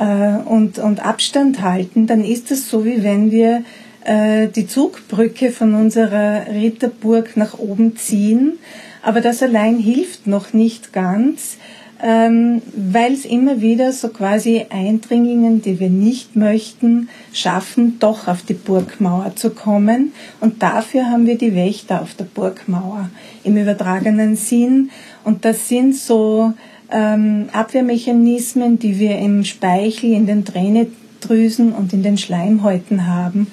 äh, 0.00 0.36
und, 0.48 0.78
und 0.78 1.04
Abstand 1.04 1.60
halten, 1.60 2.06
dann 2.06 2.24
ist 2.24 2.50
es 2.50 2.70
so, 2.70 2.84
wie 2.84 3.02
wenn 3.02 3.30
wir 3.30 3.64
äh, 4.04 4.48
die 4.48 4.66
Zugbrücke 4.66 5.50
von 5.50 5.74
unserer 5.74 6.46
Ritterburg 6.48 7.36
nach 7.36 7.58
oben 7.58 7.96
ziehen. 7.96 8.58
Aber 9.02 9.20
das 9.20 9.42
allein 9.42 9.78
hilft 9.78 10.26
noch 10.26 10.52
nicht 10.52 10.92
ganz, 10.92 11.56
ähm, 12.02 12.62
weil 12.74 13.12
es 13.12 13.24
immer 13.24 13.60
wieder 13.60 13.92
so 13.92 14.08
quasi 14.08 14.66
Eindringlingen, 14.70 15.62
die 15.62 15.78
wir 15.78 15.90
nicht 15.90 16.34
möchten, 16.34 17.08
schaffen, 17.32 17.98
doch 18.00 18.26
auf 18.26 18.42
die 18.42 18.54
Burgmauer 18.54 19.36
zu 19.36 19.50
kommen. 19.50 20.12
Und 20.40 20.62
dafür 20.62 21.10
haben 21.10 21.26
wir 21.26 21.38
die 21.38 21.54
Wächter 21.54 22.02
auf 22.02 22.14
der 22.14 22.24
Burgmauer 22.24 23.08
im 23.44 23.56
übertragenen 23.56 24.34
Sinn. 24.34 24.90
Und 25.24 25.44
das 25.44 25.68
sind 25.68 25.94
so 25.94 26.52
ähm, 26.90 27.48
Abwehrmechanismen, 27.52 28.78
die 28.78 28.98
wir 28.98 29.18
im 29.18 29.44
Speichel, 29.44 30.12
in 30.12 30.26
den 30.26 30.44
Tränendrüsen 30.44 31.72
und 31.72 31.92
in 31.92 32.02
den 32.02 32.18
Schleimhäuten 32.18 33.06
haben. 33.06 33.46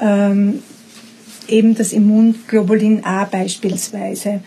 Ähm, 0.00 0.62
eben 1.48 1.74
das 1.74 1.92
Immunglobulin 1.92 3.04
A 3.04 3.24
beispielsweise. 3.24 4.40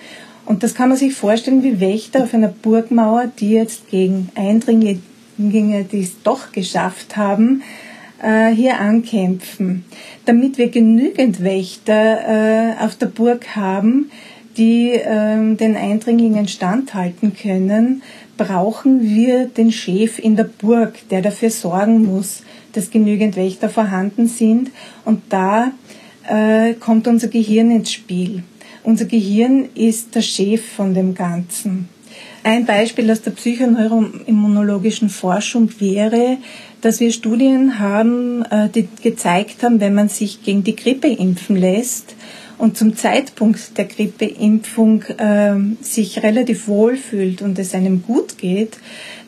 Und 0.45 0.63
das 0.63 0.75
kann 0.75 0.89
man 0.89 0.97
sich 0.97 1.13
vorstellen 1.13 1.63
wie 1.63 1.79
Wächter 1.79 2.23
auf 2.23 2.33
einer 2.33 2.49
Burgmauer, 2.49 3.29
die 3.39 3.51
jetzt 3.51 3.89
gegen 3.89 4.29
Eindringlinge, 4.35 5.83
die 5.83 6.01
es 6.01 6.21
doch 6.23 6.51
geschafft 6.51 7.17
haben, 7.17 7.63
äh, 8.21 8.49
hier 8.49 8.79
ankämpfen. 8.79 9.85
Damit 10.25 10.57
wir 10.57 10.69
genügend 10.69 11.43
Wächter 11.43 12.75
äh, 12.79 12.83
auf 12.83 12.95
der 12.95 13.07
Burg 13.07 13.55
haben, 13.55 14.11
die 14.57 14.91
ähm, 14.93 15.57
den 15.57 15.75
Eindringlingen 15.75 16.47
standhalten 16.47 17.35
können, 17.35 18.03
brauchen 18.37 19.01
wir 19.01 19.47
den 19.47 19.71
Chef 19.71 20.19
in 20.19 20.35
der 20.35 20.45
Burg, 20.45 20.95
der 21.09 21.21
dafür 21.21 21.49
sorgen 21.49 22.05
muss, 22.05 22.43
dass 22.75 22.91
genügend 22.91 23.35
Wächter 23.35 23.69
vorhanden 23.69 24.27
sind. 24.27 24.71
Und 25.03 25.21
da 25.29 25.71
äh, 26.27 26.73
kommt 26.73 27.07
unser 27.07 27.27
Gehirn 27.27 27.71
ins 27.71 27.91
Spiel. 27.91 28.43
Unser 28.83 29.05
Gehirn 29.05 29.69
ist 29.75 30.15
der 30.15 30.21
Chef 30.21 30.63
von 30.63 30.93
dem 30.93 31.15
Ganzen. 31.15 31.89
Ein 32.43 32.65
Beispiel 32.65 33.09
aus 33.09 33.23
der 33.23 33.31
psychoneuroimmunologischen 33.31 35.09
Forschung 35.09 35.69
wäre, 35.79 36.37
dass 36.81 36.99
wir 36.99 37.11
Studien 37.11 37.79
haben, 37.79 38.43
äh, 38.45 38.69
die 38.69 38.87
gezeigt 39.01 39.63
haben, 39.63 39.79
wenn 39.79 39.95
man 39.95 40.09
sich 40.09 40.43
gegen 40.43 40.63
die 40.63 40.75
Grippe 40.75 41.07
impfen 41.07 41.55
lässt, 41.55 42.15
und 42.57 42.77
zum 42.77 42.95
Zeitpunkt 42.95 43.77
der 43.77 43.85
Grippeimpfung 43.85 45.03
äh, 45.03 45.55
sich 45.81 46.23
relativ 46.23 46.67
wohl 46.67 46.97
fühlt 46.97 47.41
und 47.41 47.59
es 47.59 47.73
einem 47.73 48.03
gut 48.03 48.37
geht, 48.37 48.77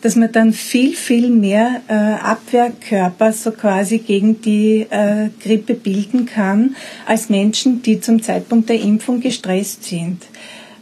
dass 0.02 0.16
man 0.16 0.32
dann 0.32 0.54
viel, 0.54 0.96
viel 0.96 1.30
mehr 1.30 1.82
äh, 1.88 1.94
Abwehrkörper 1.94 3.34
so 3.34 3.52
quasi 3.52 4.00
gegen 4.00 4.42
die 4.42 4.86
äh, 4.90 5.30
Grippe 5.44 5.74
bilden 5.74 6.26
kann, 6.26 6.76
als 7.06 7.30
Menschen, 7.30 7.82
die 7.82 8.00
zum 8.00 8.22
Zeitpunkt 8.22 8.70
der 8.70 8.80
Impfung 8.80 9.20
gestresst 9.20 9.84
sind. 9.84 10.24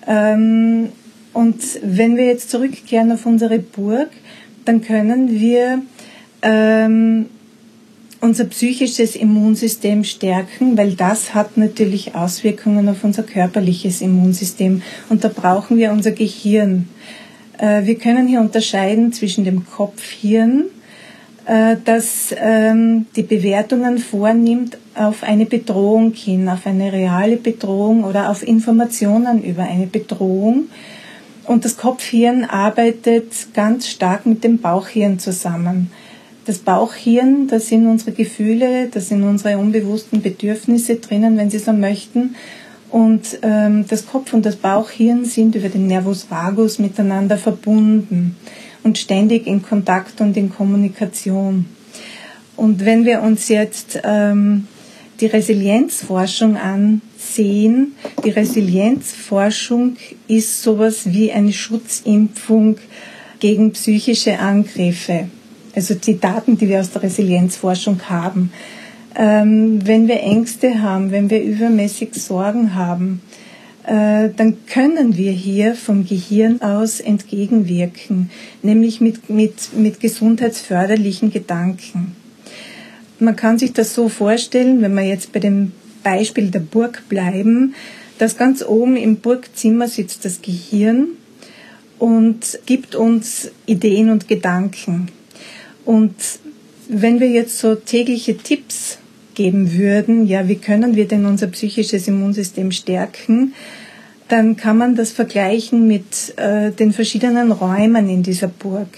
Ähm, 0.07 0.89
und 1.33 1.63
wenn 1.81 2.17
wir 2.17 2.25
jetzt 2.25 2.49
zurückkehren 2.49 3.11
auf 3.11 3.25
unsere 3.25 3.59
Burg, 3.59 4.09
dann 4.65 4.81
können 4.81 5.31
wir 5.31 5.81
ähm, 6.41 7.25
unser 8.21 8.45
psychisches 8.45 9.15
Immunsystem 9.15 10.03
stärken, 10.03 10.77
weil 10.77 10.93
das 10.93 11.33
hat 11.33 11.57
natürlich 11.57 12.15
Auswirkungen 12.15 12.89
auf 12.89 13.03
unser 13.03 13.23
körperliches 13.23 14.01
Immunsystem 14.01 14.81
und 15.09 15.23
da 15.23 15.29
brauchen 15.29 15.77
wir 15.77 15.91
unser 15.91 16.11
Gehirn. 16.11 16.87
Äh, 17.57 17.85
wir 17.85 17.95
können 17.95 18.27
hier 18.27 18.41
unterscheiden 18.41 19.13
zwischen 19.13 19.45
dem 19.45 19.65
Kopfhirn, 19.65 20.65
äh, 21.45 21.75
das 21.83 22.33
ähm, 22.37 23.05
die 23.15 23.23
Bewertungen 23.23 23.97
vornimmt 23.99 24.77
auf 24.95 25.23
eine 25.23 25.45
Bedrohung 25.45 26.13
hin, 26.13 26.49
auf 26.49 26.65
eine 26.65 26.91
reale 26.91 27.37
Bedrohung 27.37 28.03
oder 28.03 28.29
auf 28.29 28.47
Informationen 28.47 29.43
über 29.43 29.63
eine 29.63 29.87
Bedrohung. 29.87 30.69
Und 31.45 31.63
das 31.63 31.77
Kopfhirn 31.77 32.43
arbeitet 32.43 33.53
ganz 33.53 33.87
stark 33.87 34.25
mit 34.25 34.43
dem 34.43 34.57
Bauchhirn 34.57 35.19
zusammen 35.19 35.91
das 36.45 36.59
Bauchhirn, 36.59 37.47
da 37.47 37.59
sind 37.59 37.87
unsere 37.87 38.11
Gefühle, 38.11 38.87
da 38.89 38.99
sind 38.99 39.23
unsere 39.23 39.57
unbewussten 39.57 40.21
Bedürfnisse 40.21 40.95
drinnen, 40.97 41.37
wenn 41.37 41.49
Sie 41.49 41.57
so 41.57 41.73
möchten. 41.73 42.35
Und 42.91 43.39
ähm, 43.41 43.85
das 43.87 44.05
Kopf 44.05 44.31
und 44.31 44.45
das 44.45 44.55
Bauchhirn 44.55 45.25
sind 45.25 45.55
über 45.55 45.69
den 45.69 45.87
Nervus 45.87 46.27
vagus 46.29 46.77
miteinander 46.77 47.37
verbunden 47.37 48.35
und 48.83 48.97
ständig 48.99 49.47
in 49.47 49.63
Kontakt 49.63 50.21
und 50.21 50.37
in 50.37 50.51
Kommunikation. 50.51 51.65
Und 52.55 52.85
wenn 52.85 53.05
wir 53.05 53.21
uns 53.21 53.49
jetzt 53.49 53.99
ähm, 54.03 54.67
die 55.19 55.25
Resilienzforschung 55.25 56.57
ansehen, 56.57 57.95
die 58.23 58.29
Resilienzforschung 58.29 59.97
ist 60.27 60.61
sowas 60.61 61.11
wie 61.11 61.31
eine 61.31 61.51
Schutzimpfung 61.51 62.77
gegen 63.39 63.71
psychische 63.71 64.39
Angriffe 64.39 65.27
also 65.75 65.93
die 65.93 66.19
Daten, 66.19 66.57
die 66.57 66.69
wir 66.69 66.79
aus 66.79 66.91
der 66.91 67.03
Resilienzforschung 67.03 68.01
haben. 68.09 68.51
Ähm, 69.15 69.85
wenn 69.85 70.07
wir 70.07 70.21
Ängste 70.21 70.81
haben, 70.81 71.11
wenn 71.11 71.29
wir 71.29 71.41
übermäßig 71.41 72.13
Sorgen 72.13 72.75
haben, 72.75 73.21
äh, 73.85 74.29
dann 74.35 74.65
können 74.65 75.15
wir 75.15 75.31
hier 75.31 75.75
vom 75.75 76.05
Gehirn 76.05 76.61
aus 76.61 76.99
entgegenwirken, 76.99 78.31
nämlich 78.63 78.99
mit, 78.99 79.29
mit, 79.29 79.77
mit 79.77 79.99
gesundheitsförderlichen 79.99 81.31
Gedanken. 81.31 82.15
Man 83.19 83.35
kann 83.35 83.57
sich 83.59 83.73
das 83.73 83.93
so 83.93 84.09
vorstellen, 84.09 84.81
wenn 84.81 84.95
wir 84.95 85.03
jetzt 85.03 85.31
bei 85.31 85.39
dem 85.39 85.71
Beispiel 86.03 86.51
der 86.51 86.59
Burg 86.59 87.03
bleiben, 87.09 87.75
dass 88.17 88.37
ganz 88.37 88.63
oben 88.63 88.97
im 88.97 89.17
Burgzimmer 89.17 89.87
sitzt 89.87 90.25
das 90.25 90.41
Gehirn 90.41 91.07
und 91.99 92.59
gibt 92.65 92.95
uns 92.95 93.51
Ideen 93.65 94.09
und 94.09 94.27
Gedanken. 94.27 95.09
Und 95.85 96.15
wenn 96.89 97.19
wir 97.19 97.29
jetzt 97.29 97.59
so 97.59 97.75
tägliche 97.75 98.37
Tipps 98.37 98.97
geben 99.35 99.73
würden, 99.73 100.25
ja, 100.25 100.47
wie 100.47 100.55
können 100.55 100.95
wir 100.95 101.07
denn 101.07 101.25
unser 101.25 101.47
psychisches 101.47 102.07
Immunsystem 102.07 102.71
stärken, 102.71 103.53
dann 104.27 104.57
kann 104.57 104.77
man 104.77 104.95
das 104.95 105.11
vergleichen 105.11 105.87
mit 105.87 106.37
äh, 106.37 106.71
den 106.71 106.93
verschiedenen 106.93 107.51
Räumen 107.51 108.09
in 108.09 108.23
dieser 108.23 108.47
Burg. 108.47 108.89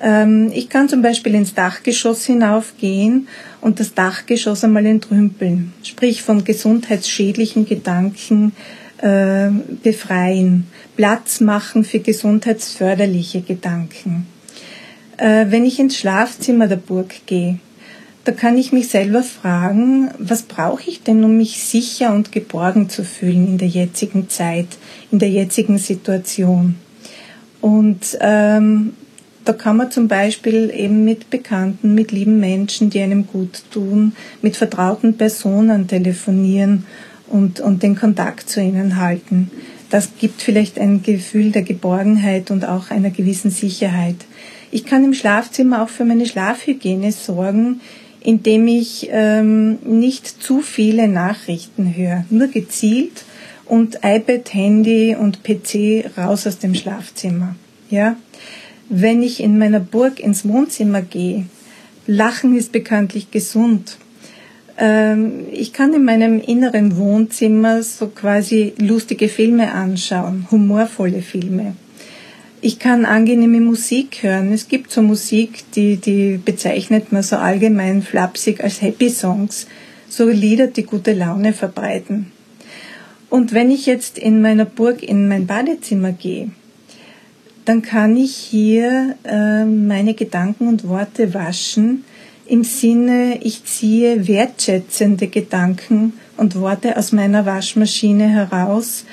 Ähm, 0.00 0.52
ich 0.54 0.68
kann 0.68 0.88
zum 0.88 1.02
Beispiel 1.02 1.34
ins 1.34 1.54
Dachgeschoss 1.54 2.24
hinaufgehen 2.24 3.26
und 3.60 3.80
das 3.80 3.94
Dachgeschoss 3.94 4.62
einmal 4.62 4.86
entrümpeln, 4.86 5.72
sprich 5.82 6.22
von 6.22 6.44
gesundheitsschädlichen 6.44 7.66
Gedanken 7.66 8.52
äh, 8.98 9.48
befreien, 9.82 10.68
Platz 10.96 11.40
machen 11.40 11.84
für 11.84 11.98
gesundheitsförderliche 11.98 13.40
Gedanken. 13.40 14.26
Äh, 15.16 15.46
wenn 15.48 15.64
ich 15.64 15.78
ins 15.78 15.96
Schlafzimmer 15.96 16.66
der 16.66 16.76
Burg 16.76 17.26
gehe, 17.26 17.58
da 18.24 18.32
kann 18.32 18.56
ich 18.56 18.72
mich 18.72 18.88
selber 18.88 19.22
fragen, 19.22 20.10
was 20.18 20.42
brauche 20.42 20.88
ich 20.88 21.02
denn, 21.02 21.22
um 21.24 21.36
mich 21.36 21.62
sicher 21.62 22.14
und 22.14 22.32
geborgen 22.32 22.88
zu 22.88 23.04
fühlen 23.04 23.46
in 23.46 23.58
der 23.58 23.68
jetzigen 23.68 24.30
Zeit, 24.30 24.68
in 25.10 25.18
der 25.18 25.28
jetzigen 25.28 25.76
Situation. 25.76 26.76
Und 27.60 28.16
ähm, 28.20 28.94
da 29.44 29.52
kann 29.52 29.76
man 29.76 29.90
zum 29.90 30.08
Beispiel 30.08 30.72
eben 30.74 31.04
mit 31.04 31.28
Bekannten, 31.28 31.94
mit 31.94 32.12
lieben 32.12 32.40
Menschen, 32.40 32.88
die 32.88 33.00
einem 33.00 33.26
gut 33.26 33.62
tun, 33.70 34.14
mit 34.40 34.56
vertrauten 34.56 35.18
Personen 35.18 35.86
telefonieren 35.86 36.86
und, 37.28 37.60
und 37.60 37.82
den 37.82 37.94
Kontakt 37.94 38.48
zu 38.48 38.62
ihnen 38.62 38.96
halten. 38.96 39.50
Das 39.90 40.10
gibt 40.18 40.40
vielleicht 40.40 40.78
ein 40.78 41.02
Gefühl 41.02 41.52
der 41.52 41.62
Geborgenheit 41.62 42.50
und 42.50 42.64
auch 42.64 42.90
einer 42.90 43.10
gewissen 43.10 43.50
Sicherheit. 43.50 44.16
Ich 44.74 44.84
kann 44.84 45.04
im 45.04 45.14
Schlafzimmer 45.14 45.84
auch 45.84 45.88
für 45.88 46.04
meine 46.04 46.26
Schlafhygiene 46.26 47.12
sorgen, 47.12 47.80
indem 48.20 48.66
ich 48.66 49.08
ähm, 49.12 49.78
nicht 49.84 50.26
zu 50.26 50.62
viele 50.62 51.06
Nachrichten 51.06 51.94
höre, 51.96 52.24
nur 52.28 52.48
gezielt 52.48 53.24
und 53.66 54.00
iPad, 54.02 54.52
Handy 54.52 55.14
und 55.14 55.44
PC 55.44 56.18
raus 56.18 56.48
aus 56.48 56.58
dem 56.58 56.74
Schlafzimmer. 56.74 57.54
Ja, 57.88 58.16
wenn 58.88 59.22
ich 59.22 59.40
in 59.40 59.58
meiner 59.58 59.78
Burg 59.78 60.18
ins 60.18 60.44
Wohnzimmer 60.44 61.02
gehe, 61.02 61.46
Lachen 62.08 62.56
ist 62.56 62.72
bekanntlich 62.72 63.30
gesund. 63.30 63.96
Ähm, 64.76 65.46
ich 65.52 65.72
kann 65.72 65.94
in 65.94 66.04
meinem 66.04 66.40
inneren 66.40 66.96
Wohnzimmer 66.96 67.80
so 67.84 68.08
quasi 68.08 68.72
lustige 68.78 69.28
Filme 69.28 69.70
anschauen, 69.70 70.48
humorvolle 70.50 71.22
Filme. 71.22 71.76
Ich 72.66 72.78
kann 72.78 73.04
angenehme 73.04 73.60
Musik 73.60 74.22
hören. 74.22 74.50
Es 74.50 74.68
gibt 74.68 74.90
so 74.90 75.02
Musik, 75.02 75.70
die, 75.74 75.98
die 75.98 76.40
bezeichnet 76.42 77.12
man 77.12 77.22
so 77.22 77.36
allgemein 77.36 78.00
flapsig 78.00 78.64
als 78.64 78.80
Happy 78.80 79.10
Songs. 79.10 79.66
So 80.08 80.26
Lieder, 80.30 80.68
die 80.68 80.84
gute 80.84 81.12
Laune 81.12 81.52
verbreiten. 81.52 82.32
Und 83.28 83.52
wenn 83.52 83.70
ich 83.70 83.84
jetzt 83.84 84.16
in 84.16 84.40
meiner 84.40 84.64
Burg 84.64 85.02
in 85.02 85.28
mein 85.28 85.46
Badezimmer 85.46 86.12
gehe, 86.12 86.52
dann 87.66 87.82
kann 87.82 88.16
ich 88.16 88.34
hier 88.34 89.16
äh, 89.24 89.66
meine 89.66 90.14
Gedanken 90.14 90.66
und 90.66 90.88
Worte 90.88 91.34
waschen 91.34 92.04
im 92.46 92.64
Sinne, 92.64 93.40
ich 93.42 93.64
ziehe 93.64 94.26
wertschätzende 94.26 95.28
Gedanken 95.28 96.14
und 96.38 96.58
Worte 96.58 96.96
aus 96.96 97.12
meiner 97.12 97.44
Waschmaschine 97.44 98.26
heraus, 98.26 99.04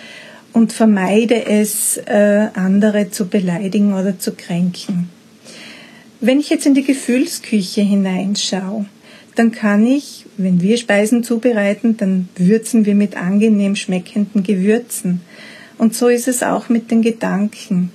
und 0.54 0.74
vermeide 0.74 1.45
es, 1.45 1.97
äh, 1.97 2.47
andere 2.54 3.10
zu 3.10 3.28
beleidigen 3.28 3.93
oder 3.93 4.20
zu 4.20 4.34
kränken. 4.34 5.10
Wenn 6.20 6.39
ich 6.39 6.49
jetzt 6.49 6.66
in 6.66 6.74
die 6.74 6.84
Gefühlsküche 6.84 7.82
hineinschaue, 7.82 8.86
dann 9.36 9.52
kann 9.52 9.86
ich, 9.86 10.26
wenn 10.38 10.62
wir 10.62 10.78
Speisen 10.78 11.24
zubereiten, 11.24 11.97
dann 11.97 12.30
würzen 12.36 12.86
wir 12.86 12.95
mit 12.95 13.16
angenehm 13.16 13.76
schmeckenden 13.76 14.43
Gewürzen. 14.43 15.22
Und 15.78 15.95
so 15.95 16.10
ist 16.10 16.28
es 16.28 16.43
auch 16.43 16.70
mit 16.70 16.91
den 16.91 17.02
Gedanken 17.02 17.91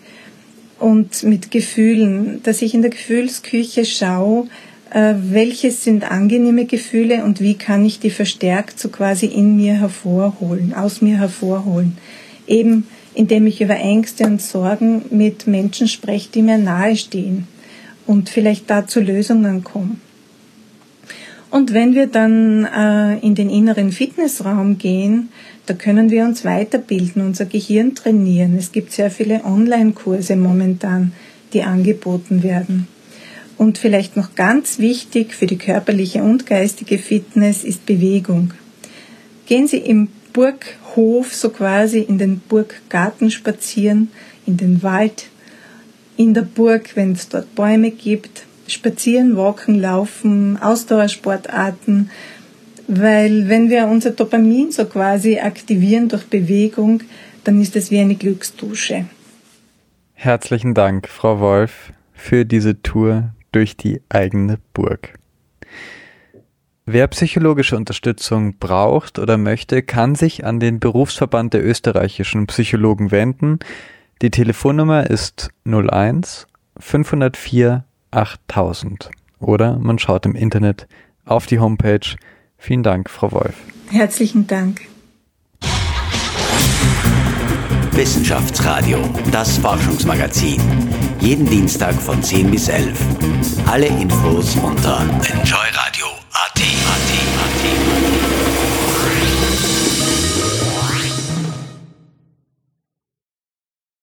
und 0.78 1.22
mit 1.22 1.50
Gefühlen, 1.50 2.40
dass 2.42 2.62
ich 2.62 2.74
in 2.74 2.82
der 2.82 2.90
Gefühlsküche 2.90 3.84
schaue, 3.84 4.48
Äh, 4.90 5.14
welches 5.18 5.82
sind 5.82 6.10
angenehme 6.10 6.64
Gefühle 6.64 7.24
und 7.24 7.40
wie 7.40 7.54
kann 7.54 7.84
ich 7.84 7.98
die 7.98 8.10
verstärkt 8.10 8.78
so 8.78 8.88
quasi 8.88 9.26
in 9.26 9.56
mir 9.56 9.74
hervorholen, 9.74 10.74
aus 10.74 11.02
mir 11.02 11.18
hervorholen. 11.18 11.98
Eben 12.46 12.86
indem 13.16 13.46
ich 13.46 13.62
über 13.62 13.76
Ängste 13.76 14.24
und 14.24 14.42
Sorgen 14.42 15.06
mit 15.10 15.46
Menschen 15.46 15.88
spreche, 15.88 16.28
die 16.32 16.42
mir 16.42 16.58
nahestehen 16.58 17.48
und 18.06 18.28
vielleicht 18.28 18.68
da 18.68 18.86
zu 18.86 19.00
Lösungen 19.00 19.64
komme. 19.64 19.96
Und 21.50 21.72
wenn 21.72 21.94
wir 21.94 22.08
dann 22.08 22.66
äh, 22.66 23.18
in 23.20 23.34
den 23.34 23.48
inneren 23.48 23.90
Fitnessraum 23.90 24.76
gehen, 24.76 25.30
da 25.64 25.72
können 25.72 26.10
wir 26.10 26.24
uns 26.24 26.44
weiterbilden, 26.44 27.22
unser 27.22 27.46
Gehirn 27.46 27.94
trainieren. 27.94 28.56
Es 28.58 28.70
gibt 28.70 28.92
sehr 28.92 29.10
viele 29.10 29.42
Online-Kurse 29.44 30.36
momentan, 30.36 31.12
die 31.54 31.62
angeboten 31.62 32.42
werden. 32.42 32.86
Und 33.56 33.78
vielleicht 33.78 34.16
noch 34.18 34.34
ganz 34.34 34.78
wichtig 34.78 35.32
für 35.32 35.46
die 35.46 35.56
körperliche 35.56 36.22
und 36.22 36.44
geistige 36.44 36.98
Fitness 36.98 37.64
ist 37.64 37.86
Bewegung. 37.86 38.52
Gehen 39.46 39.66
Sie 39.66 39.78
im 39.78 40.08
Burghof 40.36 41.32
so 41.32 41.48
quasi 41.48 42.00
in 42.00 42.18
den 42.18 42.40
Burggarten 42.40 43.30
spazieren, 43.30 44.10
in 44.44 44.58
den 44.58 44.82
Wald, 44.82 45.28
in 46.18 46.34
der 46.34 46.42
Burg, 46.42 46.94
wenn 46.94 47.12
es 47.12 47.30
dort 47.30 47.54
Bäume 47.54 47.90
gibt, 47.90 48.44
spazieren, 48.66 49.34
walken, 49.38 49.80
laufen, 49.80 50.58
Ausdauersportarten, 50.60 52.10
weil 52.86 53.48
wenn 53.48 53.70
wir 53.70 53.86
unser 53.86 54.10
Dopamin 54.10 54.72
so 54.72 54.84
quasi 54.84 55.38
aktivieren 55.38 56.10
durch 56.10 56.24
Bewegung, 56.26 57.00
dann 57.44 57.58
ist 57.62 57.74
es 57.74 57.90
wie 57.90 58.00
eine 58.00 58.14
Glücksdusche. 58.14 59.06
Herzlichen 60.12 60.74
Dank, 60.74 61.08
Frau 61.08 61.40
Wolf, 61.40 61.92
für 62.12 62.44
diese 62.44 62.82
Tour 62.82 63.30
durch 63.52 63.74
die 63.78 64.02
eigene 64.10 64.58
Burg. 64.74 65.15
Wer 66.88 67.08
psychologische 67.08 67.76
Unterstützung 67.76 68.58
braucht 68.58 69.18
oder 69.18 69.38
möchte, 69.38 69.82
kann 69.82 70.14
sich 70.14 70.44
an 70.44 70.60
den 70.60 70.78
Berufsverband 70.78 71.52
der 71.52 71.66
österreichischen 71.66 72.46
Psychologen 72.46 73.10
wenden. 73.10 73.58
Die 74.22 74.30
Telefonnummer 74.30 75.10
ist 75.10 75.50
01 75.64 76.46
504 76.78 77.84
8000 78.12 79.10
oder 79.40 79.80
man 79.80 79.98
schaut 79.98 80.26
im 80.26 80.36
Internet 80.36 80.86
auf 81.24 81.46
die 81.46 81.58
Homepage. 81.58 82.06
Vielen 82.56 82.84
Dank, 82.84 83.10
Frau 83.10 83.32
Wolf. 83.32 83.56
Herzlichen 83.90 84.46
Dank. 84.46 84.82
Wissenschaftsradio, 87.90 88.98
das 89.32 89.58
Forschungsmagazin. 89.58 90.60
Jeden 91.18 91.46
Dienstag 91.46 91.94
von 91.94 92.22
10 92.22 92.52
bis 92.52 92.68
11. 92.68 92.96
Alle 93.66 93.86
Infos 93.86 94.54
unter 94.56 95.00
Enjoy 95.32 95.66